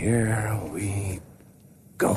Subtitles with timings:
[0.00, 1.20] here we
[1.98, 2.08] go.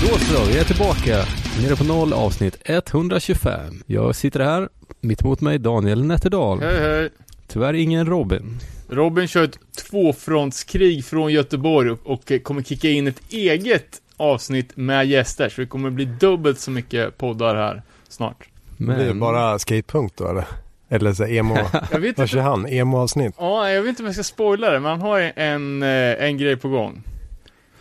[0.00, 1.24] Då så, vi är tillbaka.
[1.62, 3.82] Nere på noll avsnitt 125.
[3.86, 4.68] Jag sitter här,
[5.00, 6.60] mitt emot mig Daniel Nätterdal.
[6.60, 7.10] Hej hej.
[7.52, 8.58] Tyvärr ingen Robin.
[8.88, 9.58] Robin kör ett
[9.90, 15.66] tvåfrontskrig från Göteborg och, och kommer kicka in ett eget avsnitt med gäster, så det
[15.66, 18.48] kommer bli dubbelt så mycket poddar här snart.
[18.76, 18.98] Men...
[18.98, 20.44] Det är bara skatepunk då eller?
[20.88, 21.56] Eller så emo,
[21.90, 22.66] Jag vet vad kör inte, han?
[22.66, 23.34] Emo-avsnitt?
[23.38, 26.38] ja, jag vet inte om jag ska spoila det, men han har en, eh, en
[26.38, 27.02] grej på gång.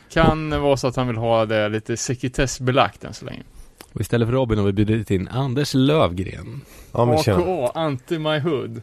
[0.09, 3.44] Kan vara så att han vill ha det lite sekretessbelagt än så länge.
[3.94, 6.62] Och istället för Robin har vi bjudit in Anders Lövgren.
[6.91, 7.38] Ja men tjena.
[7.38, 8.81] AKA, Anti My Hood.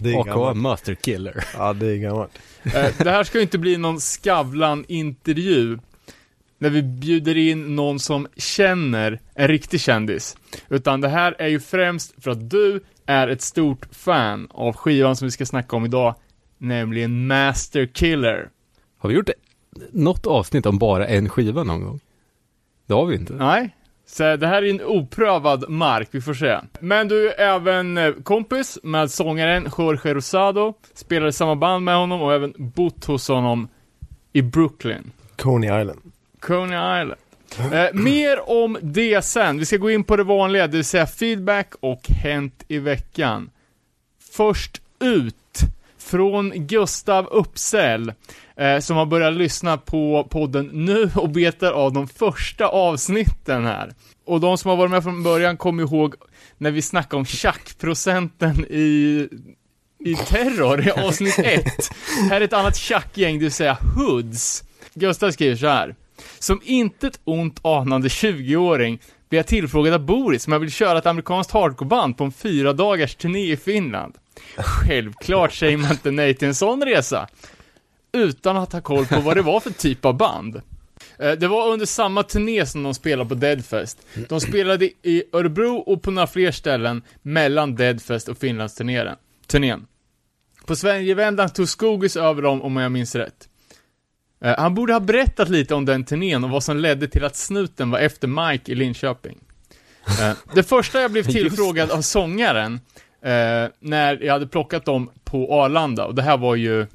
[0.00, 0.56] Det är AKA gammalt.
[0.56, 1.44] Master Killer.
[1.54, 2.30] Ja det är gammalt.
[2.64, 5.78] Eh, det här ska ju inte bli någon Skavlan-intervju.
[6.58, 10.36] När vi bjuder in någon som känner en riktig kändis.
[10.68, 15.16] Utan det här är ju främst för att du är ett stort fan av skivan
[15.16, 16.14] som vi ska snacka om idag.
[16.58, 18.48] Nämligen Master Killer.
[18.98, 19.30] Har vi gjort
[19.92, 22.00] något avsnitt om bara en skiva någon gång?
[22.88, 23.32] Det har vi inte.
[23.32, 23.74] Nej?
[24.06, 26.58] Så det här är en oprövad mark, vi får se.
[26.80, 31.96] Men du är även eh, kompis med sångaren Jorge Rosado, spelar i samma band med
[31.96, 33.68] honom och även bott hos honom
[34.32, 35.10] i Brooklyn.
[35.36, 36.00] Coney Island.
[36.40, 37.20] Coney Island.
[37.72, 39.58] Eh, mer om det sen.
[39.58, 43.50] Vi ska gå in på det vanliga, det vill säga feedback och hänt i veckan.
[44.32, 45.34] Först ut,
[46.08, 48.12] från Gustav Uppsell,
[48.56, 53.94] eh, som har börjat lyssna på podden nu och betar av de första avsnitten här.
[54.26, 56.14] Och de som har varit med från början kommer ihåg
[56.58, 59.28] när vi snackade om tjackprocenten i
[60.04, 61.64] i Terror i avsnitt 1.
[62.30, 64.64] Här är ett annat tjackgäng, det vill säga Hoods.
[64.94, 65.94] Gustav skriver så här.
[66.38, 71.06] Som intet ont anande 20-åring blir jag tillfrågad av Boris om jag vill köra ett
[71.06, 74.14] amerikanskt hardcoreband på en fyra dagars turné i Finland.
[74.56, 77.28] Självklart säger man inte nej till en sån resa.
[78.12, 80.56] Utan att ha koll på vad det var för typ av band.
[81.18, 83.98] Eh, Det var under samma turné som de spelade på Deadfest.
[84.28, 89.08] De spelade i Örebro och på några fler ställen mellan Deadfest och Finlandsturnén.
[89.46, 89.86] Turnén.
[90.66, 93.48] På Sverigevändan tog Skogis över dem om jag minns rätt.
[94.44, 97.36] Eh, Han borde ha berättat lite om den turnén och vad som ledde till att
[97.36, 99.38] snuten var efter Mike i Linköping.
[100.20, 102.80] Eh, Det första jag blev tillfrågad av sångaren,
[103.22, 106.86] eh, när jag hade plockat dem på Arlanda, och det här var ju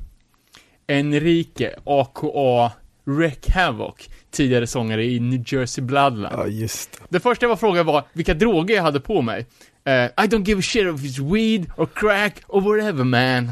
[0.88, 2.72] Enrique, aka
[3.06, 3.96] Wreck Havoc,
[4.32, 6.32] tidigare sångare i New Jersey Bloodline.
[6.32, 7.00] Ja just det.
[7.10, 9.46] Det första jag var frågad var vilka droger jag hade på mig.
[9.86, 13.52] Eh, I don't give a shit if it's weed or crack or whatever man.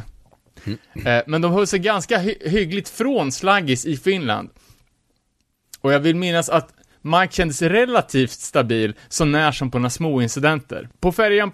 [1.06, 4.50] Eh, men de höll sig ganska hy- hyggligt från slaggis i Finland.
[5.82, 10.22] Och jag vill minnas att Mike kändes relativt stabil, så när som på några små
[10.22, 10.90] incidenter.
[11.00, 11.52] På färjan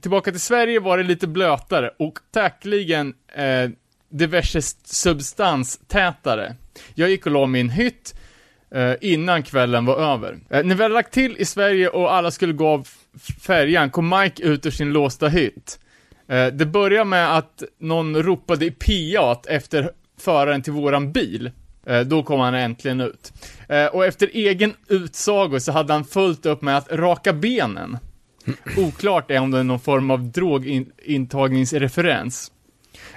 [0.00, 3.70] tillbaka till Sverige var det lite blötare och säkerligen eh,
[4.10, 6.56] diverse substanstätare.
[6.94, 8.14] Jag gick och la mig i en hytt
[8.74, 10.38] eh, innan kvällen var över.
[10.50, 12.88] Eh, när vi hade lagt till i Sverige och alla skulle gå av
[13.40, 15.78] färjan kom Mike ut ur sin låsta hytt.
[16.28, 19.90] Eh, det började med att någon ropade i piat efter
[20.20, 21.50] föraren till våran bil.
[21.86, 23.32] Eh, då kom han äntligen ut.
[23.68, 27.98] Eh, och efter egen utsago så hade han fullt upp med att raka benen.
[28.76, 32.52] Oklart är om det är någon form av drogintagningsreferens.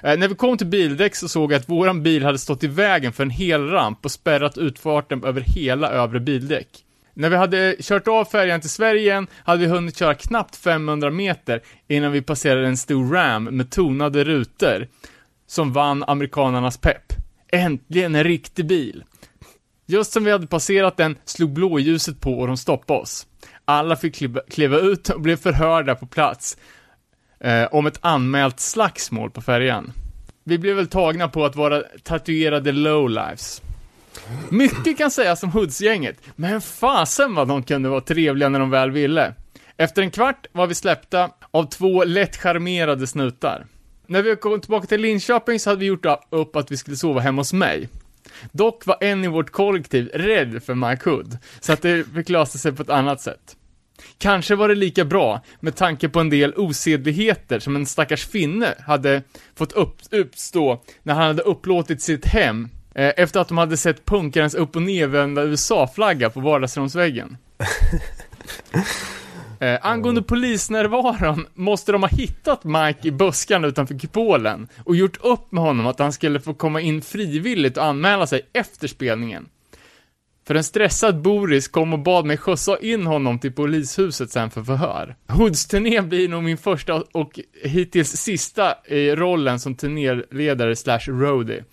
[0.03, 2.67] Eh, när vi kom till bildäck så såg jag att våran bil hade stått i
[2.67, 6.67] vägen för en hel ramp och spärrat utfarten över hela övre bildäck.
[7.13, 11.11] När vi hade kört av färjan till Sverige igen hade vi hunnit köra knappt 500
[11.11, 14.87] meter innan vi passerade en stor ram med tonade rutor
[15.47, 17.13] som vann amerikanernas pepp.
[17.51, 19.03] Äntligen en riktig bil!
[19.85, 23.27] Just som vi hade passerat den slog blåljuset på och de stoppade oss.
[23.65, 26.57] Alla fick kliva, kliva ut och blev förhörda på plats
[27.39, 29.91] eh, om ett anmält slagsmål på färjan.
[30.43, 33.61] Vi blev väl tagna på att vara tatuerade lowlifes.
[34.49, 38.91] Mycket kan sägas om Hoods-gänget, men fasen vad de kunde vara trevliga när de väl
[38.91, 39.33] ville.
[39.77, 43.65] Efter en kvart var vi släppta av två lätt charmerade snutar.
[44.07, 47.21] När vi kom tillbaka till Linköping så hade vi gjort upp att vi skulle sova
[47.21, 47.89] hemma hos mig.
[48.51, 52.57] Dock var en i vårt kollektiv rädd för Mike Hood, så att det fick lösa
[52.57, 53.55] sig på ett annat sätt.
[54.17, 58.75] Kanske var det lika bra, med tanke på en del osedligheter som en stackars finne
[58.79, 59.23] hade
[59.55, 64.05] fått upp, uppstå när han hade upplåtit sitt hem eh, efter att de hade sett
[64.05, 67.37] punkarens upp och nedvända USA-flagga på vardagsrumsväggen.
[69.59, 75.51] Eh, angående polisnärvaron måste de ha hittat Mike i buskan utanför kupolen och gjort upp
[75.51, 79.49] med honom att han skulle få komma in frivilligt och anmäla sig efter spelningen.
[80.47, 84.63] För en stressad Boris kom och bad mig skjutsa in honom till polishuset sen för
[84.63, 85.15] förhör.
[85.27, 91.63] Hoods-turné blir nog min första och hittills sista i rollen som turnéledare slash roadie.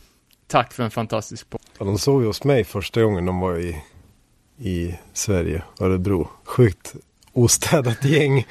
[0.47, 1.61] Tack för en fantastisk podd.
[1.79, 3.83] Ja, de såg ju hos mig första gången de var i,
[4.59, 6.29] i Sverige, Örebro.
[6.45, 6.95] Sjukt
[7.35, 8.47] ostädat gäng.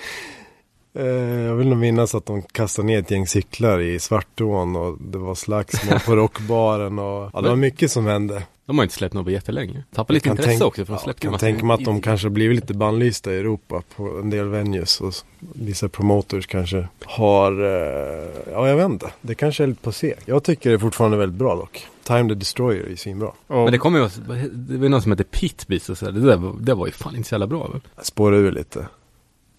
[0.95, 1.05] Eh,
[1.41, 5.17] jag vill nog minnas att de kastade ner ett gäng cyklar i Svartån och det
[5.17, 8.43] var slagsmål på rockbaren och ja, det var mycket som hände.
[8.65, 9.83] De har inte släppt något på jättelänge.
[9.95, 11.85] Tappar lite kan intresse tänka- också för de Ja, släppte kan massa tänka mig att
[11.85, 16.87] de kanske blivit lite bannlysta i Europa på en del venues och vissa promoters kanske
[17.05, 20.13] har, eh, ja jag vet inte, det kanske är lite på seg.
[20.25, 21.87] Jag tycker det är fortfarande väldigt bra dock.
[22.03, 23.27] Time the Destroyer är svinbra.
[23.27, 24.07] Och, Men det kommer ju,
[24.51, 26.11] det var ju någon som hette Pitbeast och så där.
[26.11, 27.81] Det där var, det var ju fan inte så jävla bra väl?
[28.01, 28.87] Spårade ur lite.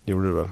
[0.05, 0.49] Gjorde det väl.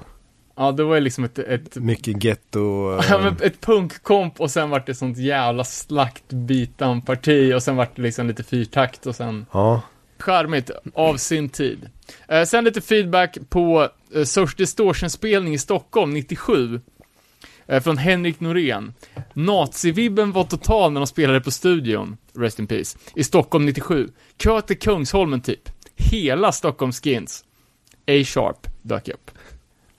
[0.55, 2.59] ja, det var ju liksom ett, ett Mycket getto.
[3.09, 7.95] Ja, Eh, men ett punkkomp och sen vart det sånt jävla slaktbitan-parti och sen vart
[7.95, 9.81] det liksom lite fyrtakt och sen ja.
[10.19, 11.89] charmigt av sin tid.
[12.27, 16.81] Eh, sen lite feedback på eh, Source Distortion-spelning i Stockholm 97.
[17.67, 18.93] Eh, från Henrik Norén.
[19.33, 24.09] Nazivibben var total när de spelade på studion, Rest in Peace, i Stockholm 97.
[24.37, 25.69] Kö till Kungsholmen typ.
[25.95, 27.43] Hela Stockholm Skins.
[28.07, 29.31] A-sharp dök upp.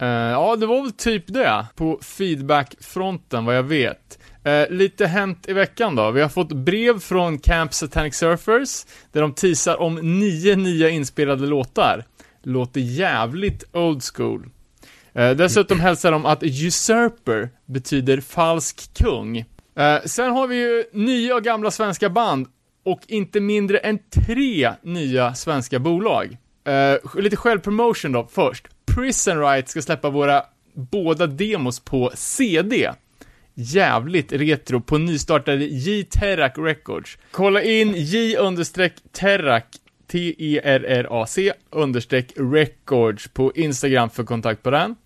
[0.02, 4.18] Uh, ja, det var väl typ det på feedbackfronten vad jag vet.
[4.46, 6.10] Uh, lite hänt i veckan då.
[6.10, 11.46] Vi har fått brev från Camp Satanic Surfers, där de teasar om nio nya inspelade
[11.46, 12.04] låtar.
[12.42, 14.50] Låter jävligt old school.
[15.14, 19.38] Eh, dessutom hälsar de att usurper betyder falsk kung.
[19.76, 22.46] Eh, sen har vi ju nya och gamla svenska band
[22.84, 26.36] och inte mindre än tre nya svenska bolag.
[26.64, 28.66] Eh, lite självpromotion då först.
[28.86, 30.42] Prison Riot ska släppa våra
[30.74, 32.90] båda demos på CD.
[33.54, 37.18] Jävligt retro på nystartade J-Terrac Records.
[37.30, 39.64] Kolla in J-Terrac
[40.06, 44.96] T-E-R-R-A-C understreck records på Instagram för kontakt på den.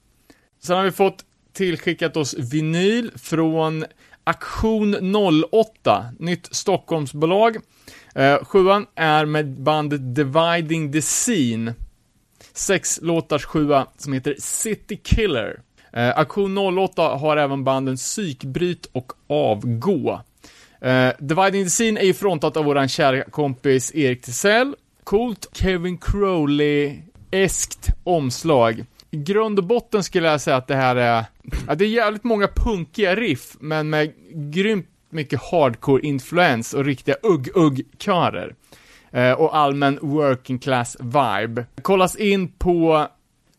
[0.60, 3.84] Sen har vi fått tillskickat oss vinyl från
[4.25, 5.14] Aktion
[5.52, 7.56] 08, nytt Stockholmsbolag.
[8.14, 11.75] Eh, sjuan är med bandet Dividing the Scene.
[12.52, 15.60] Sex låtars sjua som heter City Killer.
[15.93, 20.20] Eh, Aktion 08 har även banden Psykbryt och Avgå.
[20.81, 24.75] Eh, Dividing the Scene är ju frontat av våran kära kompis Erik Tisell.
[25.05, 28.84] Coolt Kevin Crowley-eskt omslag.
[29.10, 31.25] I grund och botten skulle jag säga att det här är,
[31.66, 34.12] ja, det är jävligt många punkiga riff, men med
[34.52, 38.55] grymt mycket hardcore-influens och riktiga ugg-ugg-körer.
[39.12, 41.66] Eh, och allmän working class vibe.
[41.82, 43.06] Kollas in på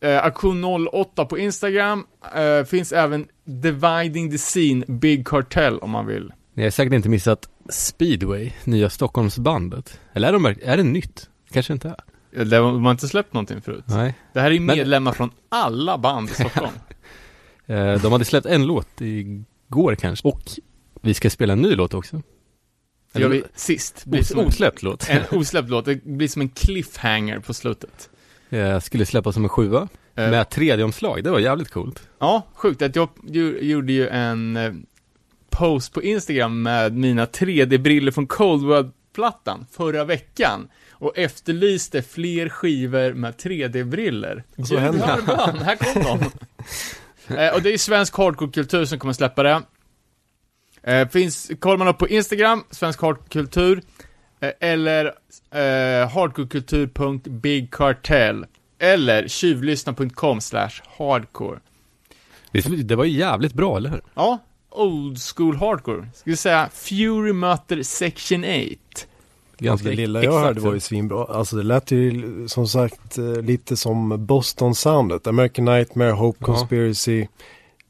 [0.00, 6.06] eh, Aktion 08 på Instagram, eh, finns även Dividing the Scene Big Cartel om man
[6.06, 6.32] vill.
[6.54, 10.00] Ni har säkert inte missat Speedway, nya Stockholmsbandet.
[10.12, 11.28] Eller är, de, är det nytt?
[11.52, 12.09] Kanske inte är.
[12.32, 13.84] De har inte släppt någonting förut.
[13.86, 14.14] Nej.
[14.32, 16.72] Det här är Men- medlemmar från alla band i Stockholm.
[17.66, 20.28] Eh, de hade släppt en låt igår kanske.
[20.28, 20.42] Och
[21.00, 22.22] vi ska spela en ny låt också.
[23.12, 24.04] Det gör vi sist.
[24.06, 25.08] Blir Os- som en, osläppt låt.
[25.08, 25.84] en osläppt låt.
[25.84, 28.10] Det blir som en cliffhanger på slutet.
[28.50, 29.88] Eh, skulle släppas som en sjua.
[30.14, 32.08] Eh, Med 3D-omslag, det var jävligt coolt.
[32.18, 34.72] Ja, sjukt att jag ju, gjorde ju en eh,
[35.50, 40.68] post på Instagram med mina 3D-briller från Cold World-plattan förra veckan
[41.00, 44.44] och efterlyste fler skivor med 3D-briller.
[44.56, 46.18] Och så hände bön, här kom de.
[47.36, 49.62] eh, och det är svensk hardcore-kultur som kommer släppa det.
[50.82, 53.82] Eh, finns, kollar man upp på Instagram, svensk hardcore-kultur,
[54.40, 55.04] eh, eller
[55.50, 58.46] eh, hardcorekultur.bigcartel,
[58.78, 61.58] eller tjuvlyssna.com slash hardcore.
[62.52, 64.02] Det, det var ju jävligt bra, eller hur?
[64.14, 64.38] Ja,
[64.70, 66.08] old school hardcore.
[66.14, 69.09] Ska vi säga Fury möter Section 8.
[69.60, 71.24] Ganska det lilla jag hörde var ju svinbra.
[71.24, 75.26] Alltså det lät ju som sagt eh, lite som Boston-soundet.
[75.26, 76.46] American Nightmare, Hope Ja.
[76.46, 77.26] Conspiracy,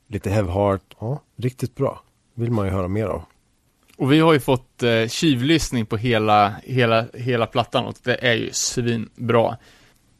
[0.08, 0.82] lite Have Heart.
[1.00, 2.02] Ja, riktigt bra.
[2.34, 3.22] Vill man ju höra mer av.
[3.96, 8.34] Och vi har ju fått eh, tjuvlyssning på hela, hela, hela plattan och det är
[8.34, 9.56] ju svinbra.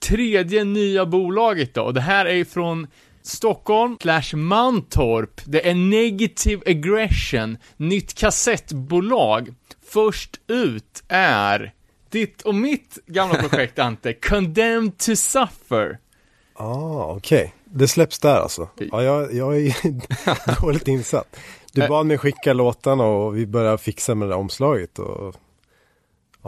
[0.00, 2.86] Tredje nya bolaget då, och det här är ju från
[3.22, 5.40] Stockholm slash Mantorp.
[5.44, 9.54] Det är Negative Aggression, nytt kassettbolag.
[9.92, 11.72] Först ut är
[12.10, 15.98] ditt och mitt gamla projekt Ante, Condemned to Suffer.
[16.54, 17.54] Ah, okej.
[17.64, 18.68] Det släpps där alltså.
[18.74, 21.36] Ja, jag, jag är dåligt insatt.
[21.72, 25.36] Du bad mig skicka låtarna och vi började fixa med det där omslaget och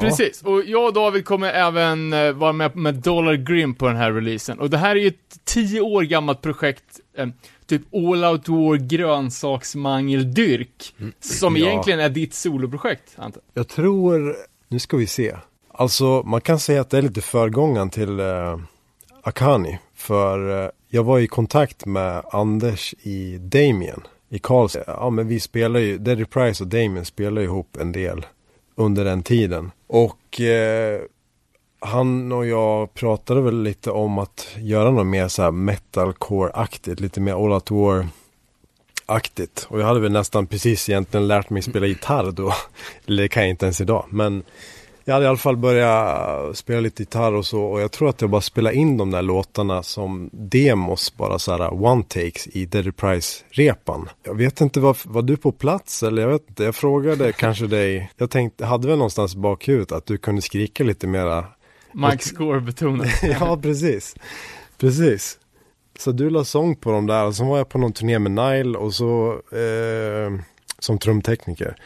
[0.00, 3.96] Precis, och jag och David kommer även eh, vara med med Dollar Grim på den
[3.96, 4.58] här releasen.
[4.58, 7.26] Och det här är ju ett tio år gammalt projekt, eh,
[7.78, 11.66] typ All Out War grönsaksmangeldyrk, som Ja.
[11.66, 13.68] egentligen är ditt soloprojekt, antar jag.
[13.68, 14.36] Tror,
[14.68, 15.36] nu ska vi se.
[15.74, 18.58] Alltså man kan säga att det är lite förgångaren till eh,
[19.22, 19.78] Akani.
[19.94, 24.84] För eh, jag var i kontakt med Anders i Damien i Karlstad.
[24.86, 28.26] Ja men vi spelar ju, Daddy Price och Damien spelar ihop en del
[28.74, 29.70] under den tiden.
[29.86, 31.00] Och eh,
[31.82, 37.20] han och jag pratade väl lite om att göra något mer så här metalcore-aktigt, lite
[37.20, 38.06] mer All Out War
[39.06, 39.66] aktigt.
[39.68, 42.54] Och jag hade väl nästan precis egentligen lärt mig spela gitarr då.
[43.06, 44.04] Eller det kan jag inte ens idag.
[44.10, 44.42] Men
[45.04, 47.62] jag hade i alla fall börjat spela lite gitarr och så.
[47.62, 51.52] Och jag tror att jag bara spelade in de där låtarna som demos, bara så
[51.52, 54.08] här one takes i Dead Price-repan.
[54.22, 56.64] Jag vet inte, var, var du på plats eller jag vet inte.
[56.64, 58.10] Jag frågade kanske dig.
[58.16, 61.44] Jag tänkte, hade väl någonstans i bakhuvudet att du kunde skrika lite mera.
[61.94, 63.08] Mike Score betonat.
[63.22, 64.14] ja, precis.
[64.78, 65.38] Precis.
[65.98, 68.32] Så du la sång på dem där och så var jag på någon turné med
[68.32, 70.40] Nile och så eh,
[70.78, 71.76] som trumtekniker.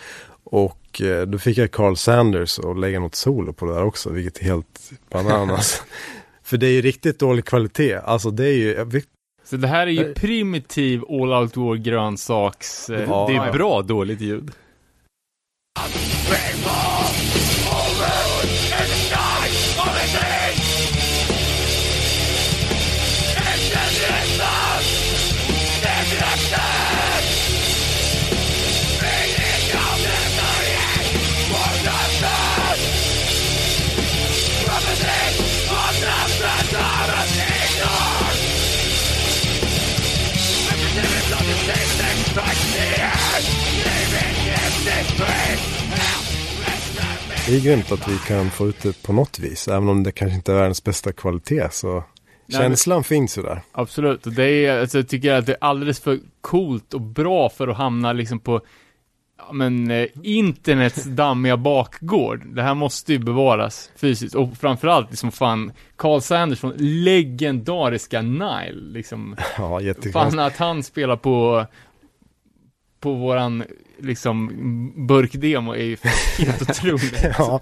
[0.45, 4.11] Och eh, då fick jag Carl Sanders och lägga något solo på det där också,
[4.11, 5.83] vilket är helt bananas.
[6.43, 7.95] För det är ju riktigt dålig kvalitet.
[7.95, 9.05] Alltså det är ju, vet,
[9.45, 12.91] Så det här är ju primitiv All Out War grönsaks...
[12.91, 13.27] Eh, Ja.
[13.29, 14.51] Det är bra dåligt ljud.
[47.47, 49.69] Det är grymt att vi kan få ut det på något vis.
[49.69, 52.05] Även om det kanske inte är världens bästa kvalitet så
[52.47, 53.63] men- känslan finns ju där.
[53.73, 57.49] Absolut, och det är, alltså, jag tycker att det är alldeles för coolt och bra
[57.49, 58.61] för att hamna liksom på
[59.39, 62.43] ja, men, eh, internets dammiga bakgård.
[62.55, 68.93] Det här måste ju bevaras fysiskt, och framförallt liksom fan, Carl Sanders från legendariska Nile,
[68.93, 69.37] liksom.
[69.59, 70.13] Ja, jättekonstigt.
[70.13, 71.67] Fan att han spelar på,
[73.07, 73.65] på våran,
[73.99, 74.51] liksom,
[75.07, 75.97] burkdemo är ju
[76.39, 77.23] helt otroligt.
[77.39, 77.61] Ja,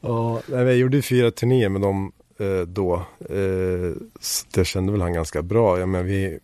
[0.00, 2.94] och, nej, jag gjorde fyra turnéer med dem eh, då.
[3.20, 5.78] Eh, så det kände väl han ganska bra.
[5.78, 6.38] Jag menar, vi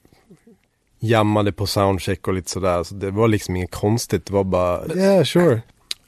[1.00, 2.82] jammade på soundcheck och lite sådär.
[2.82, 4.26] Så det var liksom inget konstigt.
[4.26, 5.62] Det var bara, yeah sure.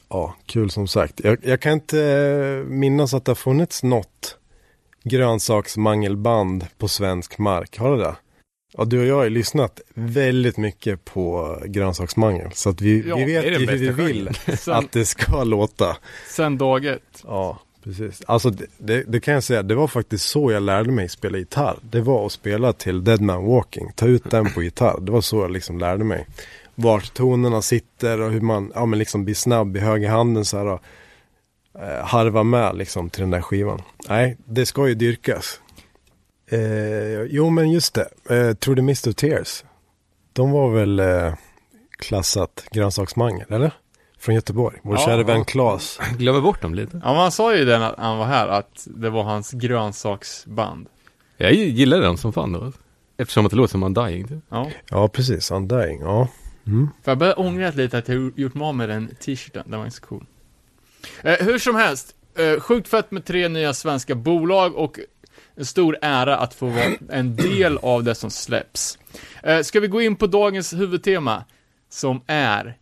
[0.09, 1.21] Ja, kul som sagt.
[1.23, 4.37] Jag, jag kan inte eh, minnas att det har funnits något
[5.03, 7.77] grönsaksmangelband på svensk mark.
[7.77, 8.15] Har det det?
[8.77, 12.51] Ja, du och jag har ju lyssnat väldigt mycket på grönsaksmangel.
[12.53, 15.97] Så att vi, Ja, vi vet ju hur vi vill Sen, att det ska låta.
[16.29, 17.23] sen dag ett.
[17.23, 18.21] Ja, precis.
[18.25, 21.37] Alltså det, det, det kan jag säga, det var faktiskt så jag lärde mig spela
[21.37, 21.79] gitarr.
[21.81, 24.99] Det var att spela till Dead Man Walking, ta ut den på gitarr.
[25.01, 26.27] Det var så jag liksom lärde mig.
[26.75, 30.65] Vart tonerna sitter och hur man, ja men liksom blir snabb i högerhanden så här
[30.65, 30.81] och
[31.81, 33.81] eh, harva med liksom till den där skivan.
[34.09, 35.59] Nej, det ska ju dyrkas.
[36.51, 39.63] Eh, jo men just det, eh, Through the Mist of Tears.
[40.33, 41.33] De var väl eh,
[41.97, 43.71] klassat grönsaksmangel, eller?
[44.19, 44.79] Från Göteborg.
[44.83, 45.99] Vår Ja, kära vän Claes.
[46.17, 47.01] Glömmer bort dem lite.
[47.03, 50.87] Ja, man sa ju det när han var här, att det var hans grönsaksband.
[51.37, 52.71] Jag gillar den som fan då.
[53.17, 54.27] Eftersom att det låter som Undying.
[54.27, 54.43] Typ.
[54.49, 54.71] Ja.
[54.89, 55.51] Ja, precis.
[55.51, 56.01] Undying.
[56.01, 56.27] Ja.
[56.67, 56.89] Mm.
[57.03, 59.85] För jag börjar ångra lite att jag gjort mig av med den t-shirten, den var
[59.85, 60.25] inte så cool.
[61.23, 64.99] Eh, hur som helst, eh, sjukt fett med tre nya svenska bolag och
[65.57, 68.99] en stor ära att få vara en del av det som släpps.
[69.43, 71.43] Eh, ska vi gå in på dagens huvudtema,
[71.89, 72.77] som är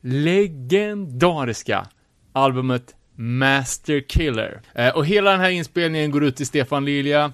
[0.00, 1.86] legendariska
[2.32, 4.60] albumet Master Killer.
[4.74, 7.32] Eh, och hela den här inspelningen går ut till Stefan Lilja,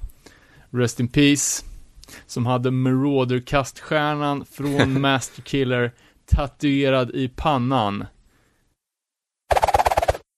[0.70, 1.64] Rest in Peace,
[2.26, 5.92] som hade Marauder-kaststjärnan från Master Killer
[6.26, 8.06] tatuerad i pannan.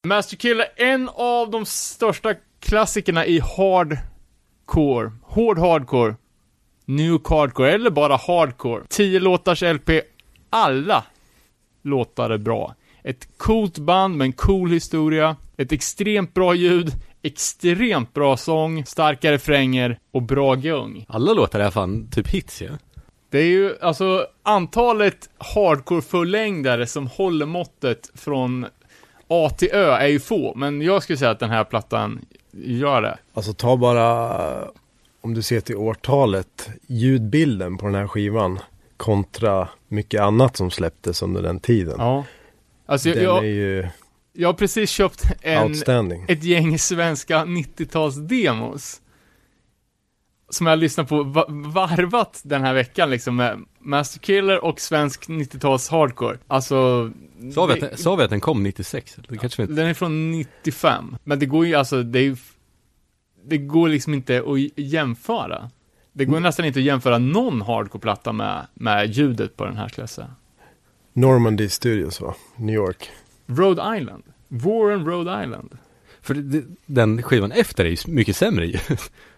[0.07, 3.41] Master Killer, en av de största klassikerna i
[4.73, 6.15] hardcore, hård hardcore,
[6.87, 8.83] new hardcore, eller bara hardcore.
[8.89, 9.91] 10 låtars LP,
[10.51, 11.05] alla
[11.83, 12.75] låtar är bra.
[13.05, 19.33] Ett coolt band med en cool historia, ett extremt bra ljud, extremt bra sång, starka
[19.33, 21.05] refränger och bra gung.
[21.09, 22.71] Alla låtar är fan typ hits ja.
[23.31, 28.67] Det är ju, alltså, antalet hardcore-fullängdare som håller måttet från
[29.33, 32.21] A till Ö är ju få, men jag skulle säga att den här plattan
[32.53, 33.19] gör det.
[33.35, 34.69] Alltså ta bara,
[35.21, 38.59] om du ser till årtalet, ljudbilden på den här skivan
[38.97, 41.95] kontra mycket annat som släpptes under den tiden.
[41.99, 42.25] Ja.
[42.87, 43.89] Alltså, Den jag, är ju
[44.33, 45.75] Jag har precis köpt en,
[46.29, 49.01] ett gäng svenska 90-tals-demos.
[50.53, 55.29] Som jag lyssnat på, va- varvat den här veckan liksom med Master Killer och svensk
[55.29, 56.39] 90-tals hardcore.
[56.47, 57.11] Alltså...
[57.55, 59.17] Sa vi, det- att, sa vi att den kom 96?
[59.29, 59.75] Det kanske inte...
[59.75, 61.17] Den är från 95.
[61.25, 62.37] Men det går ju alltså, det är ju...
[63.45, 65.71] Det går liksom inte att jämföra.
[66.13, 70.03] Det går nästan inte att jämföra någon hardcore-platta med, med ljudet på den här skulle
[70.03, 70.31] jag säga.
[71.13, 72.35] Normandy Studios va?
[72.57, 73.11] New York.
[73.47, 74.23] Rhode Island.
[74.49, 75.79] Warren, Rhode Island.
[76.21, 78.79] För det, den skivan efter är ju mycket sämre ju.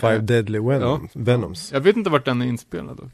[0.00, 0.18] Five Ja.
[0.20, 1.72] Deadly Venom, Venoms.
[1.72, 3.12] Jag vet inte vart den är inspelad dock.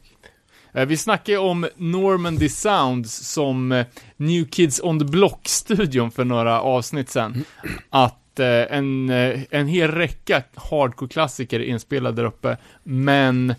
[0.73, 3.85] Eh, Vi snackade om Normandy Sounds som eh,
[4.17, 7.43] New Kids on the Block-studion för några avsnitt sen.
[7.89, 13.55] Att eh, en, eh, en hel räcka hardcore-klassiker är inspelade där uppe, men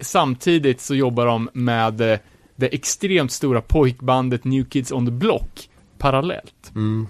[0.00, 2.18] samtidigt så jobbar de med eh,
[2.56, 6.72] det extremt stora pojkbandet New Kids on the Block parallellt.
[6.74, 7.06] Mm.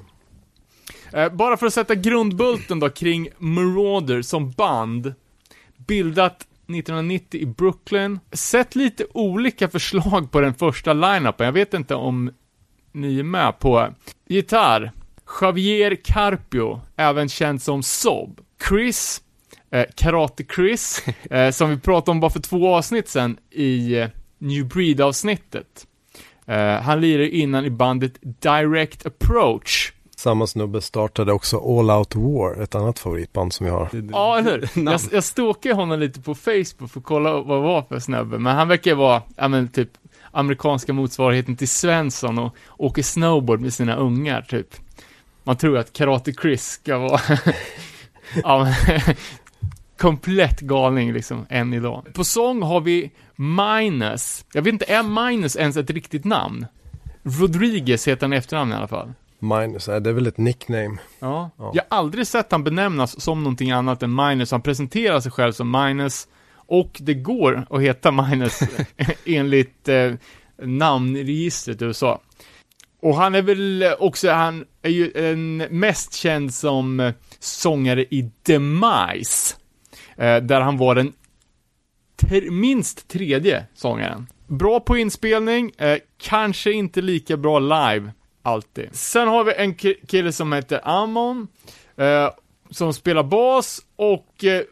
[1.12, 5.14] Eh, bara för att sätta grundbulten då kring Marauder som band.
[5.86, 8.20] Bildat 1990 i Brooklyn.
[8.32, 11.44] Sett lite olika förslag på den första line-upen.
[11.44, 12.30] Jag vet inte om
[12.92, 13.94] ni är med på.
[14.28, 14.92] Gitarr.
[15.40, 18.40] Javier Carpio, även känd som Sob.
[18.68, 19.22] Chris,
[19.70, 24.08] eh, Karate Chris, eh, som vi pratade om bara för två avsnitt sen i eh,
[24.38, 25.86] New Breed-avsnittet.
[26.46, 29.92] Eh, han lirade innan i bandet Direct Approach.
[30.22, 33.88] Samma snubbe startade också All Out War, ett annat favoritband som jag har.
[34.12, 34.84] Ja, eller hur?
[34.90, 38.38] Jag, jag stalkade honom lite på Facebook för att kolla vad det var för snubbe,
[38.38, 39.88] men han verkar vara, ja men typ,
[40.30, 44.68] amerikanska motsvarigheten till Svensson och åker snowboard med sina ungar, typ.
[45.44, 47.20] Man tror att Karate Chris ska vara,
[48.42, 49.00] ja men,
[49.98, 52.06] komplett galning liksom, än idag.
[52.14, 56.66] På sång har vi Minus, jag vet inte, är Minus ens ett riktigt namn?
[57.22, 59.12] Rodriguez heter han i efternamn i alla fall.
[59.42, 60.96] Minus, det är väl ett nickname.
[61.20, 61.50] Ja.
[61.58, 61.70] Ja.
[61.74, 64.50] Jag har aldrig sett han benämnas som någonting annat än Minus.
[64.50, 66.28] Han presenterar sig själv som Minus.
[66.54, 68.60] Och det går att heta Minus
[69.24, 70.12] enligt eh,
[70.62, 72.20] namnregistret i USA.
[73.02, 78.30] Och han är väl också, han är ju en mest känd som eh, sångare i
[78.42, 79.56] Demise.
[80.16, 81.12] Eh, där han var den
[82.16, 84.26] ter- minst tredje sångaren.
[84.46, 88.12] Bra på inspelning, eh, kanske inte lika bra live,
[88.42, 88.88] alltid.
[88.92, 91.48] Sen har vi en ki- kille som heter Amon,
[91.96, 92.30] eh,
[92.70, 94.62] som spelar bas, och eh,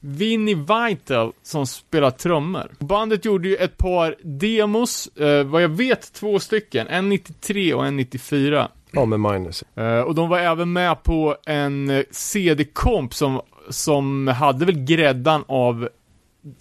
[0.00, 2.70] Vinnie Vital som spelar trummor.
[2.78, 7.86] Bandet gjorde ju ett par demos, eh, vad jag vet två stycken, en 93 och
[7.86, 8.68] en 94.
[8.92, 9.62] Ja, med Minus.
[9.76, 15.44] Eh, och de var även med på en eh, CD-komp som, som hade väl gräddan
[15.48, 15.88] av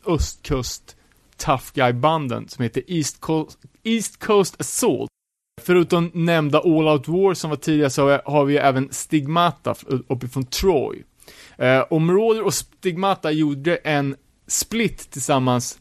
[0.05, 0.95] östkust
[1.37, 5.09] tough guy-banden som heter East Coast, East Coast Assault.
[5.61, 9.75] Förutom nämnda All Out War som var tidigare så har vi ju även Stigmata
[10.07, 11.03] uppifrån Troy.
[11.57, 14.15] Eh, och Marauder och Stigmata gjorde en
[14.47, 15.79] split tillsammans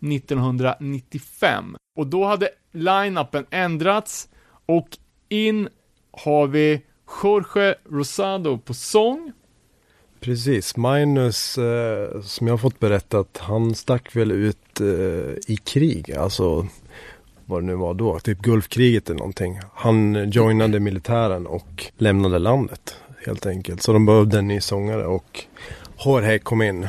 [0.00, 1.76] 1995.
[1.96, 4.28] Och då hade line-upen ändrats
[4.66, 4.88] och
[5.28, 5.68] in
[6.10, 6.82] har vi
[7.22, 9.32] Jorge Rosado på sång.
[10.20, 14.86] Precis, Minus, eh, som jag har fått berättat, han stack väl ut eh,
[15.46, 16.66] i krig, alltså
[17.46, 19.60] vad det nu var då, typ Gulfkriget eller någonting.
[19.74, 23.82] Han joinade militären och lämnade landet helt enkelt.
[23.82, 25.44] Så de behövde en ny sångare och
[26.04, 26.88] Jorge kom in.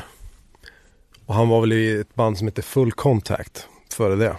[1.26, 4.38] Och han var väl i ett band som heter Full Contact före det.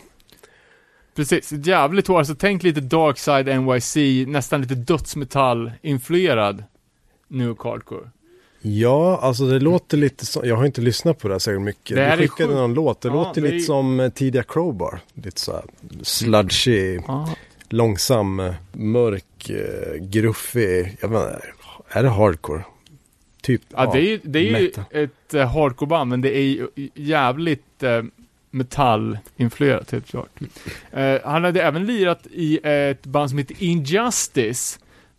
[1.17, 2.27] Precis, ett jävligt hårt.
[2.27, 6.65] Så tänk lite Darkside NYC, nästan lite dödsmetall-influerad
[7.29, 8.11] New Hardcore.
[8.61, 11.97] Ja, alltså det låter lite som, jag har inte lyssnat på det här särskilt mycket.
[11.97, 14.43] Det du är skickade någon låt, det Ja, låter det är- lite som eh, tidiga
[14.43, 15.01] Crowbar.
[15.15, 15.63] Lite så här
[16.03, 17.35] sludgy, Ja.
[17.69, 20.97] långsam, eh, mörk, eh, gruffig.
[21.01, 21.41] Jag vet inte,
[21.89, 22.65] är det hardcore?
[23.43, 23.63] Typ.
[23.69, 27.83] Ja, det är ju, det är ju ett uh, hardcore-band, men det är ju jävligt
[27.83, 28.03] uh,
[28.51, 30.31] metall-influerat, helt klart.
[31.25, 34.79] Han hade även lirat i ett band som heter Injustice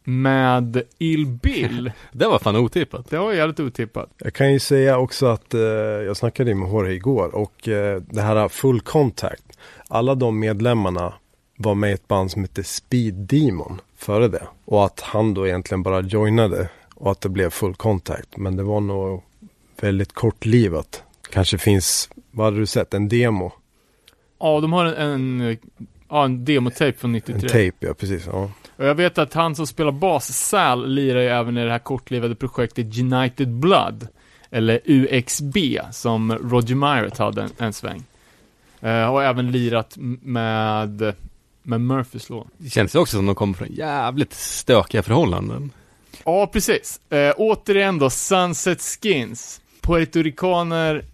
[0.09, 1.91] med Ill Bill.
[2.11, 3.09] Det var fan otippat.
[3.09, 4.09] Det var jävligt otippat.
[4.17, 8.21] Jag kan ju säga också att eh, jag snackade med Jorge igår och eh, det
[8.21, 9.43] här Full Contact.
[9.87, 11.13] Alla de medlemmarna
[11.57, 14.47] var med i ett band som heter Speed Demon före det.
[14.65, 18.37] Och att han då egentligen bara joinade och att det blev Full Contact.
[18.37, 19.23] Men det var nog
[19.81, 21.03] väldigt kortlivat.
[21.31, 23.51] Kanske finns, vad hade du sett, en demo?
[24.39, 25.57] Ja, de har en, en, eh,
[26.09, 27.49] ja, en demotape från En 93.
[27.49, 28.27] tape, ja precis.
[28.31, 28.49] Ja.
[28.79, 31.79] Och jag vet att han som spelar bas, Sal, lirar ju även i det här
[31.79, 34.07] kortlivade projektet United Blood.
[34.51, 35.57] Eller UXB,
[35.91, 38.03] som Roger Myret hade en, en sväng.
[38.81, 41.13] Eh, och även lirat med,
[41.63, 42.47] med Murphys låt.
[42.57, 45.71] Det känns också som de kommer från jävligt stökiga förhållanden.
[46.25, 46.99] Ja, precis.
[47.09, 49.61] Eh, återigen då, Sunset Skins.
[49.81, 51.05] Puertoricaner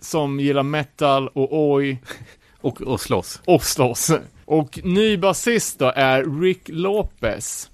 [0.00, 2.02] som gillar metal och oj
[2.60, 3.40] Och, och slåss.
[3.44, 4.10] och slåss.
[4.48, 7.70] Och ny basist då är Rick Lopez.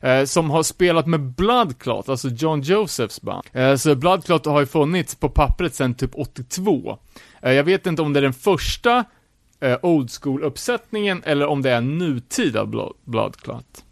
[0.00, 3.42] Eh, som har spelat med Bloodclot, alltså John Josephs band.
[3.52, 6.98] Eh, så Bloodclot har ju funnits på pappret sedan typ 82.
[7.42, 9.04] Eh, jag vet inte om det är den första
[9.60, 13.84] eh, old school-uppsättningen eller om det är nutida Blood, Bloodclot.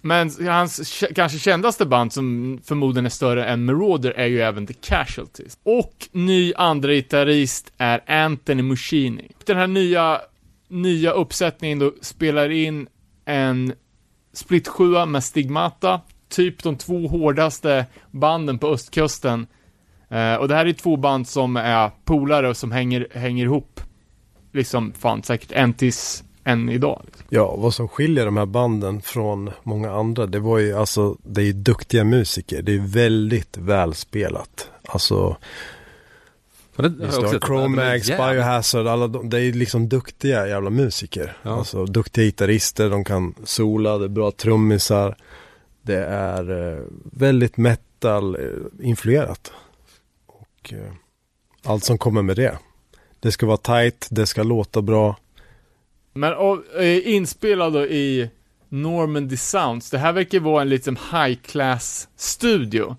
[0.00, 4.74] Men hans kanske kändaste band som förmodligen är större än Marauder är ju även The
[4.74, 5.58] Casualties.
[5.62, 9.30] Och ny andra gitarrist är Anthony Muschini.
[9.44, 10.20] Den här nya,
[10.70, 12.88] nya uppsättningen då spelar in
[13.24, 13.72] en
[14.32, 19.46] split 7 med Stigmata, typ de två hårdaste banden på östkusten.
[20.08, 23.80] Eh, och det här är två band som är polare och som hänger, hänger ihop,
[24.52, 27.02] liksom fan säkert en tills än idag.
[27.04, 27.26] Liksom.
[27.30, 31.40] Ja, vad som skiljer de här banden från många andra, det var ju alltså, det
[31.40, 32.62] är ju duktiga musiker.
[32.62, 34.70] Det är väldigt välspelat.
[34.88, 35.36] Alltså,
[37.46, 41.36] Chromax, Biohazard, alla de, det är liksom duktiga jävla musiker.
[41.42, 41.58] Ja.
[41.58, 45.16] Alltså duktiga gitarrister, de kan sola, det är bra trummisar.
[45.82, 46.78] Det är eh,
[47.12, 49.52] väldigt metal-influerat.
[50.26, 50.92] Och eh,
[51.64, 52.58] allt som kommer med det.
[53.20, 55.16] Det ska vara tight, det ska låta bra.
[56.12, 58.30] Men och, eh, inspelad då i
[58.68, 59.90] Normandy Sounds.
[59.90, 62.96] Det här verkar vara en liten high class studio.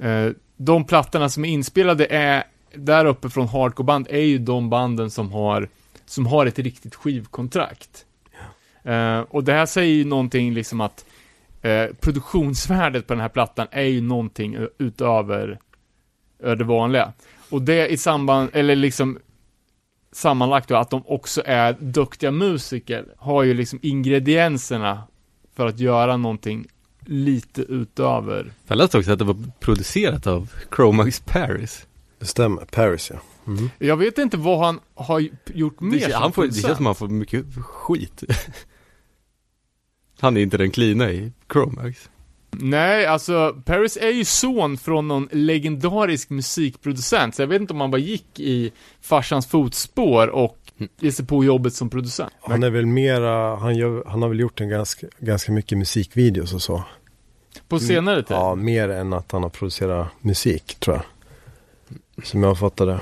[0.00, 5.10] Eh, de plattorna som är inspelade är där uppe från hardcore-band är ju de banden
[5.10, 5.68] som har
[6.06, 8.06] som har ett riktigt skivkontrakt.
[8.84, 11.04] Eh, och det här säger ju någonting liksom att
[11.62, 15.58] eh, produktionsvärdet på den här plattan är ju någonting utöver
[16.42, 17.12] ö, det vanliga.
[17.50, 19.18] Och det i samband, eller liksom
[20.12, 25.02] sammanlagt då, att de också är duktiga musiker, har ju liksom ingredienserna
[25.54, 26.66] för att göra någonting
[27.06, 28.52] lite utöver.
[28.66, 31.86] Jag läste också att det var producerat av Chromax Paris.
[32.22, 33.20] Det stämmer, Paris ja.
[33.46, 33.70] Mm.
[33.78, 36.94] Jag vet inte vad han har gjort mer Det, han får, det känns som han
[36.94, 38.22] får mycket skit.
[40.20, 42.10] Han är inte den klina i Chromax.
[42.50, 47.80] Nej, alltså Paris är ju son från någon legendarisk musikproducent, så jag vet inte om
[47.80, 50.58] han bara gick i farsans fotspår och
[51.00, 52.32] ge sig på jobbet som producent.
[52.40, 56.54] Han är väl mera, han, gör, han har väl gjort en ganska, ganska mycket musikvideos
[56.54, 56.84] och så.
[57.68, 58.36] På senare tid.
[58.36, 61.04] Ja, mer än att han har producerat musik tror jag.
[62.22, 63.00] Som jag fattar det.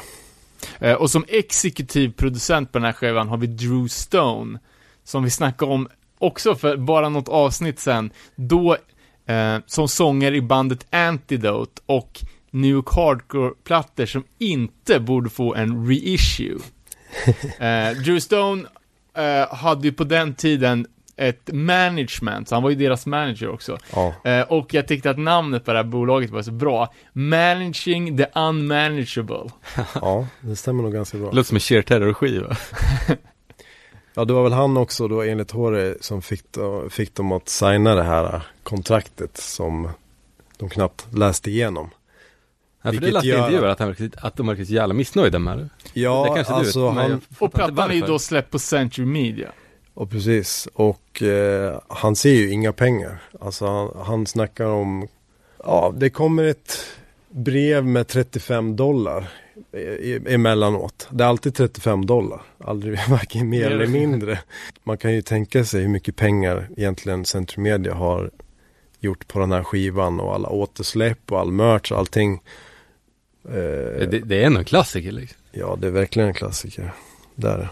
[0.78, 4.58] Eh, och som exekutiv producent på den här skivan har vi Drew Stone,
[5.04, 8.76] som vi snackade om också för bara något avsnitt sen, då
[9.26, 15.86] eh, som sångare i bandet Antidote och New York Hardcore-plattor som inte borde få en
[15.88, 16.58] reissue.
[17.58, 18.64] eh, Drew Stone
[19.16, 20.86] eh, hade ju på den tiden
[21.20, 23.78] ett management, så han var ju deras manager också.
[23.94, 26.92] Ja, Eh, och jag tyckte att namnet på det här bolaget var så bra.
[27.12, 29.50] Managing the unmanageable.
[29.94, 31.30] ja, det stämmer nog ganska bra.
[31.30, 32.56] Det låter som en sheer terror-skiva.
[34.14, 36.44] Ja, det var väl han också då enligt Håre som fick,
[36.90, 39.88] fick dem att signa det här kontraktet som
[40.58, 41.90] de knappt läste igenom.
[42.82, 45.38] Ja, för det läste i gör- intervjuer att, han att de verkar så jävla missnöjda
[45.38, 45.68] med det.
[45.92, 48.58] Ja, det kanske du alltså vet, men han, Och plattan är ju då släppt på
[48.58, 49.48] Century Media.
[49.94, 53.22] Och precis, och eh, han ser ju inga pengar.
[53.40, 55.08] Alltså han, han snackar om,
[55.64, 56.78] ja det kommer ett
[57.30, 59.28] brev med 35 dollar
[59.72, 61.08] e- e- emellanåt.
[61.10, 64.38] Det är alltid 35 dollar, aldrig varken mer eller mindre.
[64.84, 68.30] Man kan ju tänka sig hur mycket pengar egentligen Centrum Media har
[69.00, 72.42] gjort på den här skivan och alla återsläpp och all merch och allting.
[73.44, 73.52] Eh,
[74.10, 75.38] Det, det är en klassiker liksom.
[75.52, 76.92] Ja, det är verkligen en klassiker.
[77.34, 77.68] Där.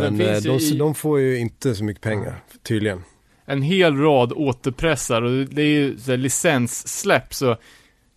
[0.00, 3.02] Men eh, de, i- de får ju inte så mycket pengar, tydligen.
[3.44, 7.56] En hel rad återpressar och det är ju så här licenssläpp så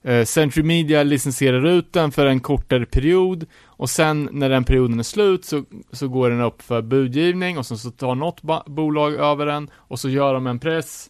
[0.04, 5.00] eh, Century Media licensierar ut den för en kortare period och sen när den perioden
[5.00, 9.14] är slut så, så går den upp för budgivning och sen så tar något bolag
[9.14, 11.10] över den och så gör de en press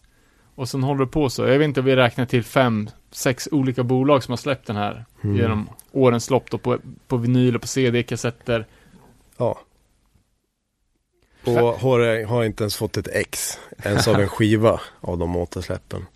[0.54, 1.42] och sen håller det på så.
[1.46, 5.04] Jag vet inte, vi räknar till fem, sex olika bolag som har släppt den här
[5.24, 5.36] Mm.
[5.36, 8.66] genom årens lopp då på, på vinyl och på CD, kassetter.
[9.36, 9.58] Ja.
[11.46, 16.06] Och har, har inte ens fått ett ex, ens av en skiva av de återsläppen.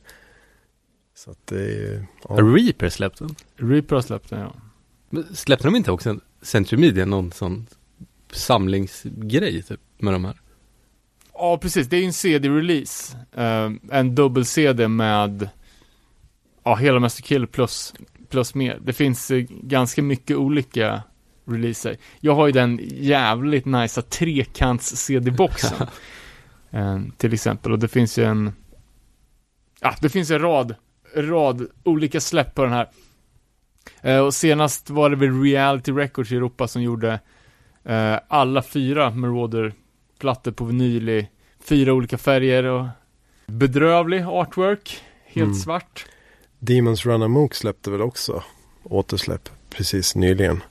[1.15, 2.35] Så att det är ja.
[2.35, 3.35] Reaper släppt den?
[3.57, 4.55] Reaper har släppt den ja.
[5.11, 7.67] Men Släppte de inte också en Century Media någon sån
[8.33, 10.41] samlingsgrej typ med de här?
[11.33, 11.87] Ja, precis.
[11.87, 13.17] Det är ju en CD-release.
[13.33, 15.49] Eh, en dubbel-CD med
[16.65, 17.95] ja, hela Master Kill plus,
[18.29, 18.79] plus mer.
[18.85, 21.03] Det finns eh, ganska mycket olika
[21.53, 21.97] releaser.
[22.21, 25.87] Jag har ju den jävligt nice trekants CD-boxen.
[26.71, 28.53] eh, till exempel, och det finns ju en...
[29.81, 30.75] Ja, det finns en rad,
[31.17, 32.89] rad olika släpp på den här.
[34.03, 37.21] Eh, och senast var det väl Reality Records i Europa som gjorde
[37.85, 41.29] eh, alla fyra Marauder-plattor på vinyl i
[41.65, 42.87] fyra olika färger och
[43.47, 45.55] bedrövlig artwork, helt Mm.
[45.55, 46.07] svart.
[46.59, 48.43] Demons Run Amok släppte väl också
[48.83, 50.63] återsläpp precis nyligen.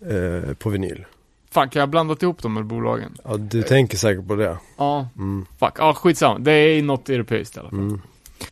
[0.00, 1.04] Eh, på vinyl.
[1.50, 3.16] Fan, kan jag ha blandat ihop de här bolagen?
[3.24, 4.58] Ja, du tänker säkert på det.
[4.76, 5.46] Ja, Mm.
[5.58, 5.74] fuck.
[5.78, 6.38] Ja, skitsamma.
[6.38, 7.78] Det är något europeiskt i alla fall.
[7.78, 8.00] Mm.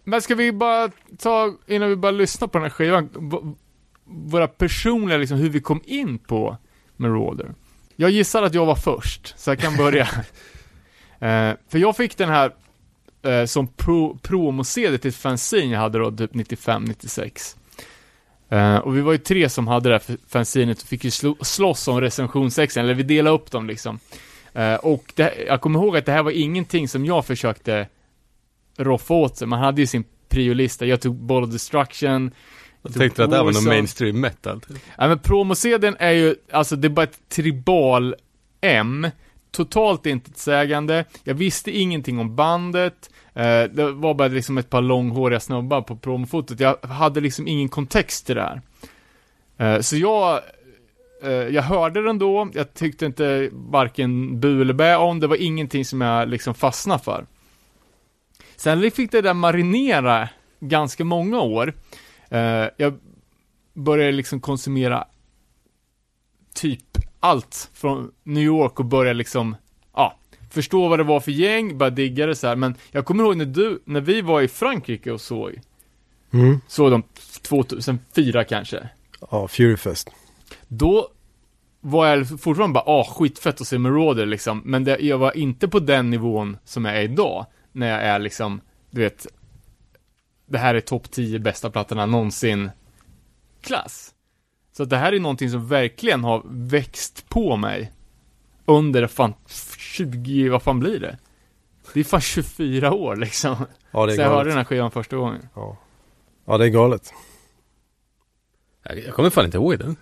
[0.05, 3.09] Men ska vi bara ta, innan vi bara lyssnar på den här skivan,
[4.05, 6.57] våra personliga, liksom hur vi kom in på
[6.97, 7.55] Marauder.
[7.97, 10.03] Jag gissar att jag var först, så jag kan börja.
[11.21, 12.55] eh, för jag fick den här
[13.23, 17.57] eh, som pro, promo-CD till ett fanzine jag hade då, typ 95-96.
[18.53, 21.37] Eh, och vi var ju tre som hade det här fanzinet och fick ju slå,
[21.41, 23.99] slåss om recensionssexen, eller vi delade upp dem liksom.
[24.53, 27.89] Eh, och det, jag kommer ihåg att det här var ingenting som jag försökte
[28.79, 29.47] roffa åt sig.
[29.47, 30.87] Man hade ju sin priolista.
[30.87, 32.31] Jag tog Ball of Destruction.
[32.83, 34.61] Jag tänkte att det här var någon mainstream metal.
[34.61, 34.79] Typ.
[34.99, 38.15] Ja men promosedeln är ju, alltså det är bara ett tribal
[38.61, 39.07] M.
[39.51, 41.05] Totalt intetsägande.
[41.25, 43.11] Jag visste ingenting om bandet.
[43.35, 46.61] Eh, det var bara liksom ett par långhåriga snubbar på promofotot.
[46.61, 48.63] Jag hade liksom ingen kontext till det här.
[49.57, 50.41] Eh, så jag,
[51.23, 52.51] eh, jag hörde den då.
[52.55, 55.21] Jag tyckte inte varken bu eller bä om.
[55.21, 57.27] Det var ingenting som jag liksom fastnade för.
[58.57, 60.29] Sen fick det där marinera
[60.61, 61.75] ganska många år.
[62.77, 62.99] Jag
[63.75, 65.05] började liksom konsumera
[66.55, 69.57] typ allt från New York och började liksom,
[70.53, 72.57] förstå vad det var för gäng, bara digga det så här.
[72.57, 75.61] Men jag kommer ihåg när du, när vi var i Frankrike och såg,
[76.35, 76.61] Mm.
[76.69, 77.03] såg de
[77.43, 78.89] 2004 kanske.
[79.31, 80.11] Ja, Furyfest.
[80.69, 81.09] Då
[81.81, 84.63] var jag fortfarande bara, ah, skitfett att se Marauder liksom.
[84.65, 87.47] Men det, jag var inte på den nivån som jag är idag.
[87.73, 88.61] När jag är liksom,
[88.91, 89.27] du vet,
[90.47, 92.71] det här är topp 10 bästa plattorna någonsin
[93.63, 94.15] klass.
[94.77, 97.93] Så att det här är någonting som verkligen har växt på mig
[98.65, 99.35] under fan
[99.77, 101.19] 20, vad fan blir det?
[101.95, 103.57] Det är fan 24 år liksom.
[103.91, 105.49] Ja, det är Så jag hörde den här skivan första gången.
[105.55, 105.79] Ja.
[106.45, 107.13] ja, det är galet.
[108.83, 109.97] Jag, kommer fan inte ihåg den.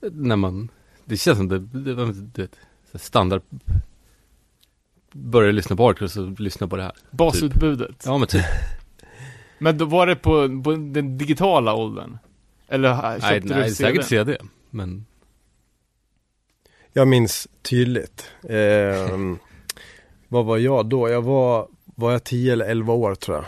[0.00, 0.68] När man,
[1.04, 1.94] det känns som det, det
[2.42, 2.58] vet,
[2.92, 3.42] så standard.
[5.12, 6.92] Började lyssna på hardcore så lyssna på det här.
[7.10, 8.02] Basutbudet.
[8.06, 8.44] Ja men typ.
[9.58, 12.18] Men då var det på, på den digitala åldern?
[12.68, 13.88] Eller äh, köpte nej, du nej, CD?
[13.88, 14.38] säkert CD.
[14.70, 15.06] Men
[16.92, 18.30] jag minns tydligt.
[18.48, 19.18] Eh,
[20.28, 21.08] vad var jag då?
[21.08, 23.46] Jag var, var jag 10 eller 11 år tror jag.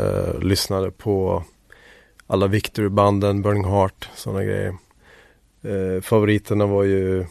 [0.00, 1.44] Eh, lyssnade på
[2.26, 4.76] alla Victory-banden, Burning Heart, sådana grejer.
[5.62, 7.26] Eh, favoriterna var ju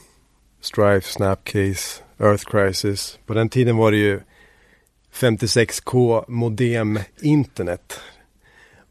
[0.61, 3.19] Strife, Snapcase, Earth Crisis.
[3.25, 4.19] På den tiden var det ju
[5.13, 7.99] 56k modem internet.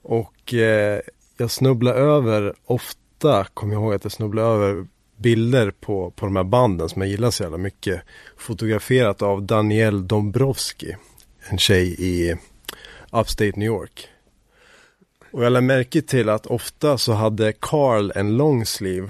[0.02, 1.00] Och eh,
[1.36, 6.36] jag snubblade över ofta, kom jag ihåg att jag snubblade över bilder på, på de
[6.36, 8.02] här banden som jag gillar så jävla mycket.
[8.36, 10.96] Fotograferat av Daniel Dombrowski,
[11.48, 12.36] en tjej i
[13.12, 14.08] Upstate New York.
[15.30, 19.08] Och jag lade märke till att ofta så hade Carl en longsleeve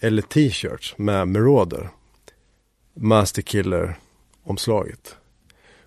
[0.00, 1.88] eller t-shirts med Marauder.
[2.94, 3.96] Master Killer
[4.46, 5.16] omslaget.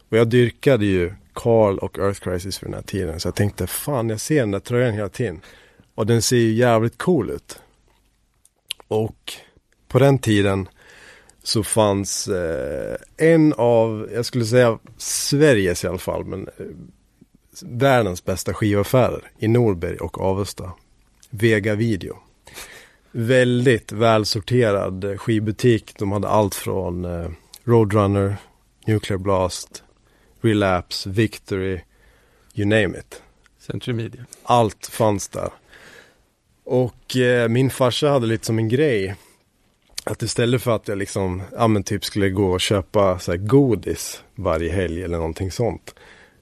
[0.10, 3.20] Och jag dyrkade ju Carl och Earth Crisis för den här tiden.
[3.20, 5.42] Så jag tänkte fan jag ser den där tröjan hela tiden.
[5.96, 7.60] Och den ser ju jävligt cool ut.
[8.90, 9.34] Och
[9.88, 10.70] på den tiden
[11.44, 16.66] så fanns eh, en av, jag skulle säga Sveriges i alla fall, men eh,
[17.62, 20.72] världens bästa skivaffärer i Norberg och Avesta.
[21.30, 22.18] Vega Video.
[23.12, 25.94] Väldigt välsorterad skivbutik.
[25.98, 27.30] De hade allt från eh,
[27.64, 28.38] Roadrunner,
[28.86, 29.84] Nuclear Blast,
[30.42, 31.82] Relapse, Victory,
[32.54, 33.22] you name it.
[33.60, 34.26] Century Media.
[34.44, 35.50] Allt fanns där.
[36.70, 39.16] Och eh, min farsa hade lite som en grej.
[40.04, 43.38] Att istället för att jag liksom, ja men typ skulle gå och köpa så här
[43.38, 45.96] godis varje helg eller någonting sånt.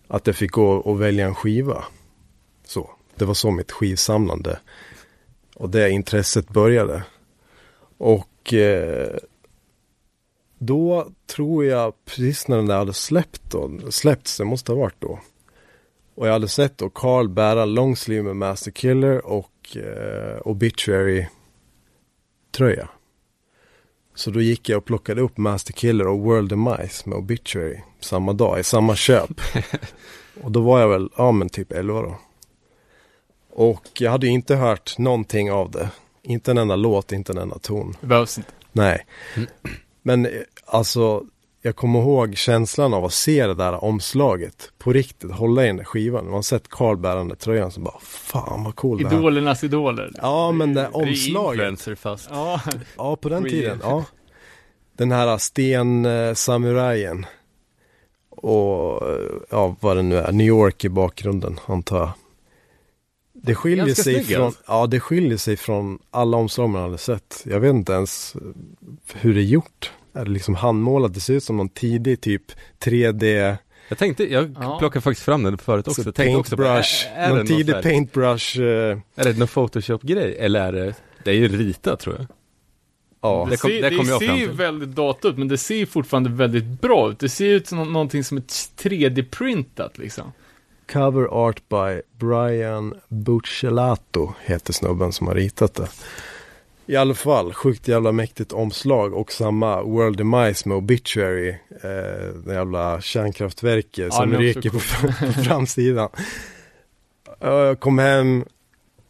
[0.07, 1.83] Att jag fick gå och välja en skiva.
[2.65, 4.59] Så, det var så mitt skivsamlande.
[5.55, 7.03] Och det intresset började.
[7.97, 9.15] Och eh,
[10.57, 15.01] då tror jag, precis när den där hade släppt då, släppts, det måste ha varit
[15.01, 15.19] då.
[16.17, 21.27] Och jag hade sett då Carl bära longsleeve med Master Killer och eh, Obituary
[22.51, 22.89] tröja.
[24.15, 28.33] Så då gick jag och plockade upp Master Killer och World Demise med Obituary samma
[28.33, 29.41] dag i samma köp.
[30.43, 32.15] och då var jag väl, ja men typ 11 då.
[33.49, 35.89] Och jag hade ju inte hört någonting av det
[36.21, 37.95] Inte en enda låt, inte en enda ton.
[38.01, 38.51] Det behövs inte.
[38.71, 39.05] Nej.
[40.01, 40.31] Men eh,
[40.65, 41.25] alltså,
[41.67, 45.77] jag kommer ihåg känslan av att se det där omslaget på riktigt, hålla i den
[45.77, 46.25] där skivan.
[46.25, 49.17] Man har sett Carl bärande tröjan så bara, fan vad cool det här.
[49.17, 50.11] Idolernas idoler.
[50.21, 51.53] Ja, men det omslaget.
[51.53, 52.27] influencer fast.
[52.31, 52.61] Ja,
[52.97, 53.79] Ja, på den tiden.
[53.81, 54.05] Ja.
[54.97, 57.25] Den här sten-samurajen.
[58.29, 59.17] Och eh,
[59.49, 60.31] ja, vad det nu är.
[60.31, 62.11] New York i bakgrunden, antar jag.
[63.33, 64.61] Det skiljer Ganska sig snygg, från, alltså.
[64.67, 67.43] ja det skiljer sig från alla omslag man hade sett.
[67.45, 68.35] Jag vet inte ens
[69.13, 69.91] hur det är gjort.
[70.17, 71.13] Är det liksom handmålat?
[71.13, 72.43] Det ser ut som någon tidig typ
[72.79, 73.55] 3D,
[73.89, 74.79] Jag tänkte, jag Ja.
[74.79, 76.03] plockade faktiskt fram den förut också.
[76.03, 78.59] så tänkte också på, paintbrush, är, är någon tidig paintbrush.
[78.61, 80.35] eh, Är det någon photoshop-grej?
[80.39, 82.27] Eller är det, det är ju ritat tror jag.
[83.21, 85.57] ja, det, Det kom- ser, det det kom ser ju väldigt datat ut, men det
[85.57, 87.19] ser ju fortfarande väldigt bra ut.
[87.19, 90.31] Det ser ut som nå- någonting som är 3D-printat liksom.
[90.93, 95.87] Cover art by Brian Buccellato heter snubben som har ritat det.
[96.89, 101.49] I alla fall, sjukt jävla mäktigt omslag och samma World Demise med Obituary.
[101.49, 104.79] Eh, det jävla kärnkraftverket Ja, som ryker på,
[105.25, 106.09] på framsidan.
[107.39, 108.45] Ja, Jag kom hem,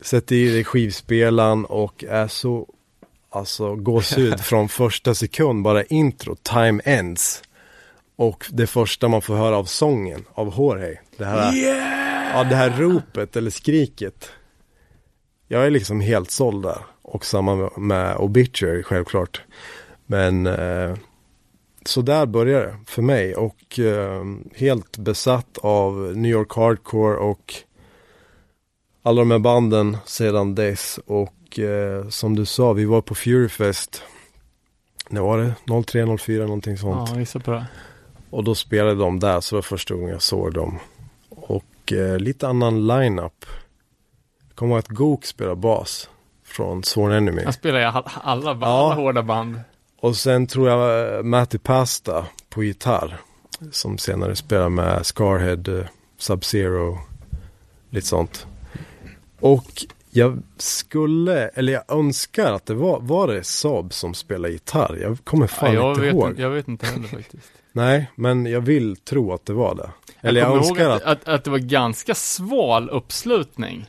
[0.01, 2.67] sätter i i skivspelaren och är så,
[3.29, 7.43] alltså gåshud från första sekund, bara intro, Time Ends.
[8.15, 10.99] Och det första man får höra av sången av Jorge.
[11.17, 11.53] Det här,
[12.33, 14.29] ja, det här ropet eller skriket.
[15.47, 16.77] Jag är liksom helt såld där.
[17.01, 19.41] Och samma med, Obituary självklart.
[20.05, 20.95] Men eh,
[21.85, 23.35] så där började det för mig.
[23.35, 24.23] Och eh,
[24.55, 27.53] helt besatt av New York Hardcore och
[29.03, 30.99] alla de här banden sedan dess.
[31.05, 34.03] Och eh, som du sa, vi var på Furyfest.
[35.09, 35.83] När var det?
[35.83, 37.09] 03, 04 någonting sånt.
[37.13, 37.65] Ja, gissa på det.
[38.29, 40.79] Och då spelade de där, så det var första gången jag såg dem.
[41.29, 43.45] Och eh, lite annan line-up.
[44.57, 46.09] Jag kommer ihåg att Gook spelar bas
[46.45, 47.43] från Sworn Enemy.
[47.43, 48.67] Han spelar ju alla, alla, Ja.
[48.67, 49.59] alla hårda band.
[49.99, 53.17] Och sen tror jag eh, Matti Pasta på gitarr.
[53.71, 55.85] Som senare spelar med Scarhead, eh,
[56.19, 56.97] Sub-Zero,
[57.89, 58.47] lite sånt.
[59.39, 64.97] Och jag skulle, eller jag önskar att det var, var det Saab som spelar gitarr?
[65.01, 66.29] Jag kommer fan Ja, jag, inte vet, ihåg.
[66.29, 67.51] inte- jag vet inte heller faktiskt.
[67.71, 69.89] Nej, men jag vill tro att det var det.
[70.21, 71.07] Eller jag, ihåg önskar att, att...
[71.21, 73.85] att, att det var ganska sval uppslutning.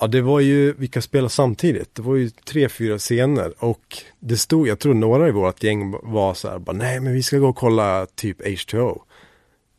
[0.00, 1.94] Ja, det var ju, vilka spelade samtidigt?
[1.94, 5.90] Det var ju tre, fyra scener och det stod, jag tror några i vårt gäng
[6.02, 9.00] var så här, bara, nej men vi ska gå och kolla typ H2O.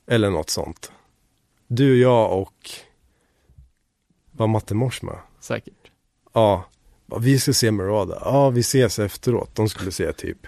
[0.08, 0.92] Eller något sånt.
[1.68, 2.70] Du, jag och,
[4.32, 5.18] var Matte Mors med?
[5.40, 5.74] Säkert.
[6.34, 6.66] Ja,
[7.06, 8.22] bara, vi ska se Murada.
[8.26, 9.56] Ja, vi ses efteråt.
[9.56, 10.48] De skulle se typ,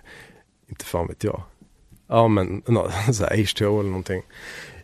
[0.70, 1.42] inte fan vet jag.
[2.08, 4.22] Ja, men no, så här H2O eller någonting.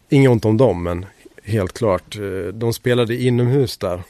[0.10, 1.06] Inget ont om dem, men
[1.43, 2.15] helt klart.
[2.15, 4.04] eh, De spelade inomhus där.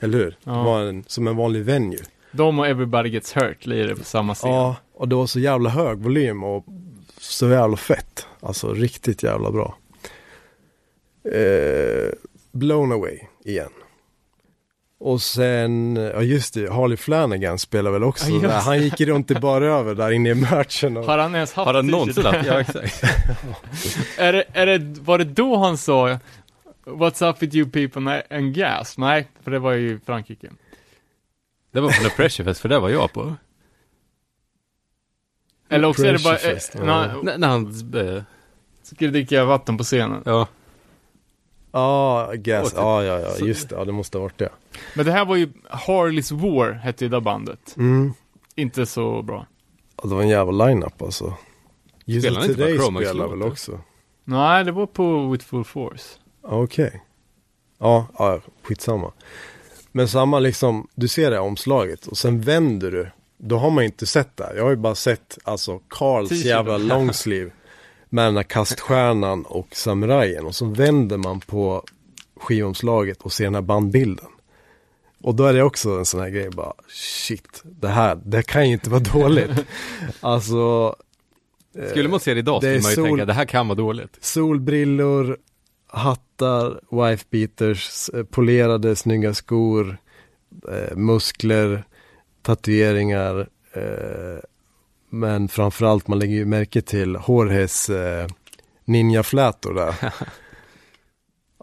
[0.00, 0.36] Eller hur?
[0.44, 0.52] Ja.
[0.52, 1.98] Det var en, som en vanlig venue.
[2.32, 4.50] De och Everybody Gets Hurt lirar på samma scen.
[4.50, 6.64] Ja, och det var så jävla hög volym och
[7.20, 8.26] så jävla fett.
[8.40, 9.76] Alltså riktigt jävla bra.
[11.34, 12.12] Eh,
[12.52, 13.70] blown away igen.
[15.00, 18.60] Och sen, ja just det, Harley Flanagan spelar väl också Ja, där.
[18.60, 20.96] Han gick runt i bara över där inne i merchen.
[20.96, 22.46] Och, Har han ens haft Har han någonsin haft?
[22.46, 23.02] Ja, exakt.
[24.18, 26.18] Är det, är det, var det då han sa
[26.88, 28.98] What's up with you people and gas?
[28.98, 30.50] Nej, för det var ju Frankrike.
[31.70, 33.34] Det var på The Pressure Fest, för det var jag på.
[35.68, 36.84] Eller också är det bara, eh, ja.
[36.84, 37.66] när, När, när han,
[38.16, 38.22] eh,
[38.82, 40.22] skulle dricka vatten på scenen.
[40.24, 40.46] ja.
[41.72, 42.62] Ja, gas.
[42.64, 43.74] Och typ- Ja, ja, ja, just det.
[43.76, 44.48] Ja, det måste ha varit det.
[44.96, 47.74] Men det här var ju Harleys War, hette ju det bandet.
[47.76, 48.12] Mm.
[48.54, 49.46] Inte så bra.
[50.02, 51.24] Ja, det var en jävla line-up alltså.
[52.06, 53.80] Han inte bara Today Chromax spelar väl också.
[54.24, 56.18] Nej, det var på With Full Force.
[56.50, 57.02] Okej.
[57.78, 59.12] Ja, ja, skitsamma.
[59.92, 63.10] Men samma liksom, du ser det omslaget och sen vänder du.
[63.38, 64.52] Då har man inte sett det.
[64.56, 67.50] Jag har ju bara sett alltså Karls jävla longsleeve.
[68.08, 70.46] Med den här kaststjärnan och samurajen.
[70.46, 71.84] Och så vänder man på
[72.40, 74.26] skivomslaget och ser den här bandbilden.
[75.22, 78.66] Och då är det också en sån här grej bara, shit, det här, det kan
[78.66, 79.50] ju inte vara dåligt.
[80.20, 80.94] alltså.
[81.90, 84.16] Skulle man se det idag skulle man ju sol- tänka, det här kan vara dåligt.
[84.20, 85.38] Solbrillor,
[85.88, 89.98] hattar, wife beaters, eh, polerade snygga skor,
[90.72, 91.84] eh, muskler,
[92.42, 93.48] tatueringar.
[93.72, 94.38] Eh,
[95.10, 98.26] men framförallt man lägger ju märke till Jorges eh,
[98.84, 99.94] ninjaflätor där.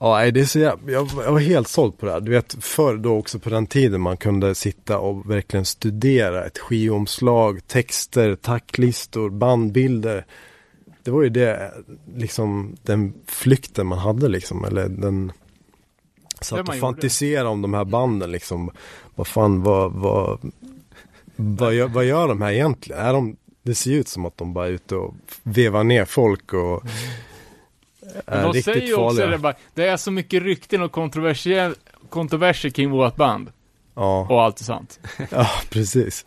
[0.01, 2.19] Ja, det är så jag, jag var helt såld på det här.
[2.19, 6.57] Du vet, förr då också på den tiden man kunde sitta och verkligen studera ett
[6.57, 10.26] skivomslag, texter, tacklistor, bandbilder.
[11.06, 11.72] Det var ju det,
[12.16, 15.32] liksom den flykten man hade liksom, eller den
[16.41, 18.72] Satt och fantiserade om de här banden liksom.
[19.16, 20.51] Vad fan, vad, vad
[21.36, 23.01] vad, gör, vad gör de här egentligen?
[23.01, 26.06] Är de, det ser ju ut som att de bara är ute och vevar ner
[26.06, 26.84] folk och
[28.26, 29.28] är de säger riktigt också farliga.
[29.28, 31.76] det, bara, det är så mycket rykten och kontroversiell,
[32.10, 33.51] kontroverser kring vårt band.
[33.93, 34.28] Ja.
[34.30, 34.99] Och allt är sant.
[35.30, 36.26] Ja, precis.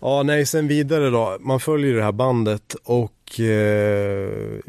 [0.00, 1.36] Ja, nej, sen vidare då.
[1.40, 4.60] Man följer det här bandet och eh,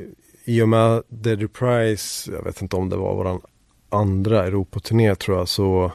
[0.45, 3.41] i och med The Reprise, jag vet inte om det var våran
[3.89, 5.91] andra Europaturné tror jag, så,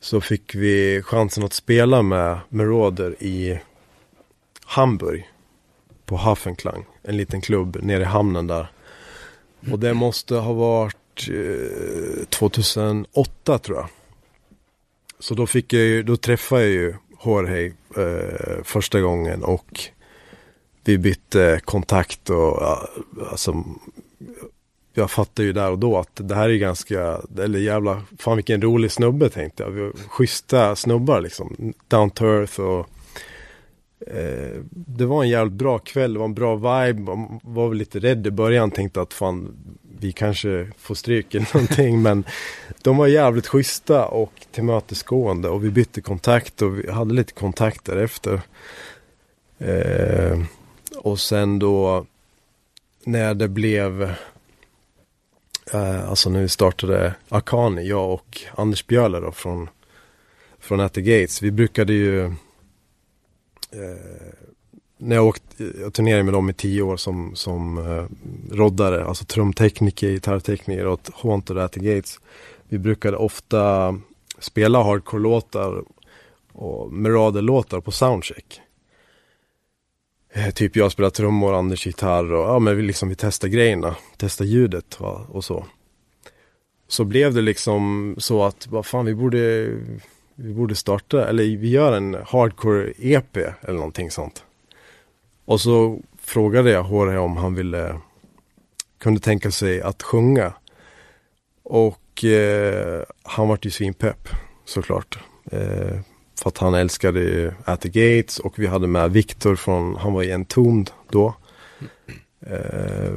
[0.00, 3.60] så fick vi chansen att spela med Marauder i
[4.64, 5.30] Hamburg
[6.04, 8.70] på Hafenklang, en liten klubb nere i hamnen där.
[9.70, 13.88] Och det måste ha varit eh, 2008 tror jag.
[15.18, 16.94] Så då fick jag ju, då träffade jag ju
[17.24, 19.80] Jorge eh, första gången och
[20.84, 22.62] vi bytte kontakt och
[23.30, 23.64] alltså
[24.94, 28.62] jag fattade ju där och då att det här är ganska, eller jävla, fan vilken
[28.62, 29.92] rolig snubbe tänkte jag.
[30.08, 32.88] Schyssta snubbar liksom, down to earth och
[34.06, 37.78] eh, det var en jävligt bra kväll, det var en bra vibe, man var väl
[37.78, 39.56] lite rädd i början, tänkte att fan
[40.00, 42.24] vi kanske får stryk eller någonting men
[42.82, 47.84] de var jävligt schyssta och tillmötesgående och vi bytte kontakt och vi hade lite kontakt
[47.84, 48.40] därefter.
[49.58, 50.38] Eh,
[51.04, 52.06] och sen då
[53.04, 54.02] när det blev
[55.72, 59.68] eh, alltså när vi startade Akani, jag och Anders Björler då från,
[60.58, 61.42] från At the Gates.
[61.42, 62.32] Vi brukade ju eh,
[64.96, 68.06] när jag åkte, jag turnerade med dem i tio år som, som eh,
[68.56, 72.20] roddare, alltså trumtekniker, gitarrtekniker åt Haunted At the Gates.
[72.68, 73.94] Vi brukade ofta
[74.38, 75.84] spela hardcore-låtar
[76.52, 78.60] och merader låtar på soundcheck.
[80.36, 83.96] Eh, typ jag spelar trummor, Anders gitarr och ja men vi liksom vi testar grejerna,
[84.16, 85.66] testar ljudet va, och så.
[86.88, 89.70] Så blev det liksom så att vad fan vi borde
[90.34, 94.44] vi borde starta, eller vi gör en hardcore EP eller någonting sånt.
[95.44, 98.00] Och så frågade jag Jorge om han ville
[98.98, 100.52] kunde tänka sig att sjunga.
[101.62, 104.28] Och eh, han vart ju svinpepp
[104.64, 105.18] såklart.
[105.50, 105.98] Eh,
[106.44, 110.12] för att han älskade ju At the Gates och vi hade med Viktor från, han
[110.12, 111.34] var i Entombed då.
[112.40, 113.14] Eh,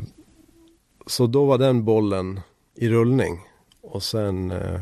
[1.08, 2.40] så då var den bollen
[2.76, 3.40] i rullning.
[3.82, 4.80] Och sen eh,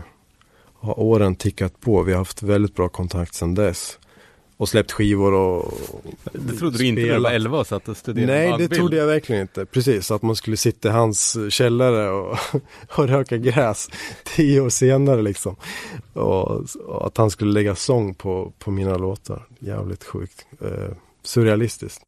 [0.73, 2.03] har åren tickat på.
[2.03, 3.99] Vi har haft väldigt bra kontakt sedan dess.
[4.57, 5.73] Och släppt skivor och
[6.33, 7.33] Det trodde du inte när du var spelat.
[7.33, 9.65] 11 och satt och studerade Nej, det trodde jag verkligen inte.
[9.65, 12.37] Precis, att man skulle sitta i hans källare och,
[12.97, 13.89] och röka gräs
[14.23, 15.55] tio år senare liksom.
[16.13, 19.47] Och, och att han skulle lägga sång på, på mina låtar.
[19.59, 20.45] Jävligt sjukt.
[20.61, 22.01] Eh, surrealistiskt.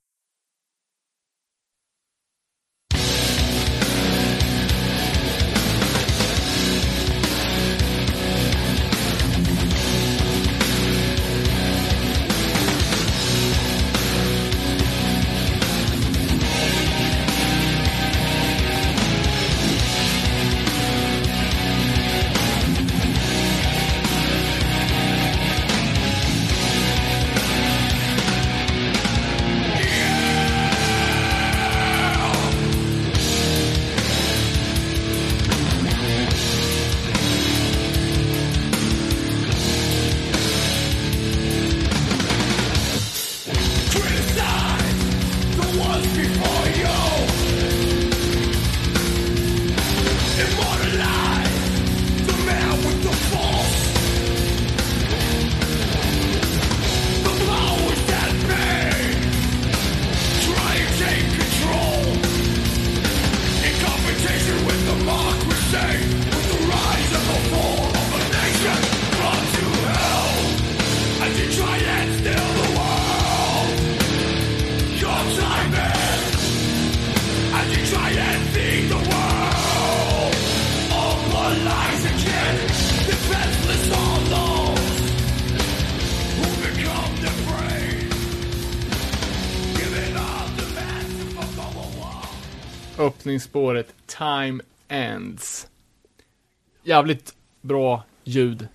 [96.88, 98.68] Jävligt bra ljud.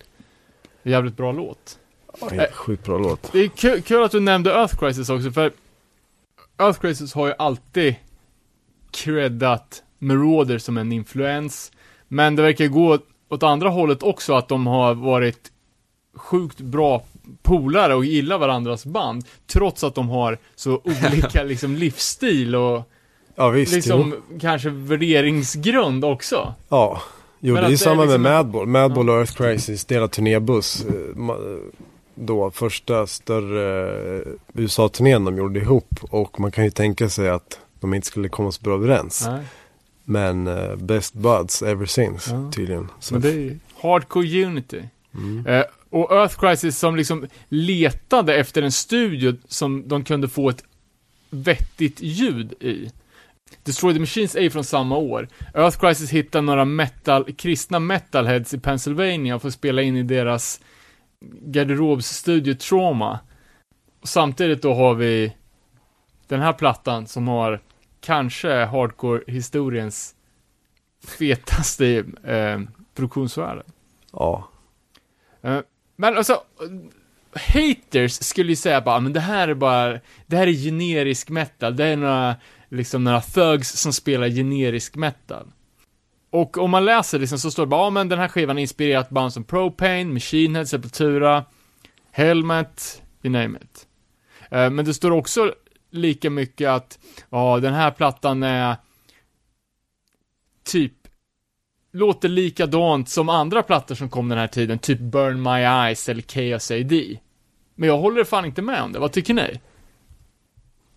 [0.83, 1.79] Jävligt bra låt.
[2.21, 3.31] Ja, Sjukt bra låt.
[3.31, 5.51] Det är kul, kul att du nämnde Earth Crisis också, för
[6.57, 7.95] Earth Crisis har ju alltid
[8.91, 11.71] creddat Marauder som en influens.
[12.07, 12.99] Men det verkar gå
[13.29, 15.51] åt andra hållet också, att de har varit
[16.15, 17.03] sjukt bra
[17.41, 19.25] polare och gillar varandras band.
[19.47, 22.89] Trots att de har så olika liksom livsstil och
[23.35, 24.39] Ja visst, liksom jo.
[24.39, 26.53] kanske värderingsgrund också.
[26.69, 27.01] Ja,
[27.45, 28.67] jo Men det är ju samma liksom med Madball.
[28.67, 30.85] Madball och Earth Crisis delar turnébuss.
[30.85, 31.59] Eh, ma-
[32.15, 33.87] då första större
[34.17, 35.99] eh, USA-turnén de gjorde ihop.
[36.01, 39.25] Och man kan ju tänka sig att de inte skulle komma så bra överens.
[39.27, 39.43] Nej.
[40.05, 42.51] Men eh, best buds ever since Ja.
[42.55, 42.87] tydligen.
[42.99, 44.81] Så, Men det är ju Hardcore Unity.
[45.13, 45.47] mm.
[45.47, 50.63] Eh, och Earth Crisis som liksom letade efter en studio som de kunde få ett
[51.29, 52.89] vettigt ljud i.
[53.63, 55.27] Destroy the Machines är ju från samma år.
[55.53, 60.61] Earth Crisis hittar några metal, kristna metalheads i Pennsylvania för att spela in i deras
[61.41, 63.19] garderobsstudio Trauma.
[64.01, 65.33] Och samtidigt då har vi
[66.27, 67.61] den här plattan som har
[68.01, 70.15] kanske hardcore-historiens
[71.19, 72.59] fetaste eh,
[72.95, 73.63] produktionsvärde.
[74.11, 74.49] Ja.
[75.41, 75.59] Eh,
[75.95, 76.41] Men alltså,
[77.53, 81.75] haters skulle ju säga bara, men det här är bara, det här är generisk metal,
[81.75, 82.35] det är några,
[82.73, 85.51] liksom några thugs som spelar generisk metal.
[86.29, 88.61] Och om man läser liksom så står det bara, ja men den här skivan är
[88.61, 91.45] inspirerat av band som Propane, Machine Head, Sepultura,
[92.11, 93.87] Helmet, you name it.
[94.51, 95.53] Eh, Men det står också
[95.91, 96.99] lika mycket att,
[97.29, 98.75] ja den här plattan är
[100.63, 100.93] typ
[101.91, 106.21] låter likadant som andra plattor som kom den här tiden, typ Burn My Eyes eller
[106.21, 107.17] Chaos AD.
[107.75, 109.59] Men jag håller fan inte med om det, vad tycker ni?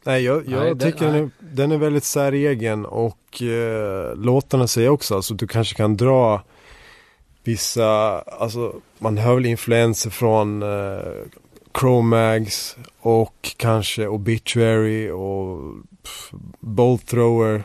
[0.07, 4.89] Nej, jag, jag Nej, tycker Den, är, den är väldigt säregen och eh, låtarna säger
[4.89, 6.43] också, alltså du kanske kan dra
[7.45, 10.99] vissa, alltså man hör väl influenser från eh,
[11.81, 16.31] Chromags och kanske Obituary och pff,
[16.61, 17.63] Bolt Thrower,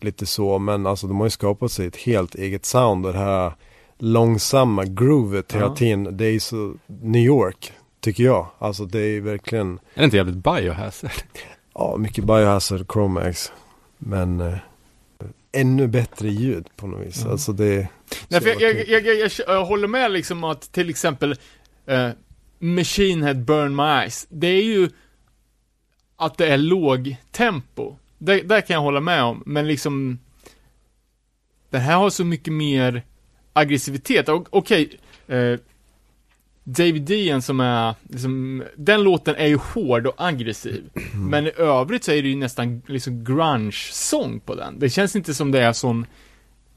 [0.00, 3.18] lite så, men alltså de har ju skapat sig ett helt eget sound och det
[3.18, 3.52] här
[3.98, 5.74] långsamma groovet hela Ja.
[5.76, 8.46] tiden, det är så New York, tycker jag.
[8.58, 11.10] Alltså det är verkligen Är det inte jävligt biohazard?
[11.80, 13.52] Ja, mycket Biohazard, Chromax.
[13.98, 14.58] Men eh,
[15.52, 17.22] ännu bättre ljud på något vis.
[17.24, 17.30] Ja.
[17.30, 17.88] Alltså det...
[18.28, 21.36] Nej, jag, jag, jag, jag, jag, håller med liksom att till exempel
[21.86, 22.08] eh,
[22.58, 24.90] Machine Head Burn My Eyes, det är ju
[26.16, 27.96] att det är låg tempo.
[28.18, 30.18] Det, där kan jag hålla med om, men liksom
[31.70, 33.02] den här har så mycket mer
[33.52, 34.28] aggressivitet.
[34.28, 35.58] Okej, eh,
[36.76, 40.90] David Dean som är, liksom, den låten är ju hård och aggressiv.
[41.14, 44.78] Men i övrigt så är det ju nästan liksom grunge-sång på den.
[44.78, 46.06] Det känns inte som det är sån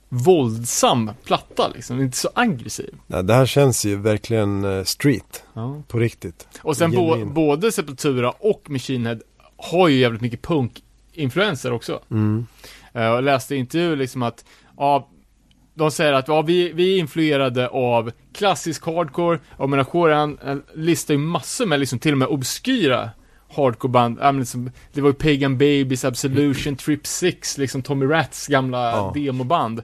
[0.09, 2.95] våldsam platta liksom, inte så aggressiv.
[3.07, 5.43] Nej, det här känns ju verkligen eh, street,
[5.87, 6.47] på riktigt.
[6.61, 9.19] Och sen bo, både Sepultura och Machine Head
[9.57, 11.99] har ju jävligt mycket punk-influenser också.
[12.11, 12.47] Mm.
[12.93, 14.45] Eh, Jag läste intervju liksom att,
[14.77, 15.09] ja,
[15.73, 20.37] de säger att ja, vi, vi är influerade av klassisk hardcore, och menar Shoran
[20.75, 23.09] listar ju massor med liksom till och med obskyra
[23.55, 28.91] hardcoreband, ja, liksom, det var ju Pagan Babies, Absolution, Trip Six, liksom Tommy Rats gamla
[28.91, 29.11] Ja.
[29.15, 29.83] demoband.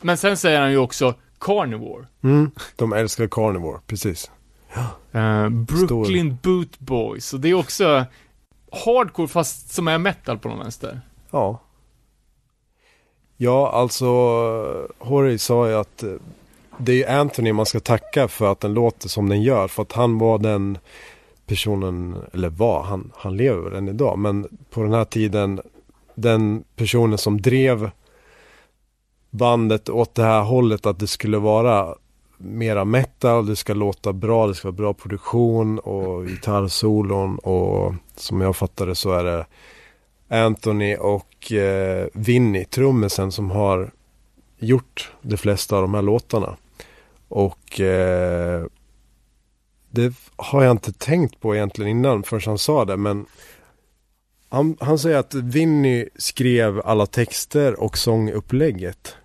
[0.00, 2.06] Men sen säger han ju också Carnivore.
[2.22, 2.50] Mm.
[2.76, 4.30] De älskar Carnivore, precis.
[5.12, 8.04] Eh, Brooklyn Boot Boys, och det är också
[8.84, 11.00] hardcore fast som är metal på någon vänster.
[11.30, 11.60] Ja.
[13.40, 14.06] Ja, alltså
[14.98, 16.12] Horry sa ju att eh,
[16.78, 19.68] det är ju Anthony man ska tacka för att den låter som den gör.
[19.68, 20.78] För att han var den
[21.46, 24.18] personen, eller var, han, han lever väl än idag.
[24.18, 25.60] Men på den här tiden,
[26.14, 27.90] den personen som drev
[29.30, 31.94] bandet åt det här hållet att det skulle vara
[32.38, 38.40] mera metal, det ska låta bra, det ska vara bra produktion och gitarrsolon och som
[38.40, 39.46] jag fattar det så är det
[40.28, 43.90] Anthony och eh, Vinny, trummisen som har
[44.58, 46.56] gjort de flesta av de här låtarna.
[47.28, 48.64] Och eh,
[49.90, 53.26] det har jag inte tänkt på egentligen innan förrän han sa det men
[54.48, 59.16] han, han säger att Vinny skrev alla texter och sångupplägget.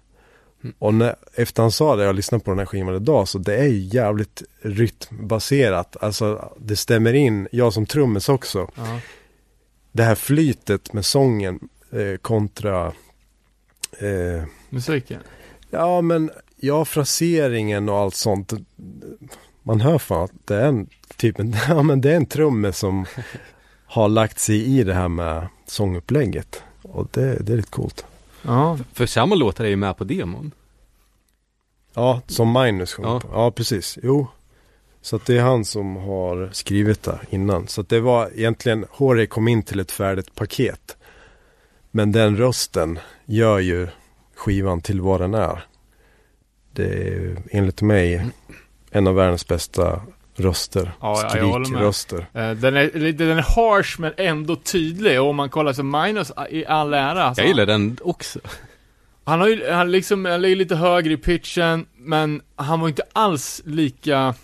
[0.79, 3.55] Och när, efter han sa det, jag lyssnade på den här skivan idag, så det
[3.55, 5.97] är ju jävligt rytmbaserat.
[6.03, 8.99] Alltså det stämmer in, jag som trummis också Ja.
[9.91, 11.59] det här flytet med sången
[11.93, 12.87] eh, kontra
[13.99, 15.19] eh, Musiken.
[15.69, 18.53] Ja men ja fraseringen och allt sånt
[19.63, 22.73] Man hör fan att det är en typ en, ja men det är en trumme
[22.73, 23.05] som
[23.85, 28.05] Har lagt sig i det här med sångupplägget Och det, det är lite coolt
[28.41, 28.79] Ja.
[28.93, 30.51] För samma låtar är ju med på demon.
[31.93, 33.19] Ja som Magnus sjunger Ja.
[33.19, 34.27] på Ja precis, jo
[35.01, 38.85] Så att det är han som har skrivit det innan Så att det var egentligen
[38.89, 40.97] Håre kom in till ett färdigt paket
[41.95, 43.87] Men den rösten gör ju
[44.35, 45.65] skivan till vad den är
[46.73, 48.25] Det är enligt mig
[48.91, 50.01] en av världens bästa
[50.35, 51.29] röster Ja, ja.
[51.29, 55.73] Skrikröster Eh, Den är, lite- den är harsh men ändå tydlig och om man kollar
[55.73, 57.23] så Minus i all ära.
[57.23, 58.39] Alltså, Jag gillar den också.
[59.23, 63.03] Han har ju, han liksom, han ligger lite högre i pitchen, men han var inte
[63.13, 64.35] alls lika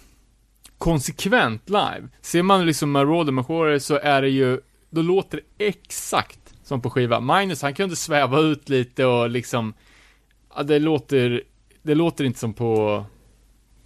[0.77, 2.07] konsekvent live.
[2.21, 6.38] Ser man liksom Marauder Majore så är det ju, då låter det exakt
[6.69, 7.19] som på skiva.
[7.19, 9.73] Minus, han kunde sväva ut lite och liksom,
[10.55, 11.43] ja, det låter,
[11.81, 13.03] det låter inte som på,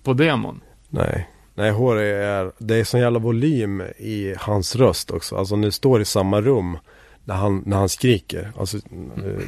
[0.03, 0.61] på demon.
[0.89, 1.29] Nej.
[1.55, 5.35] Nej, HR är, det är sån jävla volym i hans röst också.
[5.35, 6.77] Alltså du står i samma rum
[7.23, 8.51] när han, när han skriker.
[8.57, 9.43] Alltså, eh,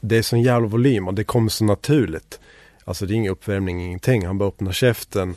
[0.00, 2.40] det är sån jävla volym och det kommer så naturligt.
[2.84, 4.26] Alltså det är ingen uppvärmning, ingenting.
[4.26, 5.34] Han bara öppnar käften,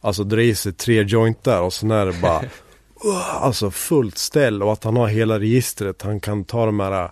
[0.00, 2.42] alltså drar i sig tre jointar och sen är det bara
[3.04, 6.02] uh, Alltså fullt ställ och att han har hela registret.
[6.02, 7.10] Han kan ta de här äh,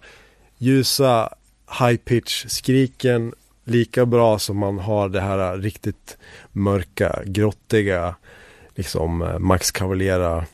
[0.59, 1.34] ljusa
[1.78, 3.34] high pitch skriken
[3.64, 6.18] lika bra som man har det här äh, riktigt
[6.53, 8.14] mörka, grottiga
[8.74, 10.47] liksom äh, Max Cavalera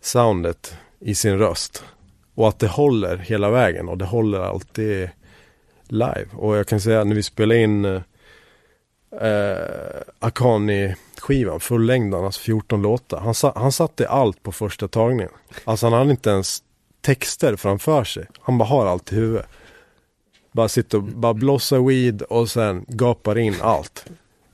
[0.00, 1.84] soundet i sin röst.
[2.34, 5.10] Och att det håller hela vägen och det håller alltid
[5.88, 6.26] live.
[6.32, 8.02] Och jag kan säga när vi spelade in eh,
[11.20, 13.20] Akani-skivan, alltså 14 låtar.
[13.20, 15.28] Han, sa, han satte allt på första tagningen.
[15.64, 16.62] Alltså han hade inte ens
[17.00, 18.26] texter framför sig.
[18.40, 19.46] Han bara har allt i huvudet.
[20.52, 24.06] Bara sitter och bara blossar weed och sen gapar in allt.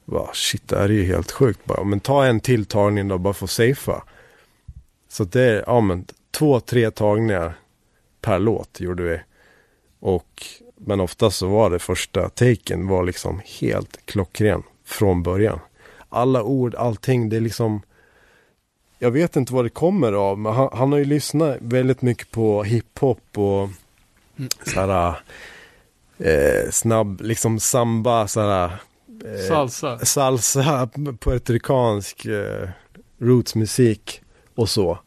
[0.04, 1.84] Bara, shit, det här är ju helt sjukt bara.
[1.84, 4.02] Men ta en till tagning då, bara för att safea.
[5.08, 7.58] Så det är, ja men, två, tre tagningar
[8.20, 9.20] per låt gjorde vi.
[10.00, 10.46] Och,
[10.76, 15.60] men oftast så var det första taken var liksom helt klockren från början.
[16.08, 17.82] Alla ord, allting, det är liksom
[18.98, 22.30] jag vet inte vad det kommer av, men han, han har ju lyssnat väldigt mycket
[22.30, 23.68] på hiphop och
[24.74, 25.14] såhär
[26.18, 28.64] eh, snabb, liksom samba, såhär
[29.24, 29.98] eh, Salsa.
[29.98, 30.88] Salsa,
[31.20, 32.68] puertoricansk eh,
[33.18, 34.20] rootsmusik
[34.54, 34.98] och så.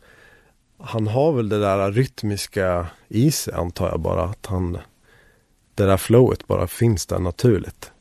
[0.80, 4.78] Han har väl det där rytmiska i sig antar jag bara att han
[5.76, 7.92] Det där flowet bara finns där naturligt.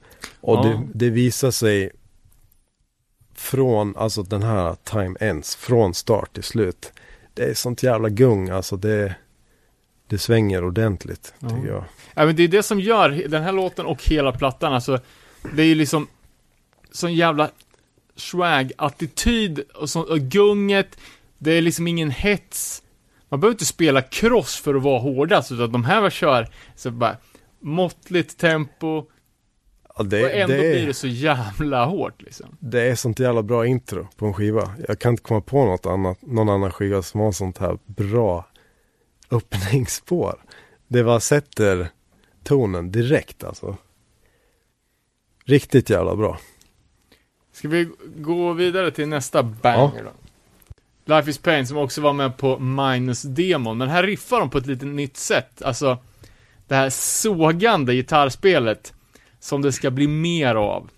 [0.41, 0.63] Och Ja.
[0.63, 1.91] det, det visar sig
[3.39, 6.93] från, alltså den här time ends, från start till slut.
[7.35, 9.15] Det är sånt jävla gung, alltså det
[10.11, 11.49] Det svänger ordentligt, Ja.
[11.49, 11.85] tycker jag.
[12.15, 15.01] Ja, men det är det som gör den här låten och hela plattan, alltså,
[15.55, 16.07] det är ju liksom
[16.93, 17.51] sån jävla
[18.17, 20.99] swag-attityd och, så, och gunget,
[21.39, 22.83] det är liksom ingen hets.
[23.29, 26.91] Man behöver inte spela cross för att vara hårdast, utan de här var kör så
[26.91, 27.17] bara
[27.61, 29.05] måttligt tempo,
[30.05, 32.57] det, och ändå det, blir det så jävla hårt liksom.
[32.61, 34.75] det är sånt jävla bra intro på en skiva.
[34.89, 38.47] Jag kan inte komma på något annat, någon annan skiva som har sånt här bra
[39.31, 40.39] öppningsspår.
[40.89, 41.89] Det bara sätter
[42.45, 43.77] tonen direkt alltså.
[45.45, 46.39] Riktigt jävla bra.
[47.53, 50.11] Ska vi gå vidare till nästa banger då?
[51.15, 54.67] Life is Pain som också var med på Minus-demon, men här riffar de på ett
[54.67, 55.63] lite nytt sätt.
[55.63, 55.99] Alltså,
[56.67, 58.95] det här sågande gitarrspelet
[59.41, 60.91] som det ska bli mer av.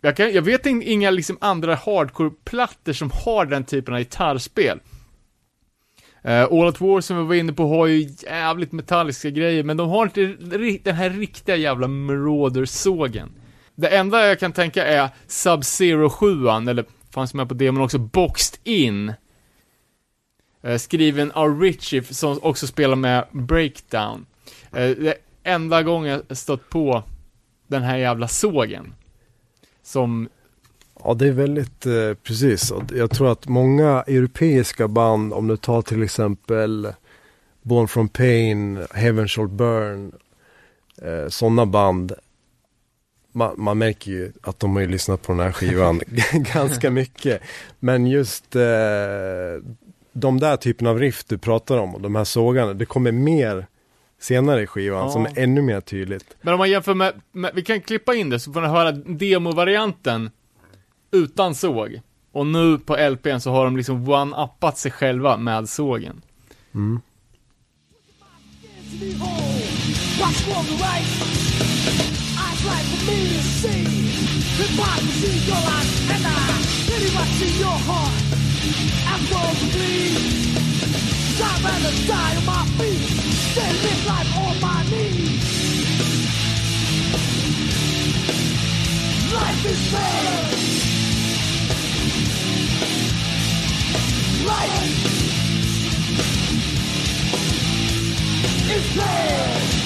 [0.00, 4.80] Jag, kan, jag vet inga liksom andra hardcore-plattor som har den typen av gitarrspel.
[6.26, 9.76] Uh, All At War som vi var inne på har ju jävligt metalliska grejer, men
[9.76, 10.20] de har inte
[10.82, 13.32] den här riktiga jävla Marauder-sågen.
[13.74, 18.58] Det enda jag kan tänka är Sub-Zero 7 eller fanns med på demon också, Boxed
[18.64, 19.12] In.
[20.66, 24.26] Uh, skriven av Richie, som också spelar med Breakdown.
[24.76, 27.02] Uh, det enda gången jag stött på
[27.66, 28.94] den här jävla sågen.
[29.82, 30.28] Som,
[31.04, 32.72] Ja, det är väldigt eh, precis.
[32.94, 36.92] Jag tror att många europeiska band, om du tar till exempel
[37.62, 40.12] Born from Pain, Heaven Shall Burn,
[41.02, 42.12] eh, sådana band.
[43.32, 46.00] Man, man märker ju att de har ju lyssnat på den här skivan
[46.32, 47.42] ganska mycket.
[47.78, 48.62] Men just eh,
[50.12, 53.66] de där typen av riff du pratar om och de här sågarna, det kommer mer
[54.26, 55.10] senare i skivan Ja.
[55.10, 56.36] som är ännu mer tydligt.
[56.40, 58.92] men om man jämför med, med, vi kan klippa in det så får ni höra
[58.92, 60.30] demovarianten
[61.12, 62.00] utan såg.
[62.32, 66.22] Och nu på LPn så har de liksom one-uppat sig själva med sågen.
[66.74, 67.00] Mm.
[81.38, 83.10] I'd rather die on my feet
[83.54, 85.44] than live life on my knees.
[89.34, 90.36] Life is fair.
[94.46, 94.80] Life
[98.70, 99.85] is fair.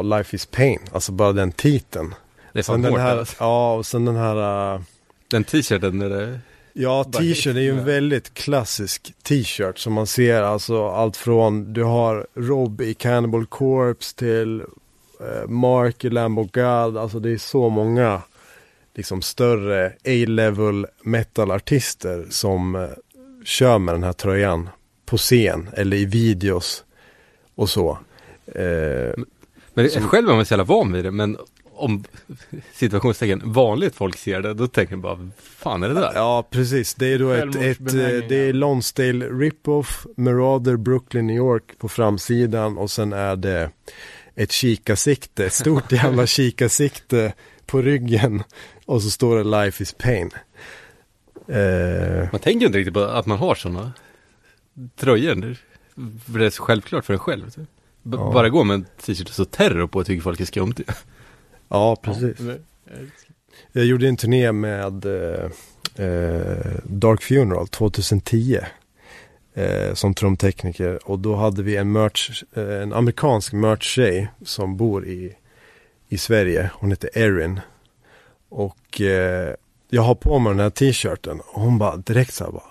[0.00, 2.14] Ja, Life is Pain, alltså bara den titeln.
[2.52, 3.36] Det är fan Sen den hårt här, alltså.
[3.38, 4.80] ja, och sen den här, uh,
[5.30, 6.40] Den t-shirten när det...
[6.72, 11.84] ja, t-shirt är ju en väldigt klassisk t-shirt som man ser, alltså allt från, du
[11.84, 14.60] har Rob i Cannibal Corpse till
[15.20, 18.22] eh, Mark i Lamb of God, alltså det är så många
[18.94, 22.88] liksom större A-level metal-artister som eh,
[23.44, 24.68] kör med den här tröjan
[25.06, 26.84] på scen eller i videos
[27.54, 27.98] och så.
[28.46, 29.12] Eh,
[29.74, 31.36] Men Som- själv är man så jävla van vid det, men
[31.72, 32.04] om
[32.72, 36.12] situationstecken vanligt folk ser det, då tänker man bara, fan är det där?
[36.14, 36.94] Ja, precis.
[36.94, 38.52] Det är då ett, ett, eh, det är.
[38.52, 43.70] Lonsdale Rip-Off, Marauder, Brooklyn, New York på framsidan och sen är det
[44.34, 47.32] ett kikarsikte, ett stort jävla kikarsikte
[47.66, 48.42] på ryggen
[48.86, 50.30] och så står det Life is Pain.
[51.48, 53.92] Eh, Man tänker inte riktigt på att man har sådana
[54.96, 55.34] tröjor.
[55.34, 55.56] Det-
[56.32, 57.50] För det är så självklart för en själv.
[57.50, 57.68] typ.
[58.02, 58.30] B- Ja.
[58.32, 60.74] Bara gå med en t-shirt och så terror på och tycker folk är skumt.
[61.68, 62.38] ja, precis.
[63.72, 65.44] Jag gjorde en turné med eh,
[66.06, 68.58] eh, Dark Funeral 2010
[69.54, 75.06] eh, som trumtekniker och då hade vi en merch, eh, en amerikansk merch-tjej som bor
[75.06, 75.36] i,
[76.08, 76.70] i Sverige.
[76.74, 77.60] Hon heter Erin.
[78.48, 79.54] Och eh,
[79.88, 82.62] jag har på mig den här t-shirten och hon bara direkt så här bara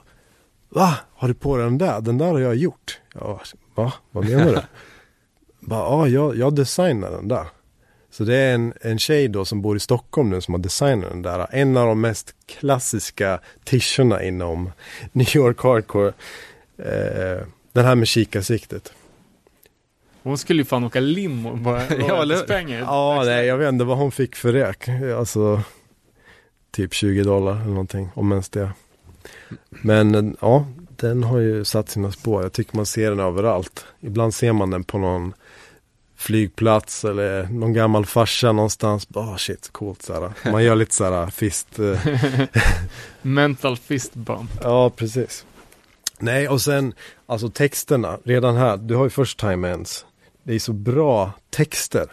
[0.70, 0.96] Va?
[1.14, 2.02] Har du på dig den där?
[2.02, 3.00] Den där har jag gjort.
[3.14, 3.40] Jag bara,
[3.84, 3.94] Va?
[4.12, 4.60] Vad menar du?
[5.70, 7.46] bara, ja, jag, jag designade den där.
[8.12, 11.10] Så det är en, en tjej då som bor i Stockholm nu som har designat
[11.10, 11.48] den där.
[11.52, 14.72] En av de mest klassiska t-shirtarna inom
[15.12, 16.14] New York Hardcore.
[16.78, 18.94] Eh, den här med kikarsiktet.
[20.24, 22.80] Hon skulle ju fan åka limo bara Ja, eller- pengar.
[22.80, 24.88] Ja, nej, jag vet inte vad hon fick för räk.
[25.18, 25.62] Alltså,
[26.72, 28.70] typ 20 dollar eller någonting, om ens det.
[29.70, 30.66] Men ja,
[30.96, 32.44] den har ju satt sina spår.
[32.44, 33.86] Jag tycker man ser den överallt.
[34.00, 35.34] Ibland ser man den på någon
[36.20, 39.08] flygplats eller någon gammal farsa någonstans.
[39.14, 40.52] Ah shit, coolt såhär.
[40.52, 41.80] Man gör lite såhär fist.
[41.80, 42.00] eh,
[43.22, 44.52] Mental fist bump.
[44.64, 45.46] Ja, precis.
[46.20, 46.94] Nej, och sen
[47.26, 48.18] alltså texterna.
[48.24, 50.06] Redan här, du har ju First Time Ends.
[50.44, 52.06] Det är så bra texter.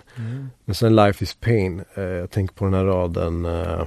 [0.65, 1.85] Men sen Life is Pain.
[1.95, 3.45] Eh, jag tänker på den här raden.
[3.45, 3.85] Eh,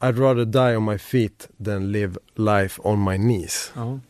[0.00, 3.72] I'd rather die on my feet than live life on my knees.
[3.74, 4.00] Ja.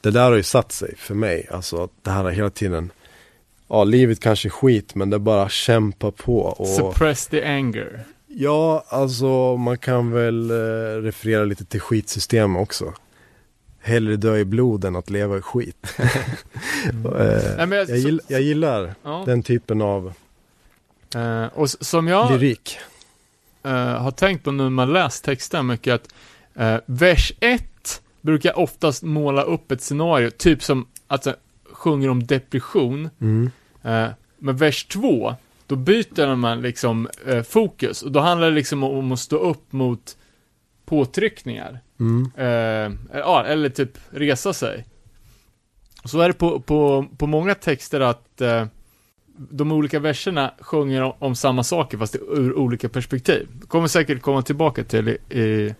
[0.00, 1.48] Det där har ju satt sig för mig.
[1.50, 2.90] Alltså att det här är hela tiden.
[3.68, 6.38] Ja, livet kanske är skit men det är bara kämpa på.
[6.40, 8.04] Och, Suppress the anger.
[8.26, 10.54] Ja, alltså man kan väl eh,
[11.02, 12.92] referera lite till skitsystem också.
[13.80, 15.76] Hellre dö i blod än att leva i skit.
[15.98, 19.22] eh, Nej, jag- jag, gill, jag gillar Ja.
[19.26, 20.12] den typen av
[21.16, 22.78] Eh, och som jag lyrik.
[23.64, 26.08] eh, har tänkt på nu när man läst texten mycket att
[26.54, 31.36] eh, vers 1 brukar oftast måla upp ett scenario, typ som att det
[31.84, 33.10] sjunger om depression.
[33.20, 33.50] Mm.
[33.82, 34.08] Eh,
[34.38, 35.34] men vers 2,
[35.66, 39.72] då byter man liksom eh, fokus och då handlar det liksom om att stå upp
[39.72, 40.16] mot
[40.84, 41.80] påtryckningar.
[42.00, 42.30] Mm.
[42.36, 44.84] Eh, eller typ resa sig.
[46.04, 48.66] Så är det på, på, på många texter att eh,
[49.36, 53.48] de olika verserna sjunger om, om samma saker fast ur olika perspektiv.
[53.68, 55.74] Kommer säkert komma tillbaka till i, i,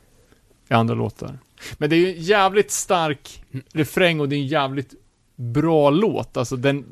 [0.68, 1.38] i andra låtar.
[1.78, 4.94] Men det är ju en jävligt stark refräng och det är en jävligt
[5.36, 6.36] bra låt.
[6.36, 6.84] Alltså den...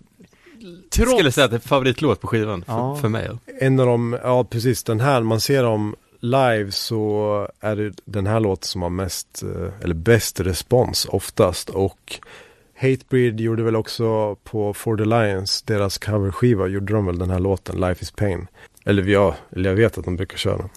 [0.58, 1.12] Jag Trots...
[1.12, 2.96] skulle säga att det är favoritlåt på skivan för, Ja.
[2.96, 3.30] för mig.
[3.60, 8.26] En av de, ja precis den här, man ser dem live så är det den
[8.26, 11.70] här låten som har mest, eh, eller bäst respons oftast.
[11.70, 12.18] Och
[12.80, 17.38] Hatebreed gjorde väl också på For the Lions, deras coverskiva, gjorde de väl den här
[17.40, 18.46] låten, Life is Pain.
[18.84, 20.68] Eller ja, eller jag vet att de brukar köra den.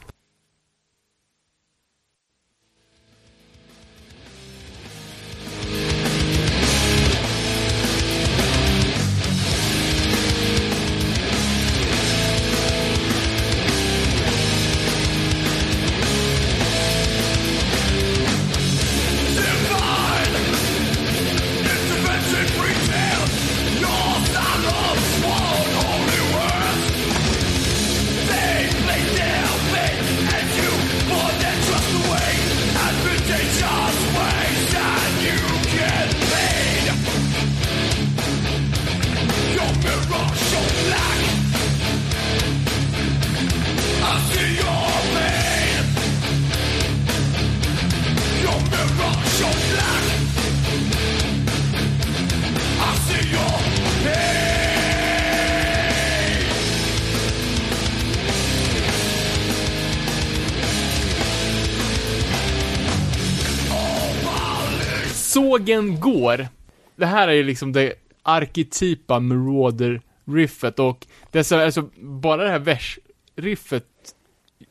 [65.59, 66.47] Sågen går.
[66.95, 67.93] Det här är ju liksom det
[68.23, 73.85] arketypa Marauder riffet och det är så, alltså, bara det här vers-riffet,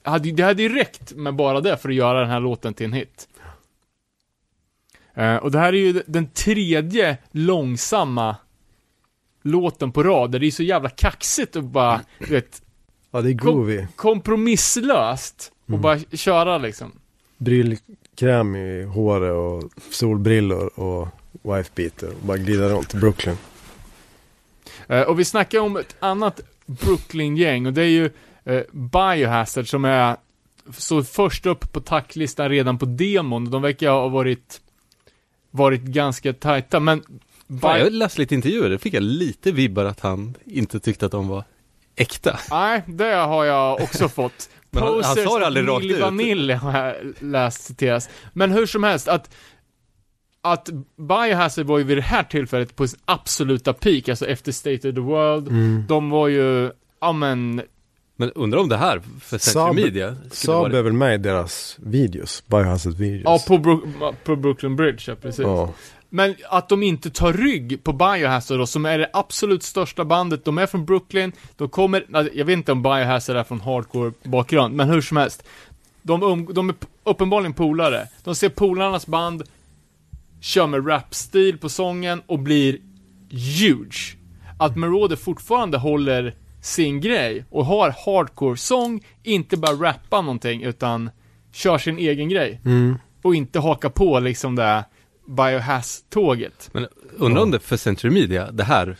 [0.03, 2.87] hade, det hade ju räckt med bara det för att göra den här låten till
[2.87, 3.29] en hit.
[5.15, 8.37] Eh, och det här är ju den tredje långsamma
[9.43, 12.63] låten på rad, där det är så jävla kaxigt och bara, du vet,
[13.11, 13.87] Ja, det är groovy.
[13.97, 16.93] kompromisslöst och bara köra liksom.
[18.15, 21.09] Brylkräm i håret och solbrillor och
[21.43, 22.09] wifebeater.
[22.09, 23.37] Och bara glida runt i Brooklyn.
[24.89, 28.11] Eh, och vi snackar om ett annat Brooklyn-gäng och det är ju
[28.45, 30.17] eh, Biohazard som är
[30.79, 33.51] så först upp på tacklistan redan på demon.
[33.51, 34.61] De verkar ha varit
[35.51, 37.03] varit ganska tajta, men
[37.61, 41.13] Fan, jag läste lite intervjuer, det fick jag lite vibbar att han inte tyckte att
[41.13, 41.45] de var
[41.97, 42.39] äkta.
[42.51, 44.49] Nej, det har jag också fått.
[44.75, 46.01] Men han- han sa det aldrig rakt ut.
[46.01, 48.09] Vanilli har jag läst citeras.
[48.33, 49.35] Men hur som helst, att
[50.47, 54.89] att Biohazard var ju vid det här tillfället på sin absoluta peak, alltså efter State
[54.89, 55.49] of the World.
[55.49, 55.85] Mm.
[55.89, 56.71] De var ju,
[57.01, 57.63] ja men,
[58.17, 61.77] Men undrar om det här för Century Saab- Media Saab är väl med i deras
[61.83, 62.43] videos?
[62.47, 63.23] Biohazard videos.
[63.25, 65.43] ja på, Bro- på Brooklyn Bridge, ja precis.
[65.45, 65.73] Ja.
[66.15, 70.45] Men att de inte tar rygg på Biohazard då, som är det absolut största bandet,
[70.45, 74.13] de är från Brooklyn, de kommer, alltså, jag vet inte om Biohazard är från hardcore
[74.23, 75.43] bakgrund, men hur som helst.
[76.03, 78.09] De, um, de är uppenbarligen polare.
[78.25, 79.43] De ser polarnas band,
[80.41, 82.79] kör med rap-stil på sången och blir
[83.31, 84.17] huge.
[84.59, 91.11] Att Marauder fortfarande håller sin grej och har hardcore-sång, inte bara rappa någonting, utan
[91.53, 92.61] kör sin egen grej.
[92.65, 92.99] Mm.
[93.23, 94.85] Och inte haka på liksom det
[95.29, 96.71] här Biohazard-tåget.
[96.73, 98.97] Men undrar om det för Century Media, det här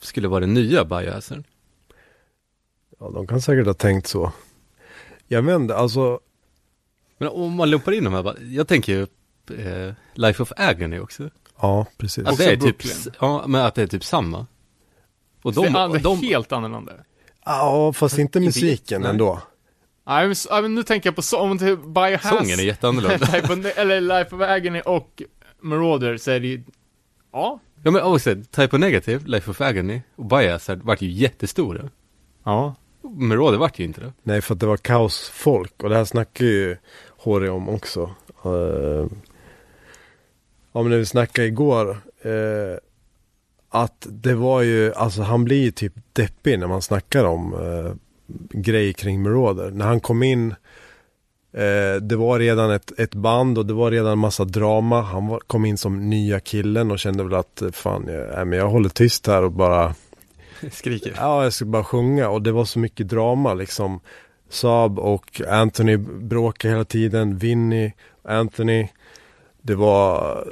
[0.00, 1.44] skulle vara den nya Biohazard.
[3.00, 4.32] ja, de kan säkert ha tänkt så.
[5.28, 6.20] Jag inte, alltså.
[7.18, 9.02] Men om man lumpar in de här, jag tänker ju
[9.58, 11.30] eh, Life of Agony också.
[11.60, 12.26] Ja, precis.
[12.26, 12.76] Att det är typ,
[13.20, 14.46] ja, men att det är typ samma.
[15.42, 16.92] Och de, det är de, helt annorlunda.
[17.44, 19.10] Ja, fast inte musiken nej.
[19.10, 19.40] ändå.
[20.06, 22.38] Nej, men, nu tänker jag på så, om det Biohazard.
[22.38, 23.70] sången är jätteannorlunda.
[23.76, 25.22] Eller Life of Agony och
[25.64, 26.62] Marauder så är det ju,
[27.32, 27.60] ja.
[27.82, 31.90] ja men också, Type of Negative, Life of Agony och Biohazard vart ju jättestora.
[32.44, 32.74] Ja.
[33.02, 34.12] Marauder vart ju inte det.
[34.22, 35.82] Nej, för att det var kaosfolk.
[35.82, 36.76] Och det här snackar ju
[37.16, 38.10] Håre om också.
[38.46, 39.06] Uh,
[40.72, 41.90] ja, men när vi snackade igår.
[42.22, 42.78] eh,
[43.68, 47.94] att det var ju, alltså han blir ju typ deppig när man snackar om uh,
[48.50, 49.70] grejer kring Marauder.
[49.70, 50.54] När han kom in,
[51.54, 55.02] eh, det var redan ett, ett band och det var redan massa drama.
[55.02, 58.44] Han var, kom in som nya killen och kände väl att eh, fan, jag, nej,
[58.44, 59.94] men jag håller tyst här och bara
[60.72, 61.14] Skriker.
[61.16, 64.00] Ja, jag skulle bara sjunga och det var så mycket drama liksom.
[64.48, 67.92] Saab och Anthony bråkade hela tiden, Vinny,
[68.22, 68.88] Anthony.
[69.62, 70.44] Det var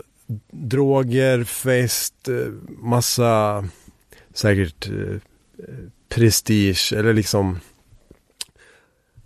[0.50, 3.64] droger, fest, eh, massa
[4.34, 5.16] säkert eh,
[6.08, 7.58] prestige eller liksom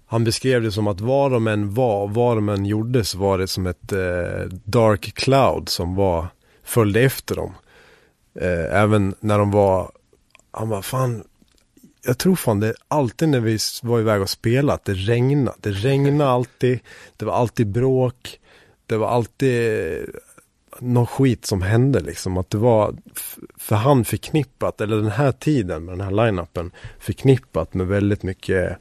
[0.07, 3.39] han beskrev det som att var de än var, vad de än gjorde så var
[3.39, 6.27] det som ett eh, dark cloud som var,
[6.65, 7.55] följde efter dem.
[8.41, 9.91] Eh, även när de var
[10.51, 11.25] han bara, fan,
[12.05, 15.57] jag tror fan det alltid när vi var iväg och spelade, det regnade.
[15.61, 16.81] Det regnade alltid,
[17.17, 18.41] det var alltid bråk,
[18.87, 20.07] det var alltid eh,
[20.81, 22.37] någon skit som hände liksom.
[22.37, 22.97] Att det var
[23.57, 28.79] för han förknippat, eller den här tiden med den här line-upen, förknippat med väldigt mycket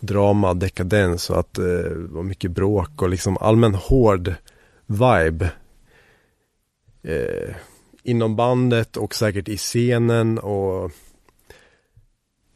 [0.00, 4.34] drama, dekadens och att eh, det var mycket bråk och liksom allmän hård
[4.86, 5.50] vibe.
[7.02, 7.54] Eh,
[8.02, 10.90] inom bandet och säkert i scenen och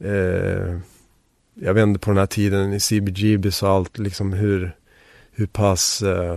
[0.05, 0.79] eh,
[1.55, 4.77] jag vet inte på den här tiden i CBGB så allt liksom hur,
[5.33, 6.37] hur pass eh,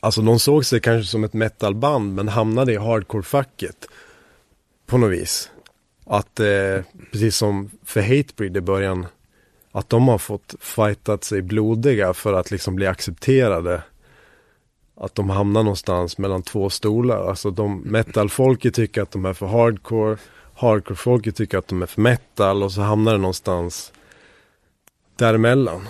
[0.00, 3.88] Alltså de såg sig kanske som ett metalband men hamnade i hardcore-facket
[4.86, 5.50] på något vis.
[6.04, 9.06] Att eh, precis som för Hatebreed i början
[9.76, 13.82] att de har fått fightat sig blodiga för att liksom bli accepterade.
[14.94, 17.28] Att de hamnar någonstans mellan två stolar.
[17.28, 20.16] Alltså de metalfolket tycker att de är för hardcore.
[20.54, 23.92] Hardcore-folket tycker att de är för metal och så hamnar det någonstans
[25.16, 25.88] däremellan.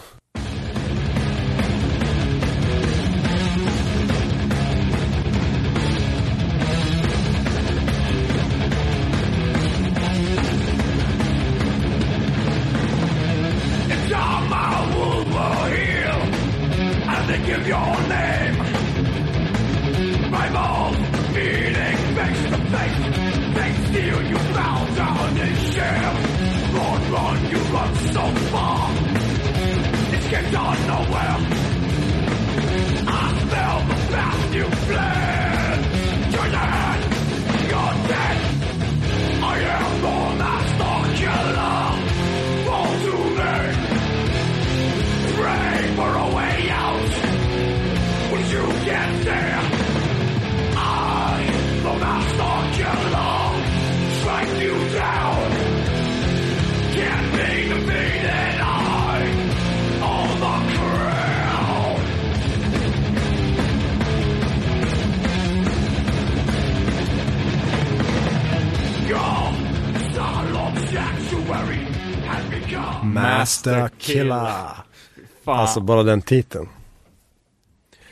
[75.47, 75.61] Fan.
[75.61, 76.68] Alltså bara den titeln.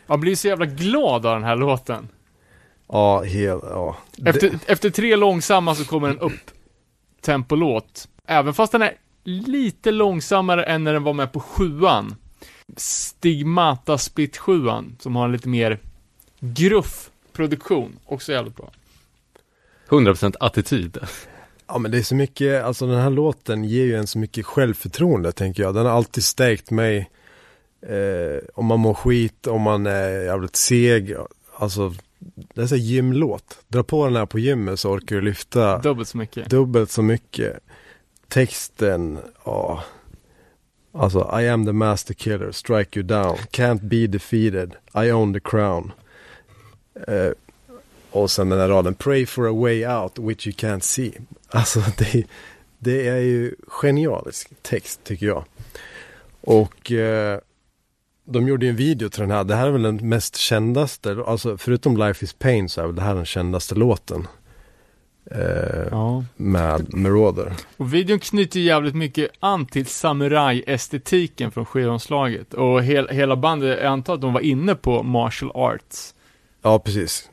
[0.06, 2.08] Man blir så jävla glad av den här låten.
[2.88, 3.96] Ja, helt, ja.
[4.26, 8.08] Efter, Det, efter tre långsamma så kommer en upp-tempolåt.
[8.26, 8.92] Även fast den är
[9.24, 12.14] lite långsammare än när den var med på sjuan.
[12.76, 14.60] Stigmata Split 7
[15.00, 15.78] som har en lite mer
[16.40, 17.98] gruff produktion.
[18.04, 18.70] Också jävligt bra.
[19.88, 20.98] 100% attityd.
[21.66, 24.46] ja men det är så mycket, alltså den här låten ger ju en så mycket
[24.46, 25.74] självförtroende tänker jag.
[25.74, 27.10] Den har alltid stärkt mig.
[27.88, 31.14] Eh, om man mår skit, om man är jävligt seg.
[31.56, 31.94] Alltså,
[32.54, 33.58] det är här gymlåt.
[33.68, 36.50] Dra på den här på gymmet så orkar du lyfta Dubbelt så mycket.
[36.50, 37.58] dubbelt så mycket.
[38.28, 39.84] Texten, ja.
[40.92, 45.40] Alltså, I am the master killer, strike you down, can't be defeated, I own the
[45.40, 45.92] crown.
[47.08, 47.30] Eh,
[48.10, 51.12] och sen den här raden, pray for a way out which you can't see.
[51.48, 52.24] Alltså, det,
[52.78, 55.44] det är ju genialisk text tycker jag.
[56.40, 57.40] Och eh,
[58.24, 61.16] de gjorde ju en video till den här, det här är väl den mest kändaste,
[61.26, 64.26] alltså förutom Life is Pain så är väl det här den kändaste låten.
[65.30, 66.24] Eh, Ja.
[66.36, 67.52] med Marauder.
[67.76, 72.54] Och videon knyter jävligt mycket an till samurai-estetiken från skivomslaget.
[72.54, 76.14] Och hel, hela bandet, jag antar att de var inne på martial arts.
[76.62, 77.30] Ja, precis.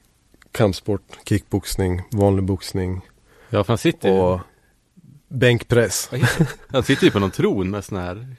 [0.51, 3.01] Kampsport, kickboxning, vanlig boxning
[3.49, 4.39] Ja, för han sitter ju, och
[5.27, 6.09] bänkpress.
[6.67, 8.35] han sitter ju på någon tron med sån här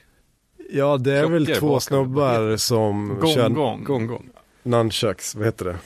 [0.75, 3.85] Ja, det är väl två snubbar som Gång, kör gång.
[3.85, 4.31] gång, gång.
[4.63, 5.77] nunchucks, vad heter det?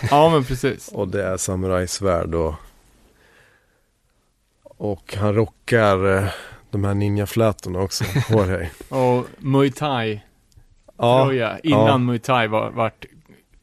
[0.10, 0.88] Ja, men precis.
[0.88, 2.54] Och det är samurajsvärd och
[4.62, 6.28] och han rockar eh,
[6.70, 8.70] de här ninjaflätorna också, Jorge.
[8.88, 10.20] Och muay thai,
[10.98, 11.98] Ja, tror jag, innan ja.
[11.98, 13.04] muay thai var, vart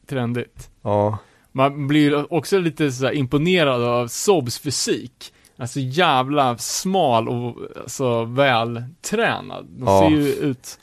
[0.06, 0.70] trendigt.
[0.82, 1.18] ja,
[1.52, 5.32] Man blir också lite så här imponerad av Sobs fysik.
[5.58, 9.66] Alltså jävla smal och så vältränad.
[9.70, 10.00] De Ja.
[10.00, 10.78] ser ju ut,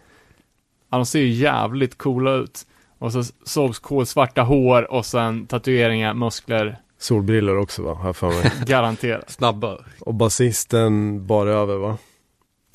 [0.91, 2.65] ja, de ser ju jävligt coola ut.
[2.99, 8.51] Och så Sobs kolsvarta hår och sen tatueringar, muskler, solbrillor också va, jag för mig.
[8.65, 9.29] garanterat.
[9.29, 9.77] Snabba.
[9.99, 11.97] Och basisten bar över va?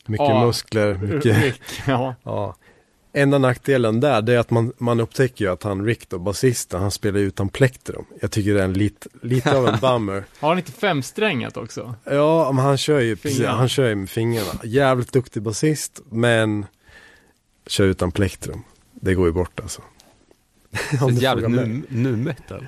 [0.07, 0.47] Mycket Ja.
[0.47, 2.15] muskler, mycket Rick, ja.
[2.23, 2.55] Ja.
[3.13, 6.81] Enda nackdelen där, det är att man, man upptäcker ju att han Rick då, basisten,
[6.81, 8.05] han spelar utan plektrum.
[8.21, 10.25] Jag tycker det är en lit, lite av en bummer.
[10.41, 11.95] Har han inte femsträngat också?
[12.05, 14.61] Ja, men han kör ju precis, han kör ju med fingrarna.
[14.65, 16.67] Jävligt duktig basist, men
[17.67, 18.63] kör utan plektrum.
[18.93, 19.83] Det går ju bort alltså.
[20.91, 22.67] Det du jävligt nu, nu metal.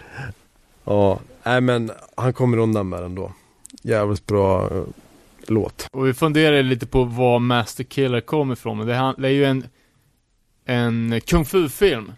[0.85, 3.33] Ja, nej men han kommer undan med den då.
[3.83, 4.83] Jävligt bra eh,
[5.47, 5.87] låt.
[5.93, 8.79] Och vi funderar lite på var Master Killer kommer ifrån.
[8.79, 8.87] Men
[9.19, 9.65] det är ju en,
[10.71, 12.13] en kung fu-film.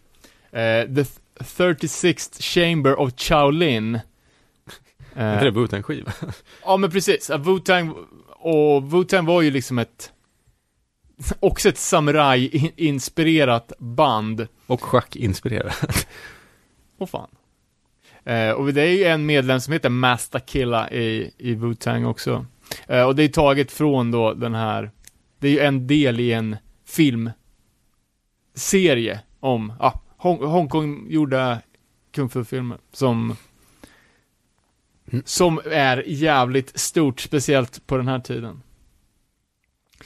[0.50, 1.04] Eh, The
[1.38, 3.94] 36th Chamber of Shaolin.
[5.14, 6.12] Är inte det wu skiva
[6.64, 7.94] Ja men precis, Wu-Tang,
[8.28, 10.12] och Wu-Tang var ju liksom ett,
[11.40, 14.46] också ett samurai-inspirerat band.
[14.66, 16.06] Och schackinspirerat.
[16.98, 17.30] Åh fan.
[18.24, 22.46] Eh, och det är ju en medlem som heter Master Killa i, i Wu-Tang också.
[22.86, 24.90] Eh, och det är taget från då den här,
[25.38, 26.56] det är ju en del i en
[28.54, 31.58] filmserie om, ja, Hong, Hongkong gjorda
[32.12, 33.36] kung fu-filmer som
[35.24, 38.62] som är jävligt stort, speciellt på den här tiden.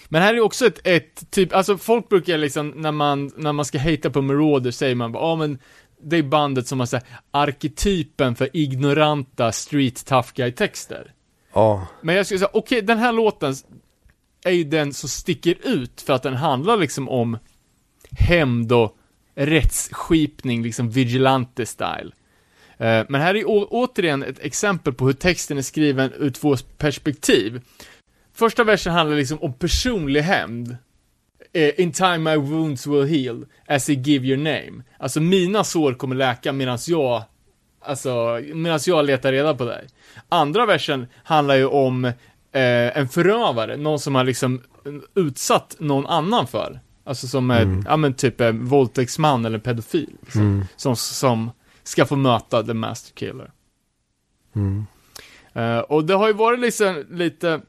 [0.08, 3.64] Men här är också ett, ett typ, alltså folk brukar liksom, när man, när man
[3.64, 5.58] ska hata på Marauder säger man bara, ja men
[6.02, 11.12] det är bandet som har såhär, arketypen för ignoranta street tough guy-texter.
[11.52, 13.54] Ja, Men jag skulle säga, okej, den här låten
[14.44, 17.38] är ju den som sticker ut för att den handlar liksom om
[18.18, 18.96] hämnd och
[19.34, 22.12] rättsskipning, liksom vigilante-style.
[22.78, 27.60] Eh, men här är återigen ett exempel på hur texten är skriven ur två perspektiv.
[28.34, 30.76] Första versen handlar liksom om personlig hämnd.
[31.52, 34.82] Eh, In time my wounds will heal, as I give your name.
[34.98, 37.22] Alltså mina sår kommer läka medan jag,
[37.80, 39.86] alltså, medan jag letar reda på dig.
[40.28, 42.12] Andra versen handlar ju om eh,
[42.98, 44.62] en förövare, någon som har liksom
[45.14, 46.80] utsatt någon annan för.
[47.06, 50.10] Alltså som är, ja men typ en våldtäktsman eller pedofil.
[50.20, 51.50] Liksom, som, som
[51.82, 53.50] ska få möta the master killer.
[55.52, 57.60] Eh, och det har ju varit liksom lite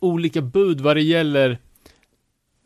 [0.00, 1.58] olika bud vad det gäller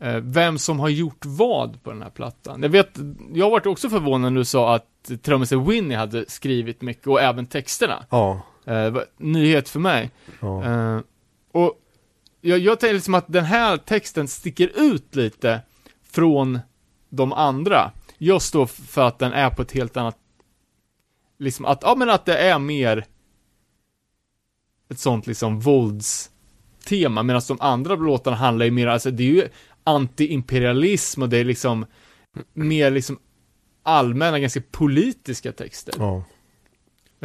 [0.01, 2.61] eh, vem som har gjort vad på den här plattan.
[2.61, 2.97] Jag vet,
[3.33, 7.45] jag varit också förvånad när du sa att trummisen Winnie hade skrivit mycket och även
[7.45, 8.05] texterna.
[8.09, 8.41] ja,
[8.89, 10.11] var nyhet för mig.
[10.39, 11.01] ja.
[11.51, 11.81] Och
[12.41, 15.61] jag, jag tänker liksom att den här texten sticker ut lite
[16.15, 16.59] från
[17.09, 17.91] de andra.
[18.17, 20.17] Just då för att den är på ett helt annat,
[21.39, 23.05] liksom att, ja men att det är mer
[24.89, 29.47] ett sånt liksom våldstema, medan de andra låtarna handlar ju mer, alltså det är ju
[29.83, 31.85] anti-imperialism och det är liksom
[32.53, 33.19] mer liksom
[33.83, 35.93] allmänna, ganska politiska texter.
[35.97, 36.23] Ja.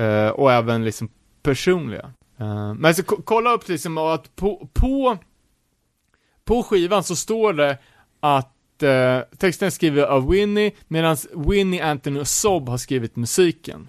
[0.02, 1.08] Eh, och även liksom
[1.42, 2.12] personliga.
[2.38, 5.18] Eh, men så ko- kolla upp liksom att på, på,
[6.44, 7.78] på skivan så står det
[8.20, 13.88] att eh, texten är skriven av Winnie, medan Winnie, Anthony och Sob har skrivit musiken.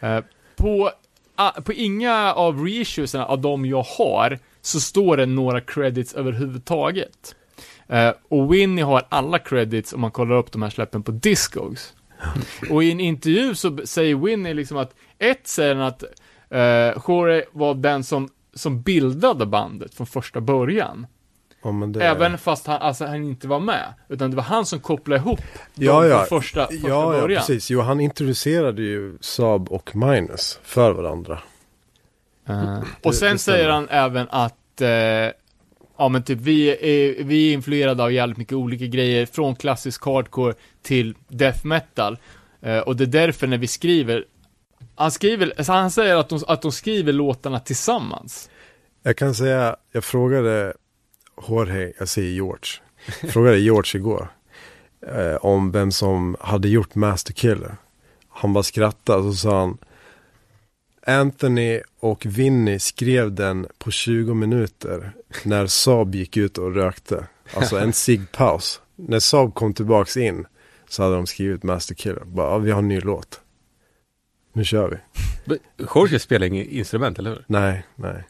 [0.00, 0.20] Eh,
[0.56, 0.90] på,
[1.34, 7.34] ah, på inga av reissuesarna av de jag har, så står det några credits överhuvudtaget.
[7.88, 11.94] Eh, och Winnie har alla credits om man kollar upp de här släppen på Discogs.
[12.70, 16.02] Och i en intervju så säger Winnie liksom att, ett säger han att
[16.50, 21.06] eh, Shore var den som, som bildade bandet från första början
[21.62, 23.94] ja det Även fast han, alltså, han inte var med.
[24.08, 25.40] Utan det var han som kopplade ihop
[25.74, 26.26] Ja, ja.
[26.28, 27.38] första, första Ja, ja, början.
[27.40, 27.70] precis.
[27.70, 31.38] Jo, han introducerade ju Saab och Minus för varandra.
[32.48, 34.88] Eh, och sen säger han även att, eh,
[35.98, 40.04] ja men typ vi är, vi är influerade av jävligt mycket olika grejer, från klassisk
[40.04, 42.18] hardcore till death metal.
[42.62, 44.24] Eh, och det är därför när vi skriver,
[44.94, 48.50] han skriver, alltså han säger att de, att de skriver låtarna tillsammans.
[49.02, 50.74] Jag kan säga, jag frågade
[51.48, 52.70] Jorge, jag säger George,
[53.22, 54.28] jag frågade George igår
[55.06, 57.76] eh, om vem som hade gjort Master Killer.
[58.28, 59.78] Han bara skrattade och så sa han
[61.06, 65.12] Anthony och Vinny skrev den på 20 minuter
[65.44, 67.26] när Saab gick ut och rökte.
[67.54, 68.80] Alltså en ciggpaus.
[68.96, 70.46] När Saab kom tillbaks in
[70.88, 72.24] så hade de skrivit Master Killer.
[72.24, 73.40] Bara, ja, vi har en ny låt.
[74.52, 75.00] Nu kör
[75.46, 75.58] vi.
[75.94, 77.44] Jorge spelar inget instrument, eller hur?
[77.46, 78.24] Nej, nej.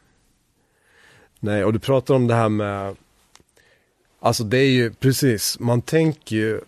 [1.41, 2.97] Nej, och du pratar om det här med,
[4.21, 6.61] alltså det är ju precis, man tänker ju,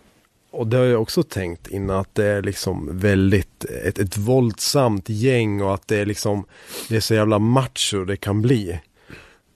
[0.51, 5.09] och det har jag också tänkt innan, att det är liksom väldigt, ett, ett våldsamt
[5.09, 6.45] gäng och att det är liksom,
[6.89, 8.79] det är så jävla macho det kan bli.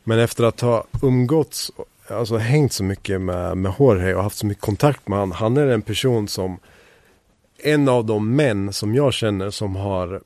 [0.03, 1.71] Men efter att ha umgåtts,
[2.07, 5.57] alltså hängt så mycket med, med Jorge och haft så mycket kontakt med han, han
[5.57, 6.59] är en person som,
[7.57, 10.21] en av de män som jag känner som har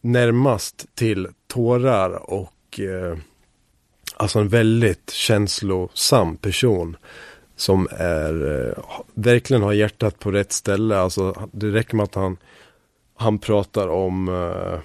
[0.00, 3.18] närmast till tårar och eh,
[4.22, 6.96] alltså en väldigt känslosam person
[7.56, 10.98] som är eh, verkligen har hjärtat på rätt ställe.
[10.98, 12.36] Alltså det räcker med att han
[13.14, 14.80] han pratar om eh,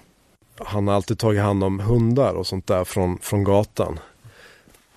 [0.65, 3.99] han har alltid tagit hand om hundar och sånt där från, från gatan.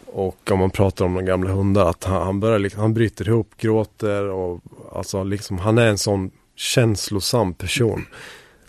[0.07, 3.29] Och om man pratar om de gamla hundar att han, han börjar liksom, han bryter
[3.29, 4.61] ihop, gråter och
[4.93, 8.07] alltså liksom han är en sån känslosam person.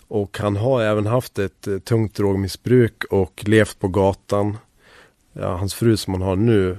[0.08, 4.58] Och han har även haft ett eh, tungt drogmissbruk och levt på gatan.
[5.32, 6.78] Ja, hans fru som han har nu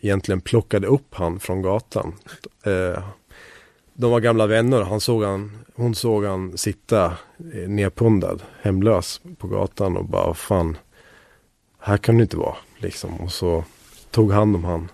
[0.00, 2.14] egentligen plockade upp han från gatan.
[2.64, 3.04] Eh,
[3.94, 7.04] de var gamla vänner han såg han, hon såg han sitta
[7.54, 10.76] eh, nerpundad, hemlös på gatan och bara, fan,
[11.78, 13.20] här kan du inte vara, liksom.
[13.20, 13.64] Och så
[14.10, 14.88] tog hand om han.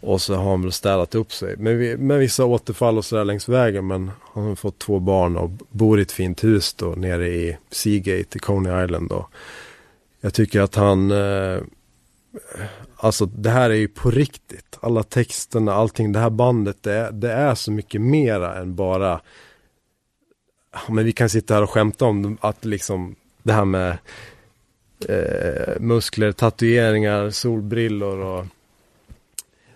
[0.00, 1.56] Och så har han väl städat upp sig.
[1.56, 3.86] Med, vi- med vissa återfall och sådär längs vägen.
[3.86, 7.56] Men han har fått två barn och bor i ett fint hus då nere i
[7.70, 9.08] Seagate i Coney Island.
[9.08, 9.28] Då.
[10.26, 11.60] Jag tycker att han, eh,
[12.96, 14.78] alltså det här är ju på riktigt.
[14.80, 19.20] Alla texterna, allting, det här bandet, det är, det är så mycket mera än bara,
[20.72, 23.98] Ja, men vi kan sitta här och skämta om att liksom det här med
[25.08, 28.46] eh, muskler, tatueringar, solbrillor och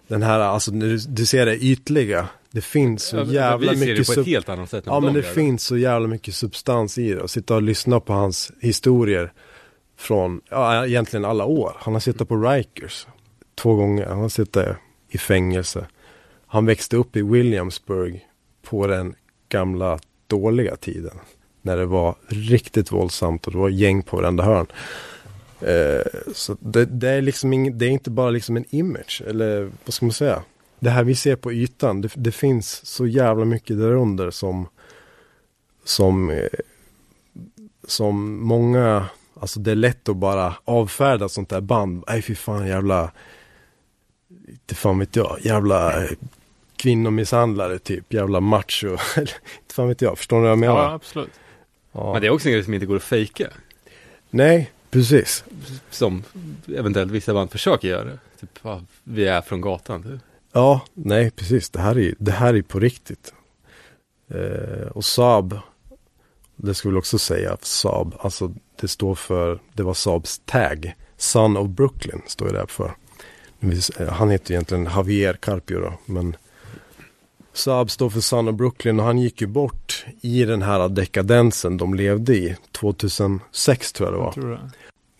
[0.09, 2.29] den här, alltså du, du ser det ytliga.
[2.51, 5.01] Det finns så jävla vi ser det mycket på sub- ett helt annat sätt Ja
[5.01, 5.35] men de det gör.
[5.35, 7.21] finns så jävla mycket substans i det.
[7.23, 9.33] Och sitta och lyssna på hans historier
[10.01, 11.77] från, ja egentligen alla år.
[11.79, 13.07] Han har suttit på Rikers
[13.55, 14.07] två gånger.
[14.07, 14.67] Han har suttit
[15.09, 15.87] i fängelse.
[16.47, 18.27] Han växte upp i Williamsburg
[18.63, 19.15] på den
[19.49, 21.19] gamla dåliga tiden.
[21.63, 24.67] När det var riktigt våldsamt och det var gäng på varenda hörn.
[25.61, 29.71] Eh, så det, det är liksom ing, det är inte bara liksom en image, eller
[29.85, 30.43] vad ska man säga?
[30.79, 34.69] Det här vi ser på ytan, det, det finns så jävla mycket därunder som
[35.85, 36.47] som eh,
[37.91, 39.07] som många,
[39.41, 42.05] alltså det är lätt att bara avfärda sånt där band.
[42.09, 43.13] Nej fy fan jävla,
[44.49, 46.11] inte fan vet jag, jävla eh,
[46.77, 48.89] kvinnomisshandlare typ, jävla macho.
[49.17, 50.83] Inte fan vet jag, förstår ni vad jag menar?
[50.83, 51.41] Ja, absolut.
[51.93, 52.13] Ja.
[52.13, 53.49] Men det är också en grej som inte går att fejka.
[54.31, 55.45] Nej, precis.
[55.91, 56.25] Som
[56.77, 58.19] eventuellt vissa band försöker göra.
[58.41, 58.59] Typ,
[59.05, 60.03] vi är från gatan.
[60.03, 60.21] Typ.
[60.53, 61.71] Ja, nej precis.
[61.71, 63.35] Det här är, det här är på riktigt.
[64.29, 65.59] Eh, och Saab,
[66.63, 70.95] det skulle också säga, Saab, alltså det står för, det var Saabs tag.
[71.17, 72.93] Son of Brooklyn står det för.
[74.11, 76.37] Han heter egentligen Javier Carpio då, men
[77.53, 81.77] Saab står för Son of Brooklyn och han gick ju bort i den här dekadensen
[81.77, 82.57] de levde i.
[82.73, 84.27] 2006 tror jag det var.
[84.27, 84.71] Jag tror det.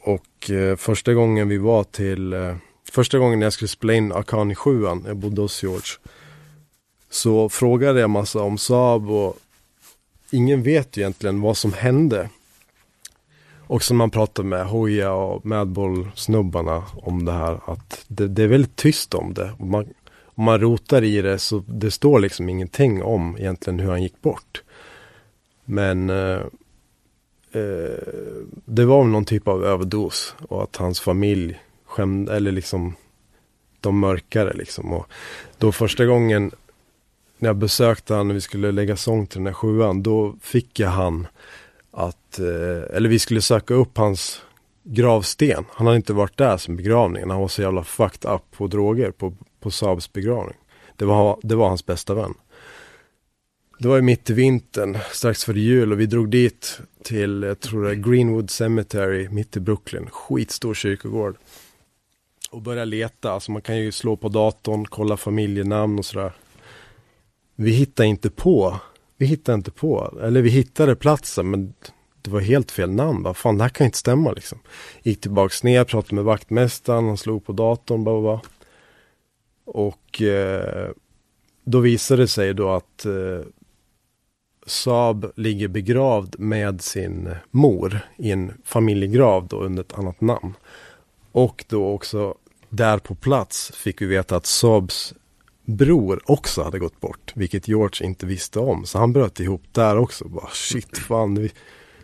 [0.03, 2.57] Och eh, första gången vi var till, eh,
[2.91, 5.91] första gången jag skulle spela in Akani 7 jag bodde hos George.
[7.11, 9.37] Så frågade jag massa om Saab och
[10.31, 12.29] ingen vet egentligen vad som hände.
[13.67, 18.49] Och som man pratar med Hoja och Madball-snubbarna om det här, att det, det är
[18.49, 19.53] väldigt tyst om det.
[19.59, 19.89] Man,
[20.25, 24.23] om man rotar i det så det står liksom ingenting om egentligen hur han gick
[24.23, 24.63] bort.
[25.65, 26.41] Men eh,
[27.53, 27.99] eh,
[28.65, 32.95] det var någon typ av överdos och att hans familj skämde, eller liksom
[33.81, 34.93] de mörkare liksom.
[34.93, 35.07] Och
[35.59, 36.51] då första gången
[37.41, 40.79] när jag besökte han och vi skulle lägga sång till den här sjuan, då fick
[40.79, 41.27] jag han
[41.91, 44.43] att, eh, eller vi skulle söka upp hans
[44.83, 45.65] gravsten.
[45.71, 47.31] Han hade inte varit där som begravningen.
[47.31, 50.57] Han var så jävla fucked up på droger på, på Saabs begravning.
[50.97, 52.35] Det var, det var hans bästa vän.
[53.79, 57.61] Det var ju mitt i vintern, strax före jul och vi drog dit till, jag
[57.61, 60.09] tror det är Greenwood Cemetery mitt i Brooklyn.
[60.11, 61.37] Skitstor kyrkogård.
[62.51, 66.33] Och började leta, alltså man kan ju slå på datorn, kolla familjenamn och sådär.
[67.63, 68.81] Vi hittade inte på,
[69.17, 71.75] vi hittade inte på, eller vi hittade platsen men
[72.23, 73.23] det var helt fel namn.
[73.23, 74.59] Bara, fan det här kan inte stämma liksom.
[75.03, 78.41] Gick tillbaks ner, pratade med vaktmästaren, han slog på datorn, bara, bara.
[79.65, 80.91] Och eh,
[81.65, 83.47] då visade det sig då att eh,
[84.67, 90.55] Saab ligger begravd med sin mor i en familjegrav då under ett annat namn.
[91.33, 92.35] Och då också
[92.69, 95.15] där på plats fick vi veta att Saabs
[95.71, 98.87] bror också hade gått bort, vilket George inte visste om.
[98.87, 100.29] Så han bröt ihop där också.
[100.29, 101.49] Bara, shit, fan.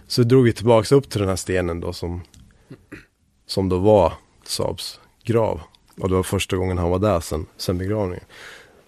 [0.07, 2.23] Så drog vi tillbaks upp till den här stenen då som,
[3.47, 4.13] som då var
[4.45, 5.61] Saabs grav.
[6.01, 8.25] Och det var första gången han var där sen, sen begravningen.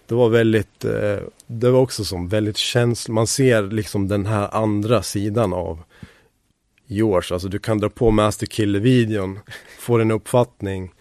[0.05, 3.13] Det var väldigt, eh, det var också som väldigt känsligt.
[3.13, 5.83] Man ser liksom den här andra sidan av
[6.85, 7.33] George.
[7.33, 9.39] Alltså du kan dra på Master Killer-videon,
[9.79, 10.93] få en uppfattning.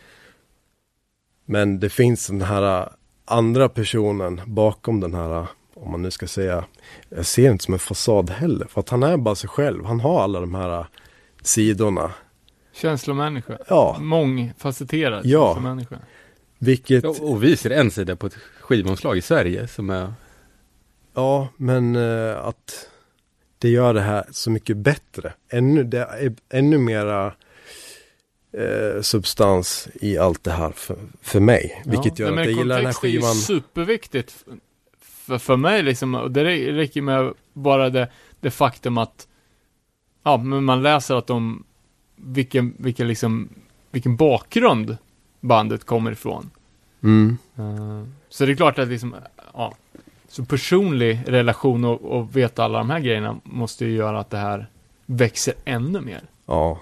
[1.45, 2.93] Men det finns den här
[3.29, 6.65] andra personen bakom den här, om man nu ska säga,
[7.09, 8.67] jag ser inte som en fasad heller.
[8.67, 9.85] För att han är bara sig själv.
[9.85, 10.87] Han har alla de här
[11.43, 12.13] sidorna.
[12.73, 13.59] Känslomänniska.
[13.69, 15.47] Ja, Mångfacetterad Ja.
[15.55, 15.99] känslomänniska.
[16.59, 20.13] vilket, Och, och vi ser en sida på ett skivomslag i Sverige som är
[21.15, 22.89] ja, men eh, att
[23.59, 25.33] det gör det här så mycket bättre.
[25.49, 27.33] Ännu, det är ännu mera
[28.53, 31.83] eh, substans i allt det här för, för mig.
[31.87, 33.35] Vilket gör Nej, att men jag gillar den här kontext är ju skivan.
[33.35, 34.45] superviktigt
[35.01, 36.15] för, för mig liksom.
[36.15, 38.09] Och det rä- räcker med bara det,
[38.41, 39.29] det faktum att,
[40.23, 41.65] ja, men man läser att de,
[42.17, 43.49] vilken, vilken liksom,
[43.91, 44.97] vilken bakgrund
[45.41, 46.51] bandet kommer ifrån.
[47.03, 47.39] Mm.
[47.57, 49.15] Eh, så det är klart att liksom,
[49.55, 49.75] ja,
[50.29, 54.39] så personlig relation och, och veta alla de här grejerna måste ju göra att det
[54.39, 54.67] här
[55.07, 56.23] växer ännu mer.
[56.47, 56.81] Ja.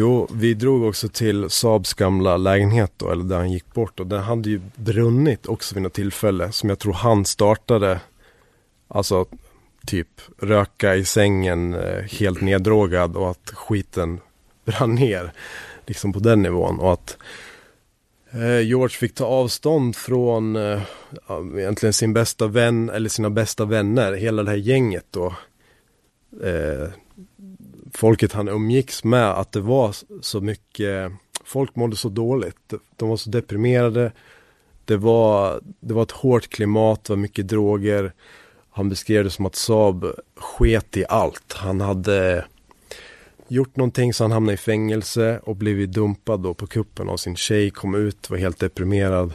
[0.00, 4.00] Jo, vi drog också till Saabs gamla lägenhet då, eller där han gick bort.
[4.00, 6.52] Och den hade ju brunnit också vid något tillfälle.
[6.52, 8.00] Som jag tror han startade.
[8.88, 9.26] Alltså,
[9.86, 10.08] typ
[10.38, 14.20] röka i sängen, eh, helt neddrogad och att skiten
[14.64, 15.32] brann ner.
[15.86, 16.80] Liksom på den nivån.
[16.80, 17.16] Och att
[18.30, 20.82] eh, George fick ta avstånd från eh,
[21.56, 24.12] egentligen sin bästa vän, eller sina bästa vänner.
[24.12, 25.34] Hela det här gänget då.
[26.42, 26.88] Eh,
[27.94, 31.12] folket han umgicks med att det var så mycket,
[31.44, 32.74] folk mådde så dåligt.
[32.96, 34.12] De var så deprimerade.
[34.84, 38.12] Det var, det var ett hårt klimat, det var mycket droger.
[38.70, 40.06] Han beskrev det som att Saab
[40.36, 41.52] sket i allt.
[41.52, 42.44] Han hade
[43.48, 47.36] gjort någonting så han hamnade i fängelse och blivit dumpad då på kuppen av sin
[47.36, 49.34] tjej, kom ut, var helt deprimerad.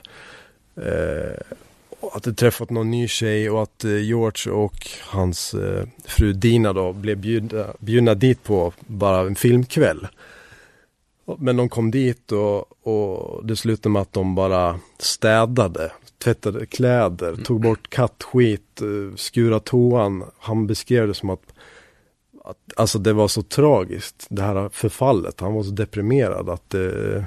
[0.76, 1.56] Eh,
[2.02, 6.74] att det träffat någon ny tjej och att eh, George och hans eh, fru Dina
[6.74, 10.08] då blev bjudna, bjudna dit på bara en filmkväll.
[11.38, 17.36] Men de kom dit och, och det slutade med att de bara städade, tvättade kläder,
[17.36, 20.24] tog bort kattskit, eh, skurade toan.
[20.40, 21.54] Han beskrev det som att,
[22.44, 25.40] att alltså det var så tragiskt, det här förfallet.
[25.40, 27.26] Han var så deprimerad att det,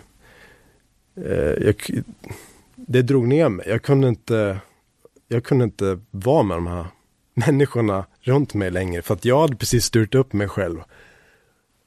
[1.17, 1.75] eh, jag,
[2.89, 3.69] det drog ner mig.
[3.69, 4.61] Jag kunde inte
[5.29, 6.87] jag kunde inte vara med de här
[7.35, 9.03] människorna runt mig längre.
[9.03, 10.81] För att jag hade precis styrt upp mig själv.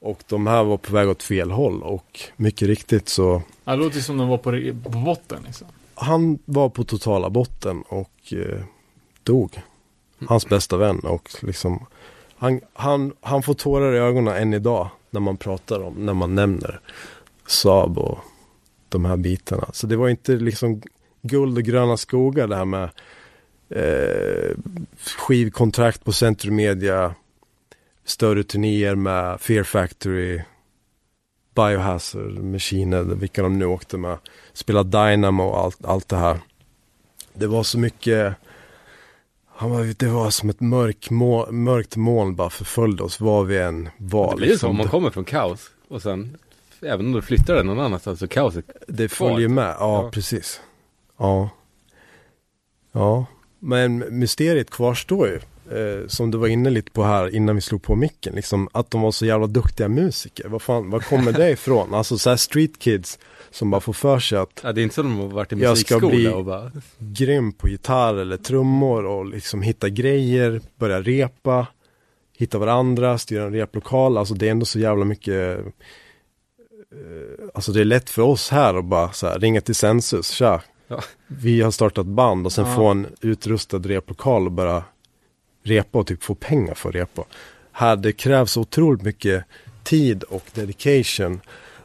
[0.00, 1.82] Och de här var på väg åt fel håll.
[1.82, 4.50] Och mycket riktigt så, Ja, Det låter som de var på,
[4.90, 5.66] på botten liksom.
[5.94, 8.62] han var på totala botten och eh,
[9.22, 9.60] dog.
[10.28, 11.86] Hans bästa vän och liksom,
[12.36, 16.34] han, han, han får tårar i ögonen än idag när man pratar om, när man
[16.34, 16.80] nämner
[17.46, 18.18] Saab och
[18.92, 19.68] de här bitarna.
[19.72, 20.82] Så det var inte liksom
[21.22, 22.90] guld och gröna skogar det här med
[23.68, 24.56] eh,
[25.16, 27.14] skivkontrakt på Centrum Media,
[28.04, 30.40] större turnéer med Fear Factory,
[31.54, 34.18] Biohazard, Machine, vilka de nu åkte med,
[34.52, 36.38] spela Dynamo och allt, allt det här.
[37.34, 38.34] Det var så mycket,
[39.46, 43.58] han var, det var som ett mörk må, mörkt moln bara förföljde oss var vi
[43.58, 44.30] än var.
[44.30, 44.70] Det blir ju så liksom.
[44.70, 46.36] om man kommer från kaos och sen,
[46.82, 48.64] även om du flyttar den någon annanstans så kaoset.
[48.88, 50.10] Det följer med, ja, Ja.
[50.10, 50.60] precis.
[51.18, 51.50] Ja.
[52.92, 53.26] Ja,
[53.58, 55.40] men mysteriet kvarstår ju.
[55.70, 58.34] Eh, som du var inne lite på här innan vi slog på micken.
[58.34, 60.48] Liksom, att de var så jävla duktiga musiker.
[60.48, 61.94] Vad fan, var kommer det ifrån?
[61.94, 63.18] Alltså så här street kids
[63.50, 65.56] som bara får för sig att Ja, det är inte som de har varit i
[65.56, 70.60] Jag ska musikskola bli- och bara, grym på gitarr eller trummor och liksom hitta grejer,
[70.76, 71.66] börja repa,
[72.38, 74.18] hitta varandra, styra en replokal.
[74.18, 75.58] Alltså det är ändå så jävla mycket
[77.54, 80.62] Alltså det är lätt för oss här att bara så här, ringa till Sensus, tja.
[80.88, 81.00] Ja.
[81.26, 82.76] Vi har startat band och sen Ja.
[82.76, 84.84] få en utrustad replokal och bara
[85.62, 87.24] repa och typ få pengar för att repa.
[87.72, 89.44] Här det krävs otroligt mycket
[89.84, 91.40] tid och dedication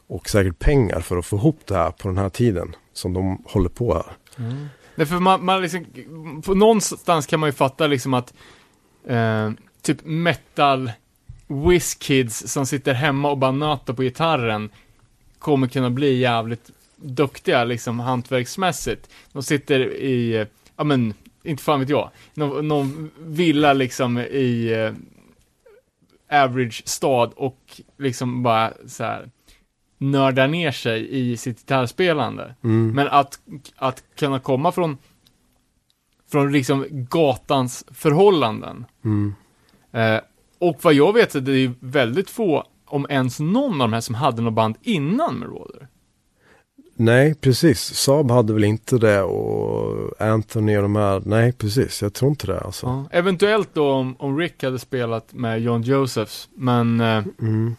[0.07, 3.43] och säkert pengar för att få ihop det här på den här tiden som de
[3.45, 4.05] håller på här.
[4.95, 5.85] Därför man, man liksom,
[6.45, 8.34] på någonstans kan man ju fatta liksom att
[9.07, 9.51] eh,
[9.81, 10.91] typ metal
[11.47, 14.69] whiz-kids som sitter hemma och bara nöter på gitarren
[15.39, 19.09] kommer kunna bli jävligt duktiga liksom hantverksmässigt.
[19.34, 20.45] De sitter i,
[20.76, 24.93] ja men, inte fan vet jag, någon, någon villa liksom i eh,
[26.43, 29.30] average stad och liksom bara så här
[29.97, 32.55] nördar ner sig i sitt gitarrspelande.
[32.64, 32.91] Mm.
[32.91, 33.39] Men att,
[33.76, 34.97] att kunna komma från,
[36.31, 38.85] från liksom gatans förhållanden.
[39.05, 39.35] Mm.
[39.91, 40.22] Eh,
[40.59, 43.93] och vad jag vet så är det ju väldigt få, om ens någon av de
[43.93, 45.88] här som hade något band innan Marauder.
[46.99, 47.80] Nej, precis.
[47.81, 51.22] Saab hade väl inte det och Anthony och de här.
[51.26, 52.01] Nej, precis.
[52.01, 53.05] Jag tror inte det alltså.
[53.11, 57.76] Eventuellt då om, om Rick hade spelat med John Josephs, men eh, Mm.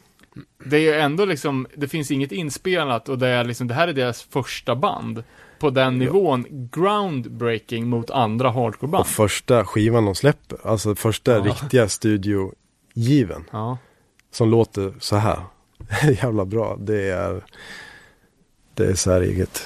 [0.64, 3.88] det är ju ändå liksom, det finns inget inspelat och det är liksom, det här
[3.88, 5.22] är deras första band.
[5.58, 9.00] På den nivån, groundbreaking mot andra hardcoreband.
[9.00, 10.58] Och första skivan de släpper.
[10.64, 11.44] Alltså första Ja.
[11.44, 13.44] riktiga studiogiven.
[13.50, 13.78] Ja.
[14.30, 15.40] Som låter så här.
[16.22, 16.76] Jävla bra.
[16.80, 17.44] Det är
[18.74, 19.62] Det är säreget.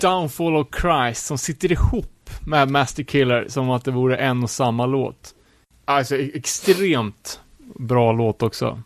[0.00, 4.50] Downfall of Christ som sitter ihop med Master Killer som att det vore en och
[4.50, 5.34] samma låt.
[5.84, 7.40] Alltså e- extremt
[7.78, 8.82] bra låt också.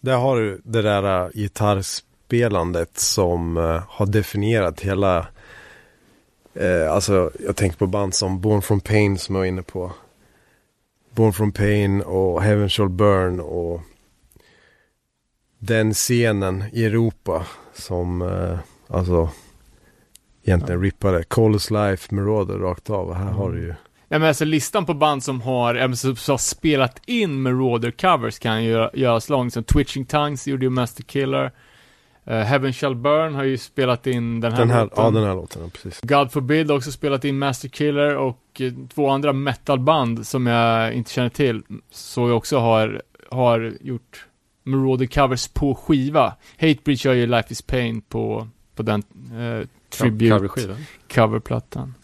[0.00, 5.26] Där har du det där äh, gitarrspelandet som äh, har definierat hela
[6.54, 9.92] eh, Alltså jag tänker på band som Born from Pain som jag var inne på.
[11.10, 13.80] Born from Pain och Heaven Shall Burn och
[15.66, 18.58] den scenen i Europa som eh,
[18.96, 19.28] alltså
[20.44, 23.14] egentligen rippade Callous Life, Marauder rakt av.
[23.14, 23.74] Här har du ju
[24.08, 28.38] Ja, men alltså listan på band som har, ja, som, har spelat in Marauder covers
[28.38, 29.50] kan ju göra- göras lång.
[29.50, 31.52] Som Twitching Tongues gjorde ju Master Killer.
[32.24, 35.04] Eh, Heaven Shall Burn har ju spelat in den här, den här, låten.
[35.04, 36.00] ja den här låten, ja, precis.
[36.00, 40.92] God Forbid har också spelat in Master Killer och eh, två andra metalband som jag
[40.92, 44.26] inte känner till, så jag också har, har gjort
[44.64, 46.34] Marauder covers på skiva.
[46.60, 49.02] Hatebreed kör ju Life is Pain på, på den
[49.38, 50.48] eh, tribute
[51.14, 51.94] coverplattan.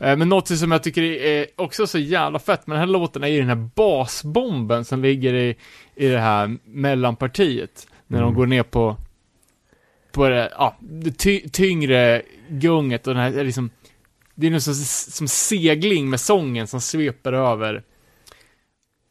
[0.00, 3.24] Eh, Men något som jag tycker är också så jävla fett med den här låten
[3.24, 5.56] är ju den här basbomben som ligger i,
[5.94, 7.86] i det här mellanpartiet.
[8.06, 8.34] När de Mm.
[8.38, 8.96] går ner på,
[10.12, 13.70] på det, ja, det ty, tyngre gunget och den här är liksom,
[14.34, 17.82] det är nog som, som segling med sången som sveper över.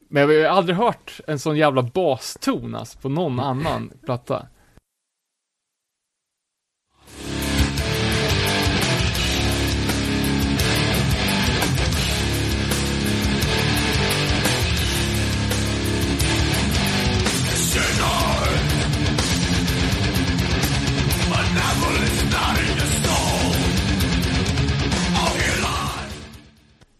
[0.09, 4.47] Men jag har aldrig hört en sån jävla baston alltså, på någon annan platta.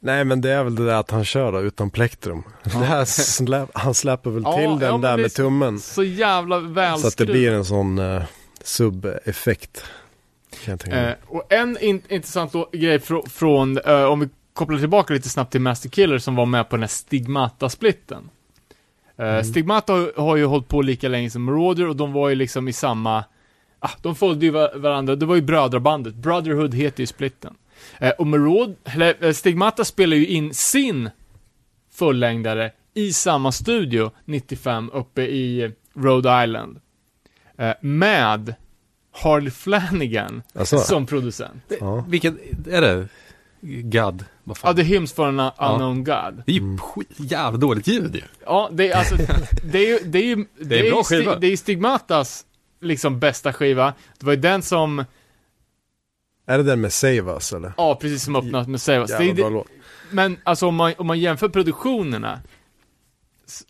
[0.07, 2.43] Nej men det är väl det där att han kör då, utan plektrum.
[2.63, 5.79] Det här släp, han släpper väl Ja, till ja, den där med tummen.
[5.79, 7.01] Så jävla välskruvat.
[7.01, 8.23] Så att det blir en sån uh,
[8.63, 9.83] sub-effekt.
[10.67, 15.29] Eh, och en in, intressant då, grej fr från, eh, om vi kopplar tillbaka lite
[15.29, 18.29] snabbt till Master Killer som var med på den här Stigmata-splitten.
[19.17, 22.35] Eh, Stigmata har, har ju hållit på lika länge som Marauder och de var ju
[22.35, 23.23] liksom i samma,
[23.79, 27.55] ah, de följde ju va- varandra, det var ju brödrabandet, Brotherhood heter ju splitten.
[27.99, 31.09] Eh, och Maraud, eller, eh, Stigmata spelar ju in sin
[31.93, 36.79] fullängdare i samma studio 95 uppe i Rhode Island.
[37.57, 38.53] Eh, med
[39.11, 41.63] Harley Flanagan Alltså, som producent.
[41.79, 42.05] ja.
[42.07, 42.39] Vilken,
[42.69, 43.07] är det?
[43.61, 44.25] God?
[44.43, 44.75] Vad Ja, fan?
[44.75, 46.43] The Hymns for an Unknown God.
[46.45, 48.21] Det är ju skit, jävla dåligt ljud ju.
[48.45, 49.15] Ja, det är alltså,
[49.63, 51.35] det är ju, det är ju, det är en bra ju skiva.
[51.35, 52.45] Sti- det är Stigmatas,
[52.81, 53.93] liksom, bästa skiva.
[54.19, 55.05] Det var ju den som,
[56.49, 57.73] Är det den med Save Us eller?
[57.77, 59.09] ja, precis som öppnat med Save Us.
[59.09, 59.67] Jävla bra låt.
[60.11, 62.39] men alltså om man, om man jämför produktionerna,
[63.47, 63.63] s-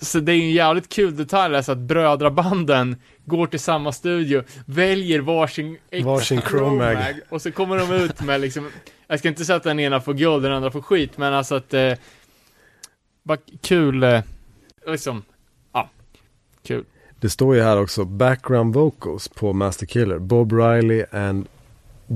[0.00, 4.42] så det är ju en jävligt kul detalj alltså att brödrabanden går till samma studio,
[4.66, 6.96] väljer varsin Varsin Chromag.
[7.28, 8.68] och så kommer de ut med liksom,
[9.06, 11.54] jag ska inte säga att den ena får guld, den andra får skit, men alltså
[11.54, 11.92] att, eh,
[13.22, 14.20] bara kul, eh,
[14.86, 15.22] liksom,
[15.72, 15.90] ja,
[16.66, 16.84] kul.
[17.20, 20.18] Det står ju här också background vocals på Master Killer.
[20.18, 21.46] Bob Riley and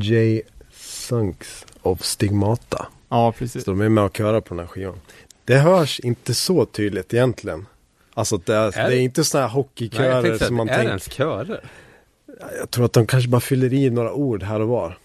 [0.03, 0.43] Jay
[0.73, 2.87] Sunks of Stigmata.
[3.09, 3.65] Ja, precis.
[3.65, 5.01] Så de är med och körar på den här skivan.
[5.45, 7.67] Det hörs inte så tydligt egentligen.
[8.15, 10.89] Alltså det är, Är det är inte sådana här hockeykörer som man säga, är det
[10.89, 10.89] tänker.
[10.89, 11.65] ens körer?
[12.59, 14.99] Jag tror att de kanske bara fyller i några ord här och var.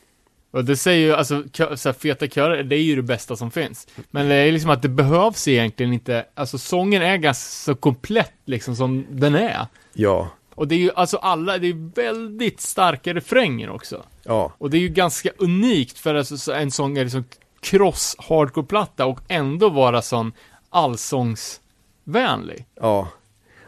[0.52, 3.36] Och det säger ju, alltså, kö, så här, feta körer, det är ju det bästa
[3.36, 3.88] som finns.
[4.12, 8.34] Men det är liksom att det behövs egentligen inte, alltså sången är ganska så komplett
[8.46, 9.66] liksom som den är.
[9.94, 14.04] Ja, Och det är ju, alltså alla, det är väldigt starka refränger också.
[14.24, 17.24] ja, Och det är ju ganska unikt för alltså, så- en sån är liksom
[17.62, 20.32] cross hardcore-platta och ändå vara sån
[20.70, 22.66] allsångsvänlig.
[22.76, 23.08] ja.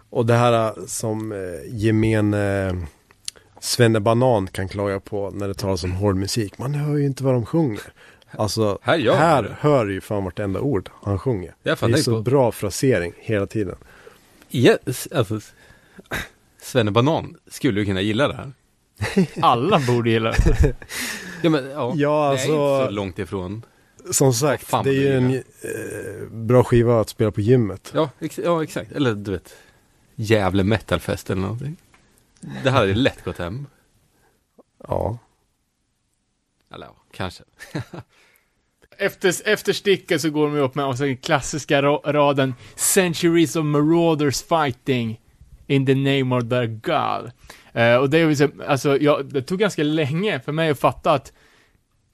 [0.09, 1.37] Och det här äh, som eh,
[1.75, 2.77] gemene
[3.59, 6.57] Svenne Banan kan klaga på när det talas om hård musik.
[6.57, 7.81] Man hör ju inte vad de sjunger.
[8.31, 9.55] Alltså, Här gör här det.
[9.59, 11.55] hör ju fan vartenda ord han sjunger.
[11.63, 12.21] Jag har Det är så på.
[12.21, 13.75] bra frasering hela tiden.
[14.51, 15.39] Yes, alltså,
[16.91, 18.51] Banan skulle ju kunna gilla det här.
[19.41, 20.75] Alla borde gilla det.
[21.41, 23.65] Ja, men, ja, Ja, det är alltså- inte så långt ifrån.
[24.11, 27.91] Som sagt, fan det är ju en eh, bra skiva att spela på gymmet.
[27.95, 28.91] Ja, ex ja, exakt.
[28.91, 29.55] Eller du vet,
[30.15, 31.75] Gävle metalfest eller någonting.
[32.63, 33.67] Det hade ju lätt gått hem.
[34.87, 35.17] Ja.
[36.73, 37.43] Eller ja, kanske.
[38.97, 43.55] Efter, efter sticket så går de upp med och så den klassiska ra- raden Centuries
[43.55, 45.19] of Marauders fighting
[45.73, 47.31] in the name of their God.
[47.73, 50.79] Eh, och det är ju så, alltså, jag, det tog ganska länge för mig att
[50.79, 51.33] fatta att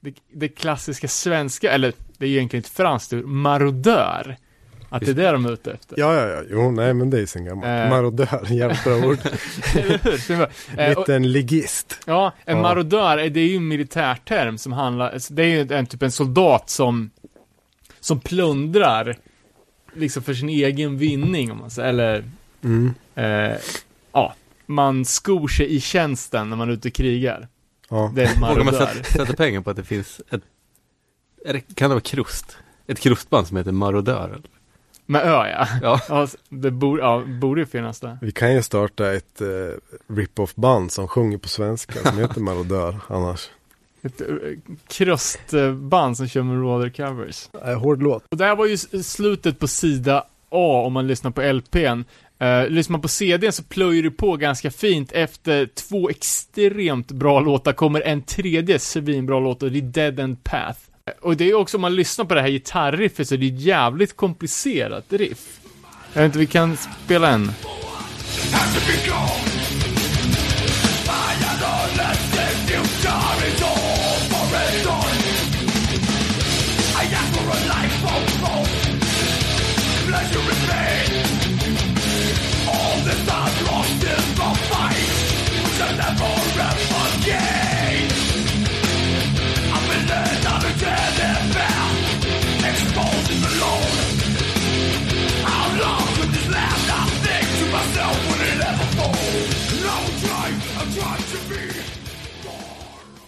[0.00, 4.36] det, det klassiska svenska, eller det är ju egentligen ett franskt ord, marodör.
[4.92, 5.98] Att det är det de är ute efter.
[6.00, 6.42] Ja, ja, ja.
[6.50, 7.66] Jo, nej, men det är sen gammalt.
[7.66, 7.88] Eh.
[7.90, 9.18] Marodör, jävligt bra ord.
[10.76, 12.00] Eh, och- Lite en ligist.
[12.06, 12.62] Ja, en Ja.
[12.62, 16.02] marodör, eh, det är ju en militärterm som handlar, alltså, det är ju en typ
[16.02, 17.10] en soldat som,
[18.00, 19.16] som plundrar,
[19.94, 22.24] liksom för sin egen vinning om man säger, eller,
[22.64, 22.94] Mm.
[23.24, 23.58] Eh,
[24.12, 24.34] ja,
[24.66, 27.48] man skor sig i tjänsten när man är ute och krigar.
[27.88, 28.12] Ja.
[28.14, 28.86] Det är en Vågar man marodör.
[28.86, 30.42] sätta, sätta pengar på att det finns ett,
[31.44, 32.56] det, kan det vara krust?
[32.86, 34.28] Ett krustband som heter Marodör?
[34.28, 34.42] eller?
[35.06, 35.66] Med ö ja.
[35.82, 36.00] Ja.
[36.08, 38.18] ja det borde, ja, borde ju finnas det.
[38.22, 39.46] Vi kan ju starta ett eh,
[40.14, 43.50] rip-off band som sjunger på svenska som heter Marodör annars.
[44.02, 44.26] Ett eh,
[44.88, 47.48] krustband som kör med Roder covers.
[47.64, 48.24] Äh, hård låt.
[48.30, 52.04] Och det här var ju slutet på sida A om man lyssnar på LPn.
[52.42, 55.12] Uh, lyssnar man på CDn så plöjer du på ganska fint.
[55.12, 60.44] Efter två extremt bra låtar kommer en tredje svinbra låt och det är Dead End
[60.44, 60.78] Path.
[61.06, 63.52] Eh, och det är också, om man lyssnar på det här gitarriffet så det är
[63.52, 65.60] ett jävligt komplicerat riff.
[66.12, 67.50] Jag vet inte, vi kan spela en.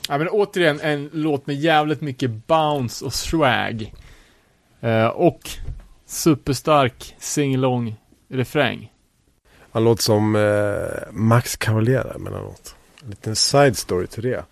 [0.08, 3.92] Ja men återigen en låt med jävligt mycket bounce och swag.
[4.80, 5.50] Eh, och
[6.06, 7.94] superstark singalong
[8.28, 8.92] refräng.
[9.70, 12.74] Han låter som eh, Max Cavalera emellanåt.
[13.02, 14.44] En liten side story till det.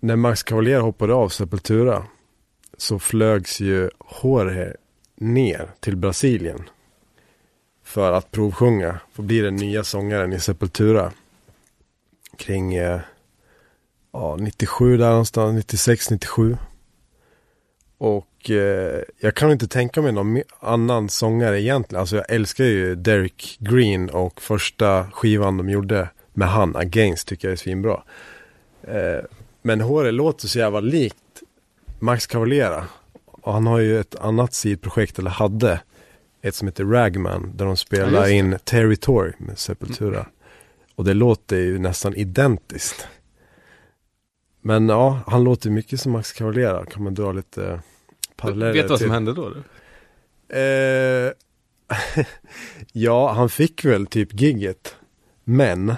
[0.00, 2.06] När Max Cavalier hoppade av Sepultura
[2.76, 3.90] så flögs ju
[4.22, 4.74] Jorge
[5.16, 6.62] ner till Brasilien.
[7.84, 9.00] För att provsjunga.
[9.12, 11.12] För att bli den nya sångaren i Sepultura.
[12.36, 13.00] Kring eh,
[14.14, 16.56] ja, 97 där någonstans, 96, 97.
[17.98, 22.00] Och eh, jag kan inte tänka mig någon annan sångare egentligen.
[22.00, 27.48] Alltså jag älskar ju Derek Green och första skivan de gjorde med han, Against, tycker
[27.48, 28.02] jag är svinbra.
[28.82, 29.24] Eh,
[29.62, 31.16] men Håre låter så jävla likt
[31.98, 32.84] Max Cavalera.
[33.24, 35.80] Och han har ju ett annat sidprojekt, eller hade,
[36.42, 38.32] ett som heter Ragman, där de Ja, spelar det.
[38.32, 40.26] in Territory med Sepultura.
[40.94, 43.06] Och det låter ju nästan identiskt.
[44.66, 47.80] Men ja, han låter mycket som Max Cavalera, kan man dra lite
[48.36, 49.12] paralleller Vet du vad som till.
[49.12, 49.50] hände då?
[49.50, 50.56] då?
[50.58, 51.32] Eh,
[52.92, 54.96] ja, han fick väl typ gigget.
[55.44, 55.94] Men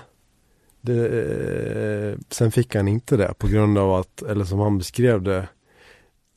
[0.80, 5.22] det, eh, sen fick han inte det på grund av att, eller som han beskrev
[5.22, 5.48] det,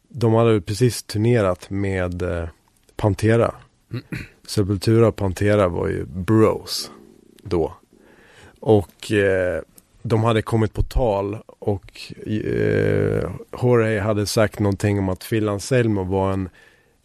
[0.09, 2.49] de hade precis turnerat med eh,
[2.95, 3.55] Pantera.
[4.47, 6.91] Sepultura och Pantera var ju bros
[7.43, 7.73] då.
[8.59, 9.61] Och eh,
[10.01, 13.31] de hade kommit på tal och eh,
[13.61, 16.49] Jorge hade sagt någonting om att Phil Anselmo var en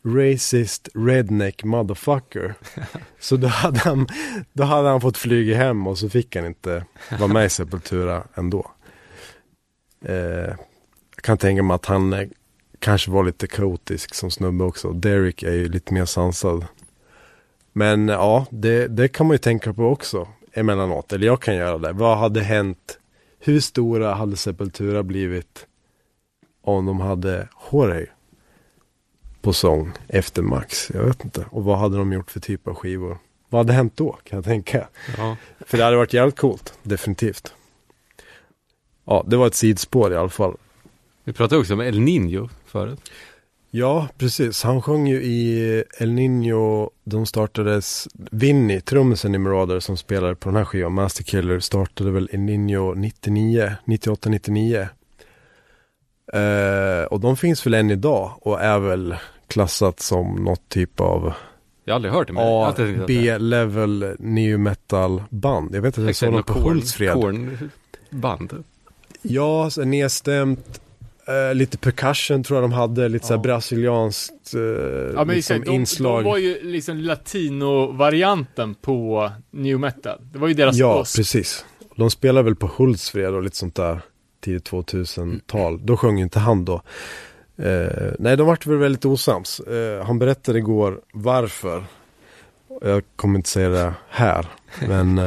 [0.06, 2.54] racist redneck motherfucker.
[3.20, 4.06] så då hade, han,
[4.52, 6.84] då hade han fått flyga hem och så fick han inte
[7.18, 8.70] vara med i Sepultura ändå.
[10.04, 10.14] Eh,
[11.16, 12.28] jag kan tänka mig att han eh,
[12.78, 14.92] kanske var lite kaotisk som snubbe också.
[14.92, 16.66] Derek är ju lite mer sansad.
[17.72, 21.12] Men ja, det, det kan man ju tänka på också emellanåt.
[21.12, 21.92] Eller jag kan göra det.
[21.92, 22.98] Vad hade hänt?
[23.38, 25.66] Hur stora hade Sepultura blivit
[26.62, 28.06] om de hade Jorge
[29.40, 30.90] på sång efter Max?
[30.94, 31.46] Jag vet inte.
[31.50, 33.18] Och vad hade de gjort för typ av skivor?
[33.48, 34.88] Vad hade hänt då kan jag tänka.
[35.18, 35.36] Ja.
[35.66, 37.54] För det hade varit jävligt coolt, definitivt.
[39.04, 40.56] Ja, det var ett sidspår i alla fall.
[41.24, 43.10] Vi pratade också om El Nino förut.
[43.76, 44.62] Ja, precis.
[44.62, 50.48] Han sjöng ju i El Nino, de startades, Vinny, trummisen i Marauder som spelade på
[50.48, 54.88] den här skivan, Master Killer, startade väl El Nino 99, 98, 99.
[56.32, 61.32] Eh, och de finns väl än idag och är väl klassat som något typ av
[61.84, 62.32] Jag har aldrig hört det.
[62.32, 62.74] Men A,
[63.06, 65.74] B-level new metal band.
[65.74, 67.12] Jag vet att jag såg dem på Hultsfred.
[67.12, 68.64] Kornband.
[69.22, 70.80] Ja, så nedstämt.
[71.26, 73.42] Eh, lite percussion tror jag de hade, lite såhär Ja.
[73.42, 76.24] brasilianskt eh, Ja men liksom de, inslag.
[76.24, 80.18] de var ju liksom latino-varianten på new metal.
[80.32, 81.16] Det var ju deras ja, oss.
[81.16, 81.64] precis.
[81.96, 84.00] De spelar väl på Hultsfred och lite sånt där
[84.40, 85.86] tidigt 2000-tal.
[85.86, 86.82] Då sjöng inte han då.
[87.56, 89.60] Eh, nej, de vart väl väldigt osams.
[90.04, 91.84] Han berättade igår varför.
[92.82, 94.46] Jag kommer inte säga det här.
[94.88, 95.20] men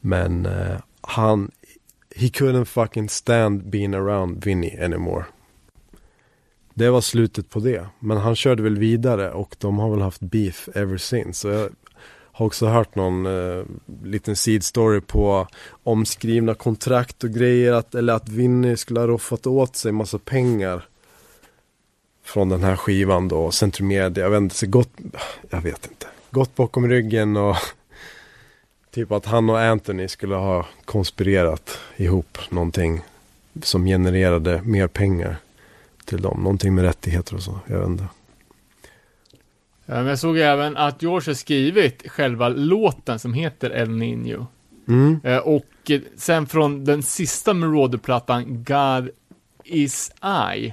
[0.00, 0.48] men
[1.00, 1.50] han,
[2.18, 5.24] he couldn't fucking stand being around Vinny anymore.
[6.74, 7.86] Det var slutet på det.
[7.98, 11.40] Men han körde väl vidare och de har väl haft beef ever since.
[11.40, 11.70] Så jag
[12.32, 13.64] har också hört någon eh,
[14.04, 15.46] liten side story på
[15.82, 17.72] omskrivna kontrakt och grejer.
[17.72, 20.84] Att, eller att Vinny skulle ha roffat åt sig massa pengar.
[22.24, 23.50] Från den här skivan då.
[23.50, 24.24] Centrum Media.
[24.24, 24.90] Jag vet inte, så gott,
[25.50, 26.06] jag vet inte.
[26.30, 27.56] Gått bakom ryggen och
[28.90, 33.00] typ att han och Anthony skulle ha konspirerat ihop någonting.
[33.62, 35.36] Som genererade mer pengar
[36.04, 36.40] till dem.
[36.42, 37.60] Någonting med rättigheter och så.
[37.66, 38.08] Jag vet inte.
[39.86, 44.46] Ja, men jag såg även att George har skrivit själva låten som heter El Nino.
[44.88, 45.20] Mm.
[45.24, 49.10] Eh, och sen från den sista Marauder-plattan, God
[49.64, 50.12] Is
[50.54, 50.66] I,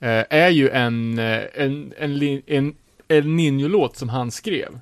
[0.00, 2.74] eh, är ju en, eh, en, en, en
[3.08, 4.80] El Nino-låt som han skrev.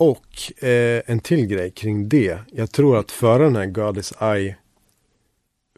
[0.00, 2.38] Och eh, en till grej kring det.
[2.52, 4.54] Jag tror att före den här God is I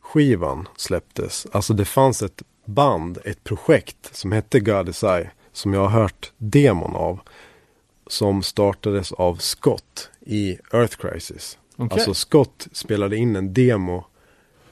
[0.03, 1.47] skivan släpptes.
[1.53, 5.31] Alltså det fanns ett band, ett projekt som hette God is I.
[5.53, 7.21] Som jag har hört demon av.
[8.07, 11.59] Som startades av Scott i Earth Crisis.
[11.77, 11.95] Okej.
[11.95, 14.05] Alltså Scott spelade in en demo.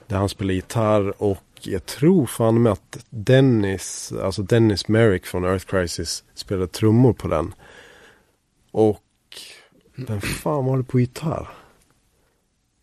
[0.07, 5.45] Där han spelade gitarr och jag tror fan med att Dennis, alltså Dennis Merrick från
[5.45, 7.53] Earth Crisis spelade trummor på den.
[8.71, 9.03] Och
[10.07, 11.49] vem fan var det på gitarr?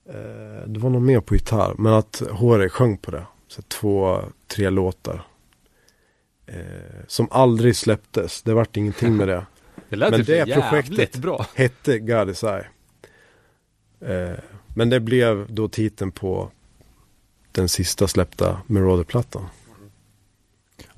[0.09, 1.75] Eh, det var någon mer på gitarr.
[1.79, 3.27] Men att Håre sjöng på det.
[3.49, 5.23] Så två, tre låtar.
[6.47, 6.57] Eh,
[7.07, 8.43] som aldrig släpptes.
[8.43, 9.47] Det vart ingenting med det.
[9.89, 11.47] Det lät Men det projektet- bra.
[11.55, 12.47] Hette God is I.
[14.01, 14.39] Eh,
[14.75, 16.51] men det blev då titeln på
[17.53, 19.45] den sista släppta Marauder-plattan.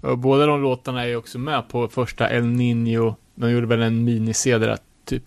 [0.00, 3.16] Och båda de låtarna är också med på första El Nino.
[3.34, 5.22] De gjorde väl en mini-CD där, typ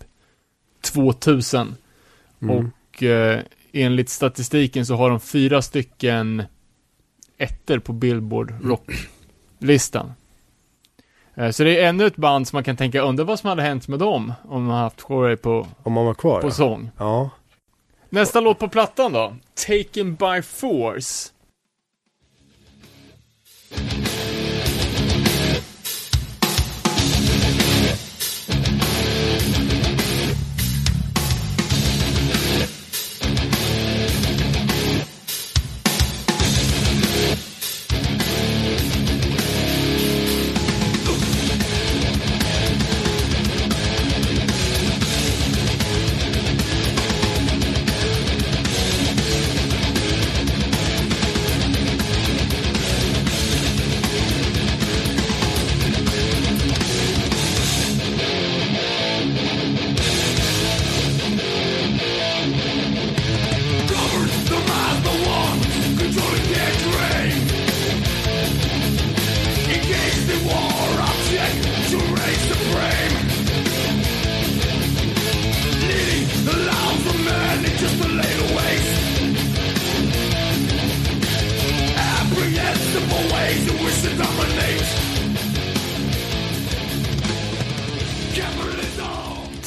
[0.84, 1.76] 2000.
[2.42, 2.56] Mm.
[2.92, 3.40] Och eh,
[3.72, 6.42] enligt statistiken så har de fyra stycken
[7.38, 8.90] ettor på Billboard Rock
[9.58, 10.12] listan.
[11.34, 13.62] Eh, Så det är ännu ett band som man kan tänka, undra vad som hade
[13.62, 16.50] hänt med dem om man haft Corey på, Om man var kvar på ja.
[16.52, 16.90] sång.
[16.98, 17.30] ja.
[18.08, 19.36] Nästa låt på plattan då?
[19.66, 21.30] Taken by Force.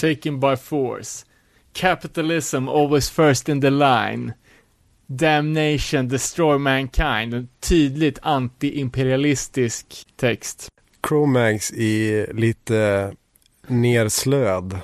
[0.08, 1.26] Taken by Force.
[1.74, 4.34] Capitalism always first in the line.
[5.08, 7.34] Damnation destroy mankind.
[7.34, 10.68] En tydligt anti-imperialistisk text.
[11.08, 13.14] Chromags i lite
[13.68, 14.80] nerslöd.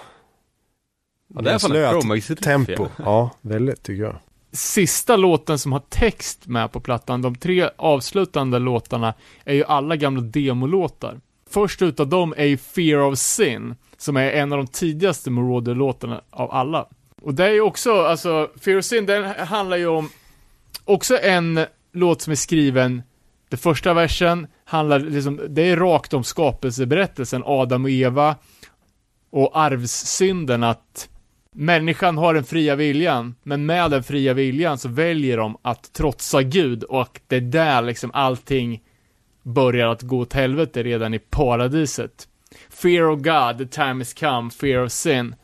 [1.36, 2.84] Ja, det är riff, tempo.
[2.84, 2.90] ja.
[2.98, 4.16] Ja, väldigt tycker jag.
[4.52, 9.14] Sista låten som har text med på plattan, de tre avslutande låtarna,
[9.45, 11.20] är ju alla gamla demolåtar.
[11.50, 16.22] Först utav dem är ju Fear of Sin, som är en av de tidigaste Marauder-låtarna
[16.30, 16.88] av alla.
[17.22, 20.10] Och det är ju också, alltså, Fear of Sin, den handlar ju om
[20.86, 23.02] också en låt som är skriven,
[23.50, 28.36] den första versen handlar liksom, det är rakt om skapelseberättelsen, Adam och Eva,
[29.30, 31.10] och arvssynden att
[31.52, 36.42] människan har den fria viljan, men med den fria viljan så väljer de att trotsa
[36.42, 38.82] Gud och det är där liksom allting
[39.44, 42.28] börjar att gå åt helvete redan i paradiset.
[42.74, 45.36] Fear of God, the time has come, fear of sin.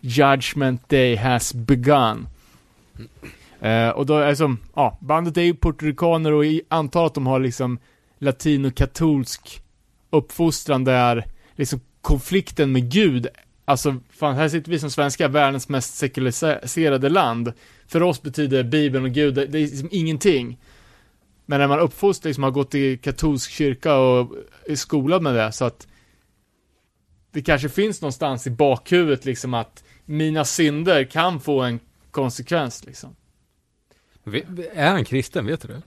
[0.00, 2.28] Judgment day has begun.
[3.64, 7.26] Uh, och då är det som, ja, bandet är ju portoricaner och antar att de
[7.26, 7.78] har liksom
[8.18, 9.62] latinokatolsk
[10.10, 11.24] uppfostran där
[11.56, 13.26] liksom konflikten med Gud,
[13.64, 17.52] alltså fan här sitter vi som svenskar, världens mest sekulariserade land.
[17.86, 20.58] För oss betyder Bibeln och Gud, det det är liksom ingenting.
[21.46, 24.34] Men när man uppfostrar, liksom har gått i katolsk kyrka och
[24.68, 25.86] är skolad med det, så att
[27.32, 31.80] det kanske finns någonstans i bakhuvudet liksom att mina synder kan få en
[32.10, 33.16] konsekvens liksom.
[34.74, 35.82] Är han kristen, vet du det?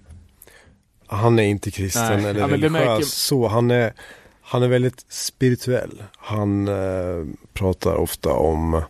[1.07, 3.47] Han är inte kristen Nej, eller ja, religiös märker- så.
[3.47, 3.93] Han är,
[4.41, 6.03] han är väldigt spirituell.
[6.17, 8.81] Han eh, pratar ofta om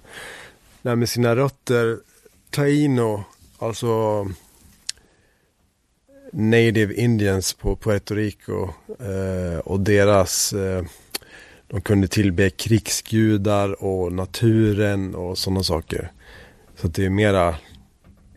[0.81, 1.97] nej, med sina rötter,
[2.49, 3.23] taino,
[3.59, 4.25] alltså
[6.31, 8.69] native indians på Puerto Rico
[8.99, 10.83] eh, och deras eh,
[11.75, 16.11] de kunde tillbe krigsgudar och naturen och sådana saker.
[16.75, 17.55] Så att det är mera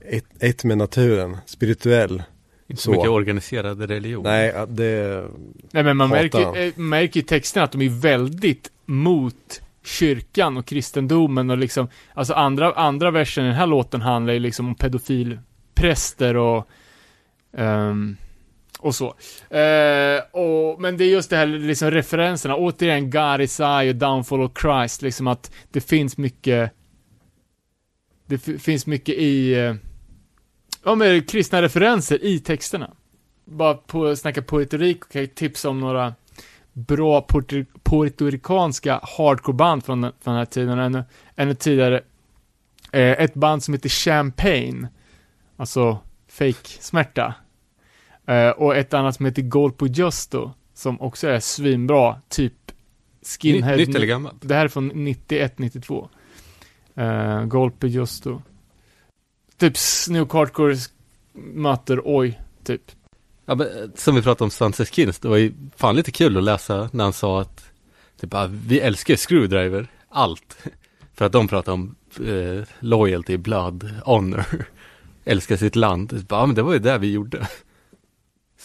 [0.08, 2.22] ett, ett med naturen, spirituell.
[2.68, 2.90] Inte så Så.
[2.90, 4.22] mycket organiserad religion.
[4.22, 5.24] Nej, att det...
[5.70, 10.66] Nej men man märker, eh, märker i texten att de är väldigt mot kyrkan och
[10.66, 14.74] kristendomen och liksom, alltså andra, andra versen i den här låten handlar ju liksom om
[14.74, 16.68] pedofilpräster och,
[17.56, 18.16] ehm,
[18.78, 19.06] och så.
[19.56, 23.96] Eh, och, men det är just det här liksom referenserna, återigen God is I och
[23.96, 26.72] Downfall of Christ, liksom att det finns mycket,
[28.26, 29.74] det finns mycket i, eh,
[30.84, 32.90] ja men kristna referenser i texterna
[33.44, 36.14] bara på snacka poetorik, och kan jag tipsa om några
[36.72, 41.04] bra puerto- puertoricanska hardcoreband från, den- från den här tiden, ännu,
[41.36, 41.96] ännu tidigare.
[42.92, 44.88] Eh, ett band som heter Champagne,
[45.56, 45.98] alltså
[46.28, 47.34] fake-smärta.
[48.28, 52.52] Eh, och ett annat som heter Golpo Justo, som också är svinbra, typ
[53.22, 53.76] Skinhead.
[53.76, 54.36] Nytt, eller gammalt?
[54.40, 56.08] Det här är från 91-92.
[56.98, 58.42] Uh, Golpe Justo.
[59.56, 60.76] Typ Snook Hardcore
[61.32, 62.82] möter Oj, typ.
[63.44, 66.36] Ja, men, eh, som vi pratade om Sunset Kins, det var ju fan lite kul
[66.36, 67.70] att läsa när han sa att
[68.20, 70.58] typ, ah, vi älskar Screwdriver, allt.
[71.14, 71.94] För att de pratar om
[72.26, 74.44] eh, loyalty, blood, honor,
[75.24, 76.10] älskar sitt land.
[76.10, 77.48] Typ, Ja, men det var ju det vi gjorde.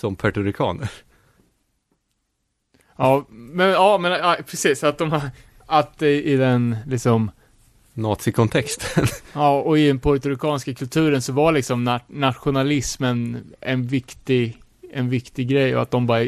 [0.04, 0.92] Som puertoricaner.
[2.96, 5.22] Ja, men, ja, men ja, precis, att de har,
[5.66, 7.32] att i den liksom,
[7.94, 9.08] Nazikontexten.
[9.34, 14.58] ja, och i den puertoricanska kulturen så var liksom na- nationalismen en viktig,
[14.92, 16.26] en viktig grej och att de bara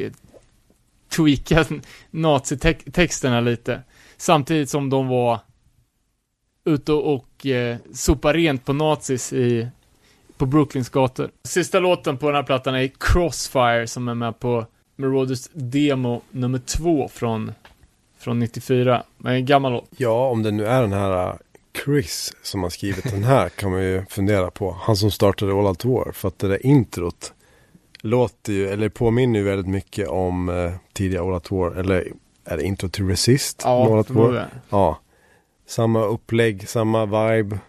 [1.15, 1.65] tweaka
[2.11, 3.81] nazitexterna lite.
[4.17, 5.39] Samtidigt som de var
[6.65, 9.69] ute och eh, sopa rent på nazis i,
[10.37, 11.31] på Brooklyns gator.
[11.43, 16.59] Sista låten på den här plattan är Crossfire som är med på Marauders demo nummer
[16.59, 17.51] två från,
[18.17, 19.03] från 94.
[19.17, 19.89] Men en gammal låt.
[19.97, 21.35] Ja, om det nu är den här uh,
[21.85, 24.77] Chris som har skrivit den här kan man ju fundera på.
[24.81, 26.11] Han som startade All Out War.
[26.11, 27.33] För att det där introt
[28.01, 31.71] låter ju, eller påminner ju väldigt mycket om uh, tidiga All Out War.
[31.71, 32.11] Eller
[32.45, 33.65] är det intro till Resist?
[33.65, 34.47] med All Ja, Out War?
[34.69, 34.99] Ja.
[35.67, 37.59] Samma upplägg, samma vibe.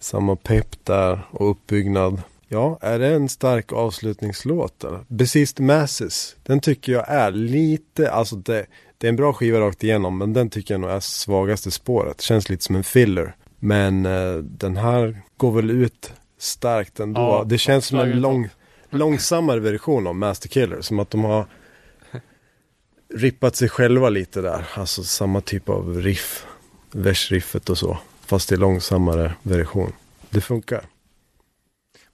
[0.00, 2.22] Samma pepp där och uppbyggnad.
[2.48, 5.04] Ja, är det en stark avslutningslåt eller?
[5.08, 6.36] Besist Masses.
[6.42, 8.66] Den tycker jag är lite, alltså det,
[8.98, 10.18] det är en bra skiva rakt igenom.
[10.18, 12.20] Men den tycker jag nog är svagaste spåret.
[12.20, 13.36] Känns lite som en filler.
[13.58, 17.20] Men eh, den här går väl ut starkt ändå.
[17.20, 18.48] Ja, det känns som en lång,
[18.90, 20.80] långsammare version av Master Killer.
[20.80, 21.46] Som att de har
[23.14, 24.68] rippat sig själva lite där.
[24.74, 26.46] Alltså samma typ av riff.
[26.92, 27.98] Versriffet och så.
[28.28, 29.92] Fast i långsammare version.
[30.30, 30.84] Det funkar.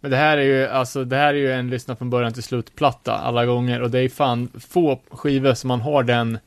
[0.01, 2.43] Men det här är ju, alltså, det här är ju en lyssna från början till
[2.43, 6.39] slut-platta alla gånger och det är fan få skivor som man har den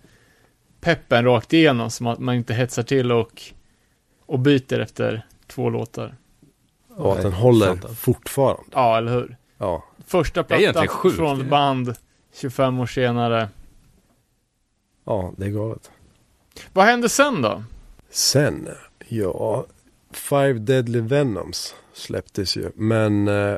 [0.82, 3.42] peppen rakt igenom, som att man inte hetsar till och,
[4.26, 6.16] och byter efter två låtar.
[6.96, 8.64] Och att den håller sant fortfarande.
[8.74, 9.38] Ja, eller hur?
[9.58, 9.84] Ja.
[10.06, 11.96] Första plattan från ett band
[12.34, 13.50] 25 år senare.
[15.06, 15.92] ja, det är galet.
[16.74, 17.64] Vad hände sen då?
[18.10, 18.70] Sen,
[19.08, 19.66] ja,
[20.12, 22.72] Five Deadly Venoms släpptes ju.
[22.76, 23.58] Men eh,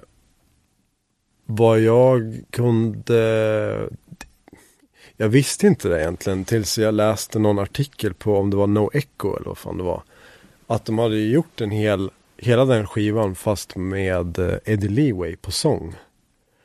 [1.45, 3.89] vad jag kunde...
[5.17, 8.89] Jag visste inte det egentligen tills jag läste någon artikel på om det var No
[8.93, 10.03] Echo eller vad fan det var.
[10.67, 15.51] Att de hade gjort en hel, hela den skivan fast med eh, Eddie Leeway på
[15.51, 15.95] sång.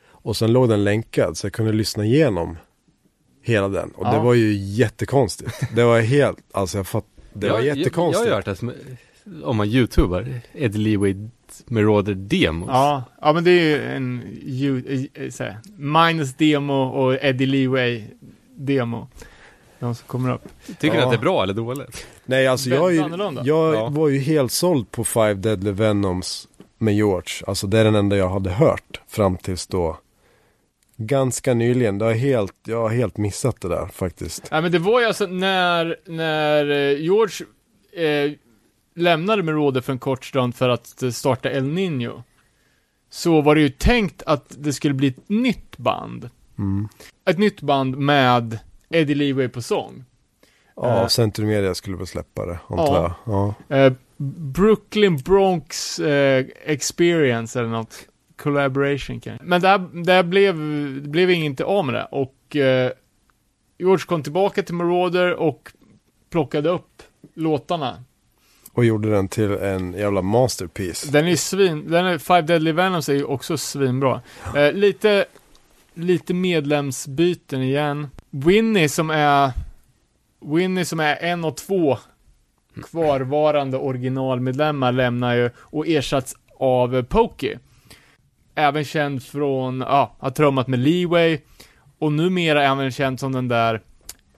[0.07, 2.57] Och sen låg den länkad så jag kunde lyssna igenom
[3.41, 3.91] hela den.
[3.91, 4.23] Och det Ja.
[4.23, 5.59] var ju jättekonstigt.
[5.75, 7.05] Det var helt, alltså jag fatt,
[7.35, 8.27] det var Jag- jättekonstigt.
[8.27, 8.71] Jag, jag har hört som,
[9.43, 11.15] om man youtubar, Eddie Leeway
[11.67, 12.67] Marauder demos.
[12.71, 17.45] Ja, ja men det är ju en ju, eh, så här, minus demo och Eddie
[17.45, 18.03] Leeway
[18.55, 19.07] demo.
[19.79, 20.41] De som kommer upp.
[20.79, 21.03] Tycker Ja.
[21.03, 22.07] att det är bra eller dåligt?
[22.25, 22.97] Nej, alltså jag, ju,
[23.43, 23.89] jag Ja.
[23.89, 26.47] var ju helt såld på Five Deadly Venoms
[26.77, 27.45] med George.
[27.47, 29.97] Alltså det är den enda jag hade hört fram tills då.
[30.97, 31.97] Ganska nyligen.
[31.97, 34.47] Det har helt, jag har helt missat det där faktiskt.
[34.51, 37.45] Ja men det var ju alltså när, när eh, George
[37.93, 38.31] eh,
[38.95, 42.23] lämnade Marauder för en kort stund för att eh, starta El Nino.
[43.09, 46.29] Så var det ju tänkt att det skulle bli ett nytt band.
[46.57, 46.87] Mm.
[47.29, 48.59] Ett nytt band med
[48.89, 50.05] Eddie Leeway på sång.
[50.75, 51.07] Ja, Eh.
[51.07, 53.15] Century Media skulle väl släppa det, antar Ja.
[53.25, 53.53] jag.
[53.69, 53.75] Ja.
[53.77, 53.93] Eh,
[54.53, 57.95] Brooklyn Bronx eh, Experience eller något.
[58.37, 59.45] Collaboration kanske.
[59.45, 59.67] Men det
[60.11, 60.55] här blev,
[61.01, 62.07] det blev inget av med det.
[62.11, 62.91] Och eh,
[63.77, 65.71] George kom tillbaka till Marauder och
[66.29, 67.03] plockade upp
[67.33, 68.03] låtarna.
[68.71, 71.03] Och gjorde den till en jävla masterpiece.
[71.03, 74.21] Den är svin, den är, Five Deadly Venoms är ju också svinbra.
[74.55, 75.25] Eh, lite,
[75.93, 78.07] lite medlemsbyten igen.
[78.29, 79.51] Winnie som är,
[80.45, 81.97] Winnie som är en och två
[82.83, 87.55] kvarvarande originalmedlemmar lämnar ju och ersatts av Pokey.
[88.55, 91.39] Även känd från, ja, har trummat med Leeway
[91.99, 93.81] och numera även känd som den där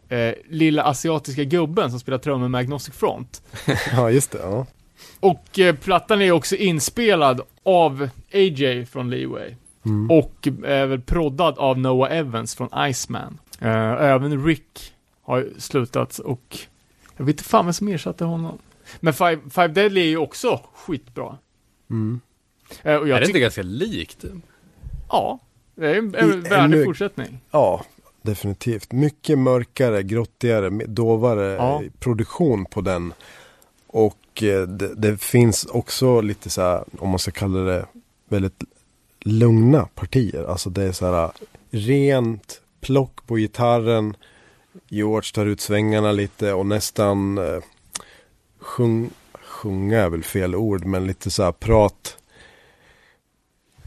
[0.10, 3.42] eh, lilla asiatiska gubben som spelar trummor med Agnostic Front.
[3.92, 4.40] Ja, just det.
[4.42, 4.66] Ja.
[5.20, 9.56] Och eh, plattan är också inspelad av AJ från Leeway.
[9.86, 10.12] Mm.
[10.12, 13.40] Och är väl proddad av Noah Evans från Iceman.
[13.60, 16.58] Eh, även Rick har slutat och
[17.18, 18.58] jag vet inte fan vem som ersatte honom.
[19.00, 21.38] Men Five, Five Deadly är ju också skitbra.
[21.90, 22.22] Mm.
[22.84, 24.26] Eh, och jag är det inte ganska likt?
[25.10, 25.40] ja,
[25.76, 27.40] det är en, en värdig fortsättning.
[27.52, 27.86] ja,
[28.22, 28.92] definitivt.
[28.92, 31.84] Mycket mörkare, grottigare, dovare Ja.
[32.00, 33.14] produktion på den.
[33.88, 37.86] Och eh, det, det finns också lite så här, om man ska kalla det,
[38.30, 38.64] väldigt
[39.20, 40.44] lugna partier.
[40.44, 41.32] Alltså det är så här
[41.72, 44.16] rent plock på gitarren.
[44.90, 47.60] George tar ut svängarna lite och nästan eh,
[48.60, 52.18] sjung, sjunga är väl fel ord, men lite så här prat.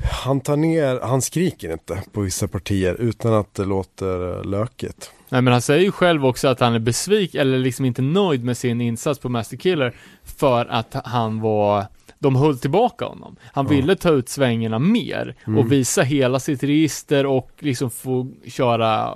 [0.02, 5.10] Han tar ner, han skriker inte på vissa partier utan att det låter eh, lökigt.
[5.28, 8.44] Nej men han säger ju själv också att han är besviken, eller liksom inte nöjd
[8.44, 9.94] med sin insats på Master Killer
[10.24, 11.84] för att han var,
[12.18, 13.36] de höll tillbaka honom.
[13.52, 13.70] Han Ja.
[13.70, 15.58] ville ta ut svängarna mer Mm.
[15.58, 19.14] och visa hela sitt register och liksom få köra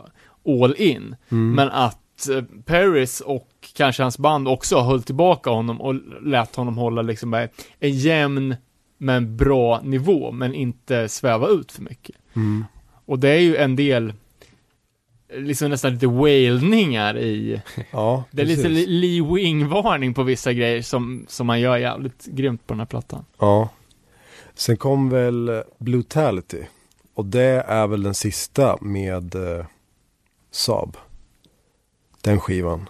[0.62, 1.16] all in.
[1.31, 1.52] Mm.
[1.55, 6.77] Men att eh, Paris och kanske hans band också höll tillbaka honom och lät honom
[6.78, 7.35] hålla liksom
[7.81, 8.56] en jämn
[8.99, 12.16] men bra nivå, men inte sväva ut för mycket.
[12.37, 12.65] Mm.
[13.05, 14.12] Och det är ju en del
[15.37, 18.69] liksom nästan lite wailningar i, Ja, det är lite.
[18.69, 23.25] Lee Wing-varning på vissa grejer som, som man gör jävligt grymt på den här plattan.
[23.39, 23.69] Ja.
[24.55, 26.62] Sen kom väl Blutality.
[27.15, 29.66] Och det är väl den sista med eh,
[30.51, 30.97] Saab.
[32.21, 32.89] Den skivan.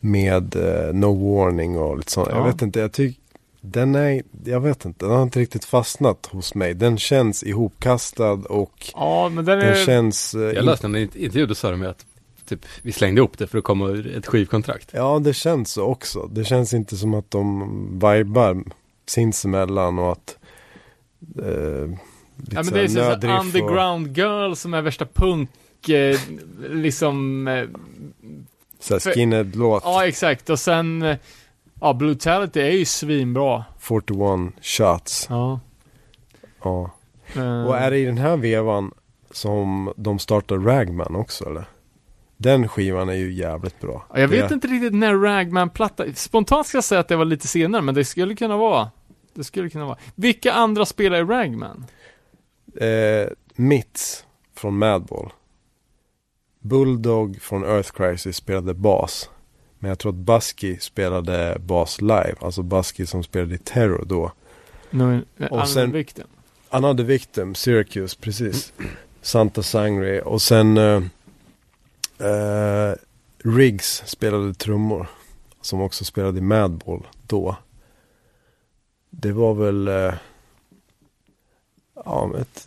[0.00, 2.28] Med eh, No Warning och lite sånt.
[2.30, 2.36] Ja.
[2.36, 3.17] Jag vet inte, jag tycker
[3.60, 6.74] den är, jag vet inte, den har inte riktigt fastnat hos mig.
[6.74, 9.84] Den känns ihopkastad och Ja, men den den är...
[9.86, 10.34] känns...
[10.34, 12.06] eh, Jag läste en int- intervju, då sa de att
[12.48, 14.90] typ, vi slängde upp det för att komma ur ett skivkontrakt.
[14.92, 16.26] Ja, det känns så också.
[16.32, 18.64] Det känns inte som att de vibar
[19.06, 20.36] sinsemellan och att...
[21.38, 21.86] Eh,
[22.36, 25.50] lite Ja men det är så här nödriff och- underground girl som är värsta punk,
[25.88, 26.16] eh,
[26.70, 27.64] liksom, eh,
[28.80, 29.82] Så här För- skinhead-låt.
[29.86, 31.16] ja exakt, och sen, eh,
[31.80, 33.64] ja Brutality är ju svinbra.
[33.78, 35.26] 41 shots.
[35.30, 35.60] Ja.
[36.62, 36.90] Ja.
[37.36, 38.92] Eh, Och är det i den här vevan
[39.30, 41.64] som de startar Ragman också eller?
[42.36, 44.06] Den skivan är ju jävligt bra.
[44.12, 47.24] ja, jag vet det, inte riktigt när Ragman-platta, spontant ska jag säga att det var
[47.24, 48.90] lite senare, men det skulle kunna vara.
[49.34, 49.98] Det skulle kunna vara.
[50.14, 51.86] Vilka andra spelar i Ragman?
[52.80, 54.24] Eh, Mitts
[54.56, 55.32] från Madball.
[56.60, 59.30] Bulldog från Earth Crisis spelade bas.
[59.78, 62.34] Men jag tror att Busky spelade bas live.
[62.40, 64.32] Alltså Busky som spelade i Terror då.
[64.90, 66.26] Nu, Och sen- Victim.
[66.70, 68.72] Another Victim, Syracuse, precis.
[69.22, 70.22] Santa Sangre.
[70.22, 71.02] Och sen eh,
[72.28, 72.94] eh,
[73.44, 75.06] Riggs spelade trummor.
[75.60, 77.56] Som också spelade i Madball då.
[79.10, 80.14] Det var väl eh,
[81.94, 82.66] ja, ett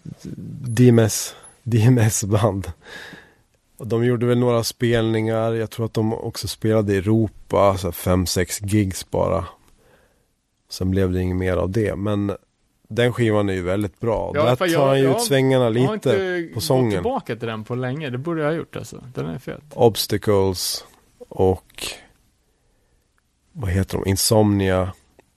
[0.68, 2.72] DMS, DMS-band.
[3.82, 5.53] Och de gjorde väl några spelningar.
[5.53, 7.78] Jag tror att de också spelade i Europa.
[7.78, 9.45] Så fem, sex gigs bara.
[10.70, 11.95] Sen blev det inget mer av det.
[11.95, 12.32] Men
[12.90, 14.32] den skivan är ju väldigt bra.
[14.36, 16.10] Ja, Där tar jag- han ju ut svängarna jag har lite.
[16.10, 16.91] inte på gått sången.
[16.91, 19.03] tillbaka till den på länge, det borde jag ha gjort alltså.
[19.14, 19.62] Den är fet.
[19.74, 20.86] Obstacles
[21.30, 21.84] och
[23.52, 24.10] vad heter de?
[24.10, 24.94] Insomnia.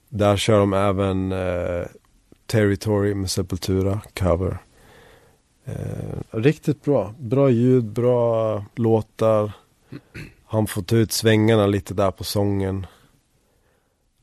[0.09, 1.85] Där kör de även eh,
[2.45, 4.57] Territory med Sepultura cover.
[5.65, 7.13] Eh, riktigt bra.
[7.19, 9.51] Bra ljud, bra låtar.
[10.45, 12.85] Han får ta ut svängarna lite där på sången.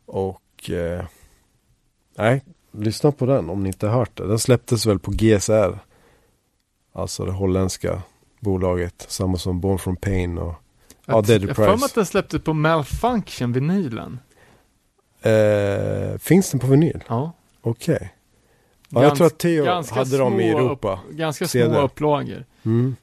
[0.06, 1.04] Och eh,
[2.18, 2.42] nej,
[2.72, 4.26] lyssna på den om ni inte har hört det.
[4.26, 5.78] Den släpptes väl på GSR.
[6.92, 8.02] Alltså det holländska
[8.40, 9.06] bolaget.
[9.08, 10.54] Samma som Born from Pain och
[11.06, 14.18] Ja, Jag- Dead Jag har för att den släpptes på Malfunction, vinylen.
[15.22, 17.04] Eh, finns den på vinyl?
[17.08, 17.32] Ja.
[17.60, 18.14] Okej.
[18.94, 21.00] Ja, jag tror att Theo hade dem i Europa.
[21.08, 21.74] Upp, ganska CD.
[21.74, 22.44] små upplagor.
[22.64, 22.96] Mm.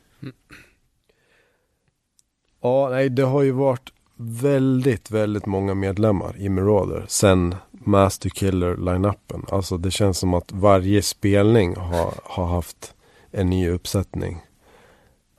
[2.62, 9.46] Ja, nej, det har ju varit väldigt, väldigt många medlemmar i Marauder sen Master Killer-line-upen.
[9.52, 12.94] Alltså det känns som att varje spelning har, har haft
[13.32, 14.42] en ny uppsättning.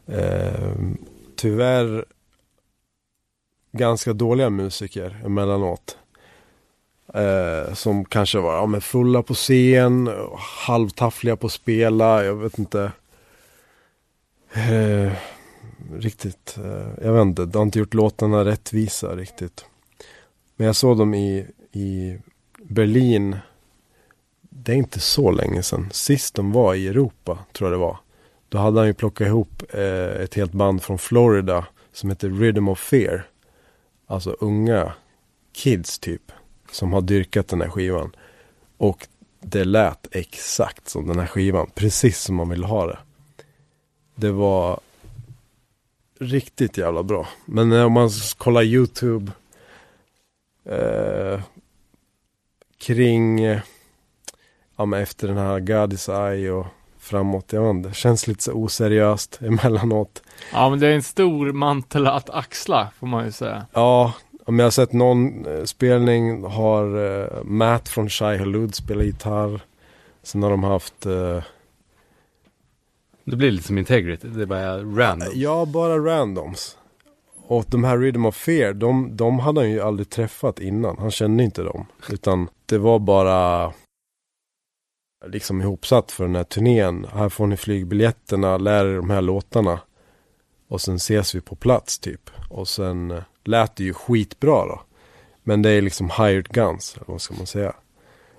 [0.07, 0.75] Eh,
[1.37, 2.05] tyvärr
[3.73, 5.99] ganska dåliga musiker emellanåt.
[7.15, 10.11] Eh, som kanske var ja, men fulla på scen,
[10.67, 12.93] halvtaffliga på att spela, jag vet inte.
[14.53, 15.13] Eh,
[15.93, 19.65] riktigt, eh, jag vet inte, de har inte gjort låtarna rättvisa riktigt.
[20.57, 22.19] Men jag såg dem i, i
[22.59, 23.37] Berlin,
[24.41, 25.89] det är inte så länge sedan.
[25.93, 27.97] Sist de var i Europa, tror jag det var.
[28.49, 32.69] Då hade han ju plockat ihop eh, ett helt band från Florida som heter Rhythm
[32.69, 33.27] of Fear.
[34.07, 34.93] Alltså unga
[35.53, 36.33] kids typ.
[36.71, 38.17] Som har dyrkat den här skivan.
[38.77, 39.09] Och
[39.41, 41.71] det lät exakt som den här skivan.
[41.75, 42.99] Precis som man ville ha det.
[44.15, 44.81] Det var
[46.21, 47.29] riktigt jävla bra.
[47.45, 49.33] Men om man kollar YouTube.
[50.65, 51.41] Eh,
[52.79, 53.41] kring.
[54.77, 56.67] Ja men efter den här God is Eye och
[56.99, 57.53] framåt.
[57.53, 57.93] Jag vet inte.
[57.93, 60.23] Känns lite så oseriöst emellanåt.
[60.53, 63.67] Ja, men det är en stor mantel att axla, får man ju säga.
[63.73, 64.13] Ja,
[64.51, 66.85] om jag har sett någon eh, spelning har
[67.23, 69.61] eh, Matt från Shy Halud spelat gitarr.
[70.23, 71.43] Sen har de haft, eh,
[73.25, 75.29] Det blir lite som Integrity, det är bara random.
[75.35, 76.77] ja bara randoms.
[77.47, 80.99] Och de här Rhythm of Fear, de, de hade han ju aldrig träffat innan.
[80.99, 81.87] Han kände inte dem.
[82.09, 83.73] Utan det var bara
[85.27, 87.07] liksom ihopsatt för den här turnén.
[87.13, 89.81] Här får ni flygbiljetterna, lär er de här låtarna.
[90.69, 92.31] Och sen ses vi på plats typ.
[92.49, 94.81] Och sen lät det ju skitbra då.
[95.43, 97.73] Men det är liksom hired guns, eller vad ska man säga.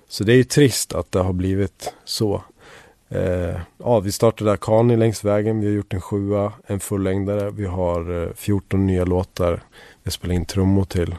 [0.07, 2.43] Så det är ju trist att det har blivit så.
[3.09, 5.59] Eh, ja, vi startade Akani längs vägen.
[5.59, 7.51] Vi har gjort en sjua, en fullängdare.
[7.51, 9.63] Vi har eh, 14 nya låtar.
[10.03, 11.15] Vi spelar in trummor till.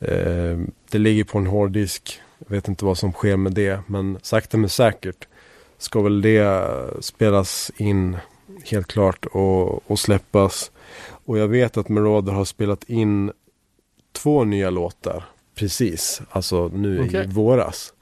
[0.00, 0.58] Eh,
[0.90, 2.20] det ligger på en hårddisk.
[2.38, 3.80] Jag vet inte vad som sker med det.
[3.86, 5.28] Men sakta men säkert
[5.78, 8.16] ska väl det eh, spelas in
[8.64, 10.70] helt klart och, och släppas.
[11.24, 13.32] Och jag vet att Marauder har spelat in
[14.12, 15.24] två nya låtar
[15.54, 17.24] precis, alltså nu Okej.
[17.24, 17.94] i våras.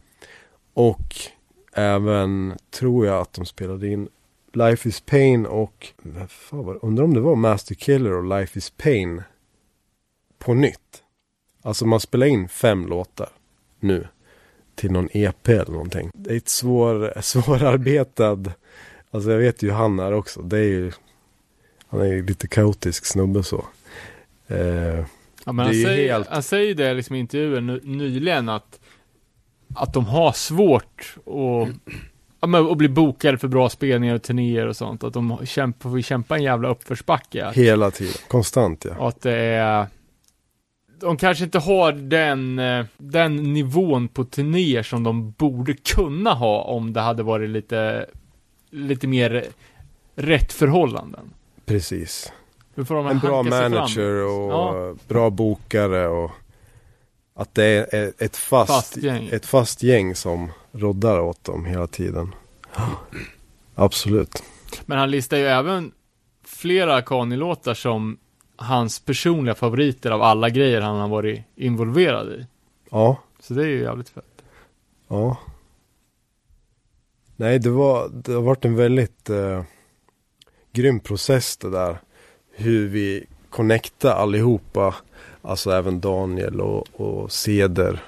[0.75, 1.17] Och
[1.73, 4.09] även tror jag att de spelade in
[4.53, 5.93] Life is Pain och,
[6.29, 9.23] fan var undrar om det var Master Killer och Life is Pain
[10.39, 11.03] på nytt.
[11.63, 13.29] Alltså man spelar in fem låtar
[13.81, 14.09] nu
[14.75, 16.11] till någon EP eller någonting.
[16.15, 18.53] Det är ett svår, svårarbetad,
[19.11, 20.93] alltså jag vet ju han är också, det är ju,
[21.99, 23.65] han är lite kaotisk snubbe så.
[24.49, 25.05] Eh,
[25.47, 28.81] Ja, men han, säger, helt- han säger det liksom i intervjun ny- nyligen att,
[29.75, 31.69] att de har svårt att,
[32.41, 35.05] ja, men, att bli bokade för bra spelningar och turnéer och sånt.
[35.05, 37.51] Att de kämpar, får kämpa en jävla uppförsbacke.
[37.55, 38.97] hela tiden, konstant ja.
[38.99, 39.87] Och att det är
[41.01, 46.63] de kanske inte har den, eh, den nivån på turnéer som de borde kunna ha
[46.63, 48.07] om det hade varit lite,
[48.71, 49.45] lite mer
[50.15, 51.31] rätt förhållanden.
[51.73, 52.33] Precis.
[52.77, 54.95] En bra manager och Ja.
[55.09, 56.31] bra bokare och
[57.35, 59.29] att det är ett fast, Fast gäng.
[59.33, 62.35] ett fast gäng som roddar åt dem hela tiden.
[63.75, 64.43] Absolut.
[64.87, 65.93] Men han listar ju även
[66.45, 68.19] flera Kanye-låtar som
[68.57, 72.47] hans personliga favoriter av alla grejer han har varit involverad i.
[72.91, 74.43] Ja, Så det är ju jävligt fett.
[75.09, 75.37] ja.
[77.37, 79.63] Nej, det, var, det har varit en väldigt eh,
[80.73, 82.01] grym process det där.
[82.53, 84.95] Hur vi connectar allihopa.
[85.43, 88.03] Alltså även Daniel och, och Ceder.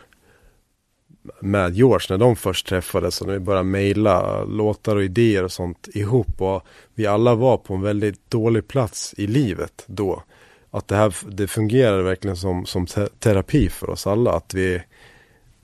[1.40, 5.52] Med George när de först träffades och när vi började mejla låtar och idéer och
[5.52, 6.40] sånt ihop.
[6.40, 6.62] Och
[6.94, 10.22] vi alla var på en väldigt dålig plats i livet då.
[10.70, 14.32] Att det här det fungerade verkligen som, som te- terapi för oss alla.
[14.32, 14.82] Att vi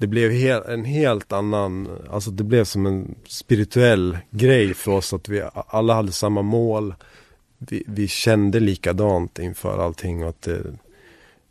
[0.01, 0.31] det blev
[0.69, 5.95] en helt annan, alltså det blev som en spirituell grej för oss att vi alla
[5.95, 6.95] hade samma mål.
[7.59, 10.63] Vi, vi kände likadant inför allting och att det,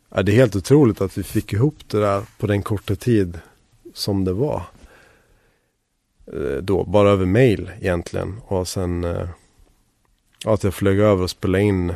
[0.08, 3.38] ja, det är helt otroligt att vi fick ihop det där på den korta tid
[3.94, 4.62] som det var.
[6.32, 9.02] Eh, då, bara över mail egentligen och sen
[10.44, 11.94] ja, att jag flög över och spelade in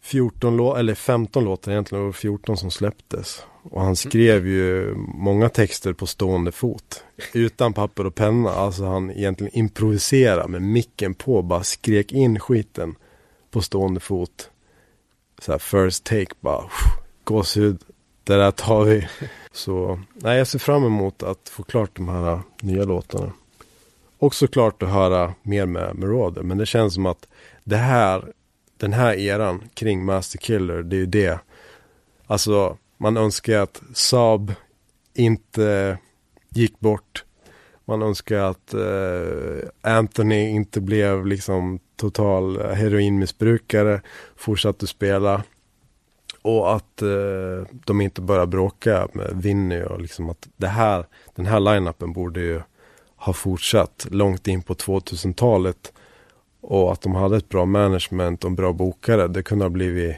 [0.00, 3.44] 14 lå- eller 15 låtar egentligen, det var 14 som släpptes.
[3.62, 7.04] Och han skrev ju många texter på stående fot.
[7.32, 8.50] Utan papper och penna.
[8.50, 11.42] Alltså han egentligen improviserade med micken på.
[11.42, 12.94] Bara skrek in skiten
[13.50, 14.50] på stående fot.
[15.38, 16.64] Så här first take bara.
[17.24, 17.78] Gåshud.
[18.24, 19.08] Det där tar vi.
[19.52, 23.32] Så nej, jag ser fram emot att få klart de här nya låtarna.
[24.18, 26.42] Och såklart att höra mer med Marauder.
[26.42, 27.28] Men det känns som att
[27.64, 28.32] det här,
[28.80, 31.40] den här eran kring Master Killer, det är ju det.
[32.26, 34.54] Alltså, man önskar att Saab
[35.14, 35.98] inte
[36.48, 37.24] gick bort.
[37.84, 44.00] Man önskar att eh, Anthony inte blev liksom total heroinmissbrukare,
[44.36, 45.42] fortsatte spela.
[46.42, 51.46] Och att eh, de inte börjar bråka med Vinny och liksom att det här, den
[51.46, 52.60] här line-upen borde ju
[53.16, 55.92] ha fortsatt långt in på 2000-talet.
[56.60, 59.28] Och att de hade ett bra management och en bra bokare.
[59.28, 60.16] Det kunde ha blivit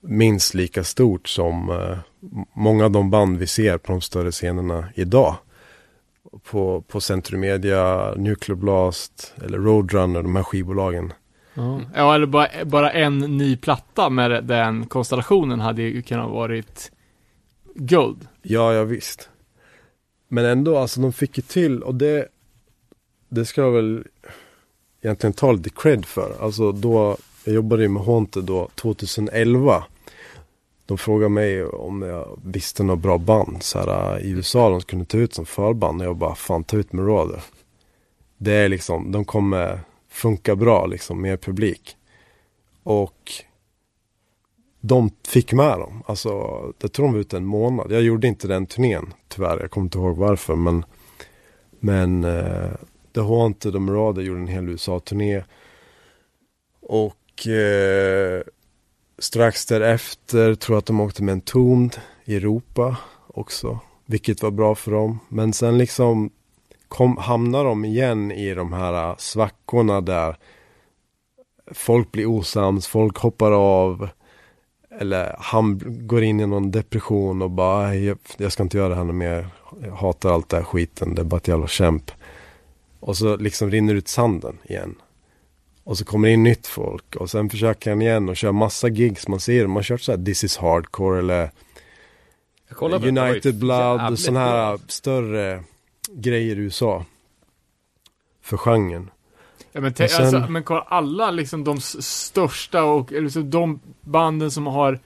[0.00, 1.98] minst lika stort som eh,
[2.52, 5.36] många av de band vi ser på de större scenerna idag.
[6.50, 11.12] På, på Centrum Media, Nuclear Blast eller Roadrunner, de här skivbolagen.
[11.94, 16.92] Ja, eller bara, bara en ny platta med den konstellationen hade ju kunnat varit
[17.74, 18.28] guld.
[18.42, 19.28] Ja, ja visst.
[20.28, 22.28] Men ändå, alltså de fick ju till och det,
[23.28, 24.04] det ska jag väl
[25.02, 26.36] egentligen ta lite cred för.
[26.40, 29.84] Alltså då, jag jobbade ju med Haunted då 2011.
[30.86, 34.80] De frågade mig om jag visste några bra band så här, äh, i USA de
[34.80, 36.00] skulle ta ut som förband.
[36.00, 37.42] Och jag bara, fan ta ut Marauder.
[38.38, 41.96] Det är liksom, de kommer funka bra liksom med publik.
[42.82, 43.32] Och
[44.80, 46.02] de fick med dem.
[46.06, 46.28] Alltså,
[46.78, 47.92] jag tror de var ute en månad.
[47.92, 49.60] Jag gjorde inte den turnén, tyvärr.
[49.60, 50.56] Jag kommer inte ihåg varför.
[50.56, 50.84] Men,
[51.80, 52.70] men äh,
[53.18, 55.42] The Haunted och Marauder gjorde en hel USA-turné.
[56.80, 58.42] Och eh,
[59.18, 62.96] strax därefter tror jag att de åkte med en Tombed i Europa
[63.26, 63.78] också.
[64.06, 65.18] Vilket var bra för dem.
[65.28, 66.30] Men sen liksom
[66.88, 70.36] kom, hamnar de igen i de här eh, svackorna där
[71.72, 74.08] folk blir osams, folk hoppar av.
[75.00, 78.94] Eller han går in i någon depression och bara, jag, jag ska inte göra det
[78.94, 79.48] här mer.
[79.82, 82.10] Jag hatar allt det här skiten, det är bara ett jävla kämp.
[83.00, 84.94] Och så liksom rinner ut sanden igen.
[85.84, 88.88] Och så kommer det in nytt folk och sen försöker han igen och kör massa
[88.88, 89.28] gigs.
[89.28, 91.50] Man ser, man har kört så här This is hardcore eller
[93.08, 95.64] United Blood, sådana här större
[96.12, 97.04] grejer i USA.
[98.42, 99.10] För genren.
[99.72, 104.50] Ja, men, Och sen- alltså, men kolla, alla liksom de största och liksom de banden
[104.50, 105.00] som har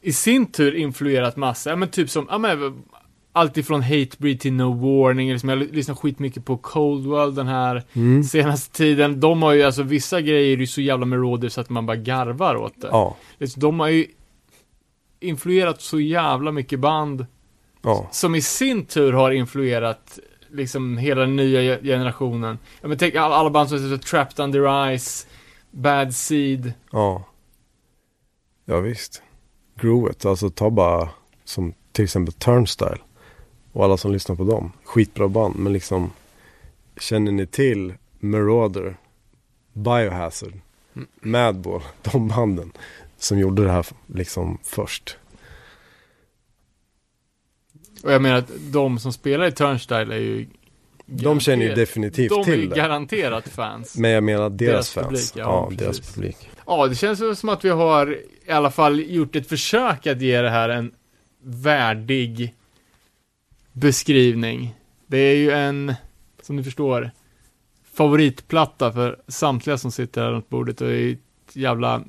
[0.00, 2.82] i sin tur influerat massa, ja men typ som, ja men
[3.32, 7.46] allt ifrån Hatebreed till No Warning, eller som jag lyssnar skitmycket på Cold World den
[7.46, 8.24] här Mm.
[8.24, 9.20] senaste tiden.
[9.20, 11.96] De har ju, alltså vissa grejer är ju så jävla melodier så att man bara
[11.96, 12.88] garvar åt det.
[12.92, 14.06] Ja, Liksom, De har ju
[15.20, 17.26] influerat så jävla mycket band
[17.82, 18.08] ja.
[18.12, 20.18] som i sin tur har influerat
[20.52, 22.58] liksom hela den nya ge- generationen.
[22.80, 25.26] Ja, men tänk alla, alla band som heter Trapped Under Ice,
[25.70, 26.72] Bad Seed.
[26.92, 27.24] Ja.
[28.64, 29.22] Ja visst.
[29.80, 31.08] Groovet, alltså ta bara
[31.44, 32.98] som till exempel Turnstyle.
[33.72, 34.72] Och alla som lyssnar på dem.
[34.84, 36.10] Skitbra band men liksom
[37.00, 38.96] Känner ni till Marauder,
[39.72, 40.52] Biohazard,
[41.20, 41.82] Madball,
[42.12, 42.72] de banden
[43.18, 45.16] som gjorde det här liksom först.
[48.02, 50.46] Och jag menar att de som spelar i Turnstyle är ju
[51.06, 52.76] De känner ju definitivt De är till ju det.
[52.76, 53.96] garanterat fans.
[53.96, 55.06] Men jag menar deras, Deras fans.
[55.06, 55.78] publik, ja, ja, precis.
[55.78, 56.50] deras publik.
[56.66, 58.16] Ja, det känns ju som att vi har
[58.46, 60.92] i alla fall gjort ett försök att ge det här en
[61.42, 62.54] värdig
[63.80, 64.74] beskrivning.
[65.06, 65.94] Det är ju en,
[66.42, 67.10] som ni förstår,
[67.94, 72.02] favoritplatta för samtliga som sitter här runt bordet och är ett jävla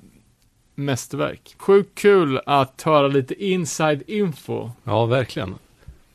[0.76, 1.56] mästerverk.
[1.58, 4.70] Sjukt kul att höra lite inside info.
[4.84, 5.56] Ja, verkligen.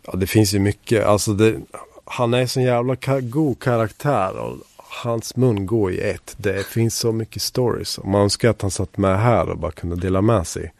[0.02, 1.04] Ja, det finns ju mycket.
[1.06, 1.60] Alltså det,
[2.04, 6.34] han är en sån jävla ka- god karaktär och hans mun går i ett.
[6.38, 7.98] Det finns så mycket stories.
[8.04, 10.72] Man önskar att han satt med här och bara kunde dela med sig.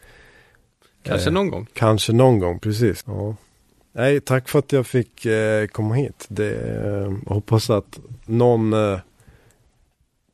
[1.03, 1.67] Kanske Eh, någon gång.
[1.73, 3.03] Kanske någon gång, precis.
[3.07, 3.35] Ja.
[3.97, 6.25] Nej, tack för att jag fick eh, komma hit.
[6.29, 8.99] Det, eh, jag hoppas att någon eh,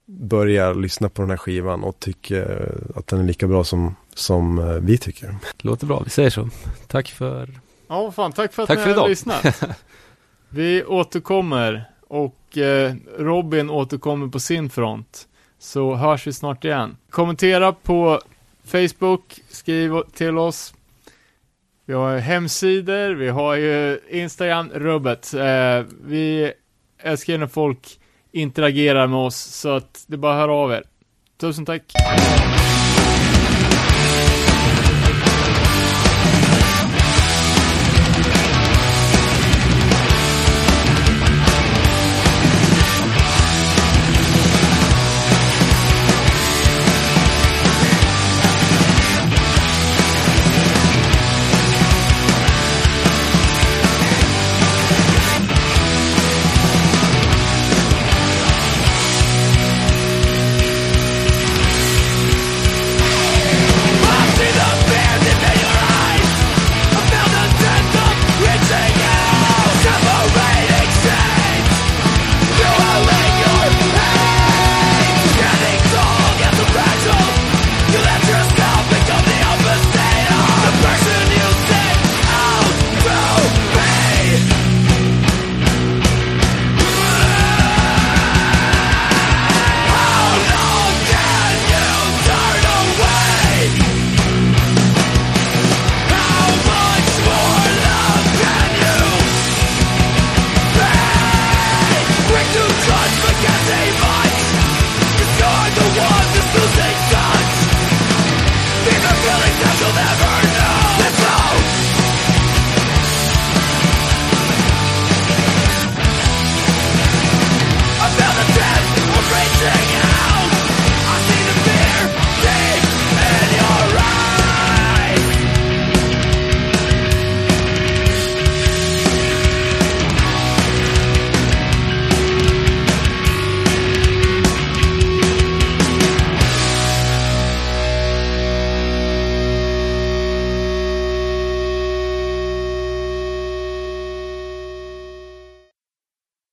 [0.05, 3.95] börjar lyssna på den här skivan och tycker eh, att den är lika bra som,
[4.13, 5.35] som eh, vi tycker.
[5.57, 6.49] Låter bra, vi säger så.
[6.87, 7.49] Tack för...
[7.87, 9.09] Ja, vad fan, tack för att Tack ni för har idag.
[9.09, 9.63] lyssnat.
[10.49, 15.27] Vi återkommer och eh, Robin återkommer på sin front.
[15.59, 16.97] Så hörs vi snart igen.
[17.09, 18.21] Kommentera på
[18.65, 20.73] Facebook, skriv till oss.
[21.85, 25.33] Vi har hemsidor, vi har ju Instagram, rubbet.
[25.33, 26.53] Eh, vi
[26.99, 27.99] älskar när folk
[28.31, 30.83] interagerar med oss, så att det är bara att höra av er.
[31.37, 31.83] Tusen tack!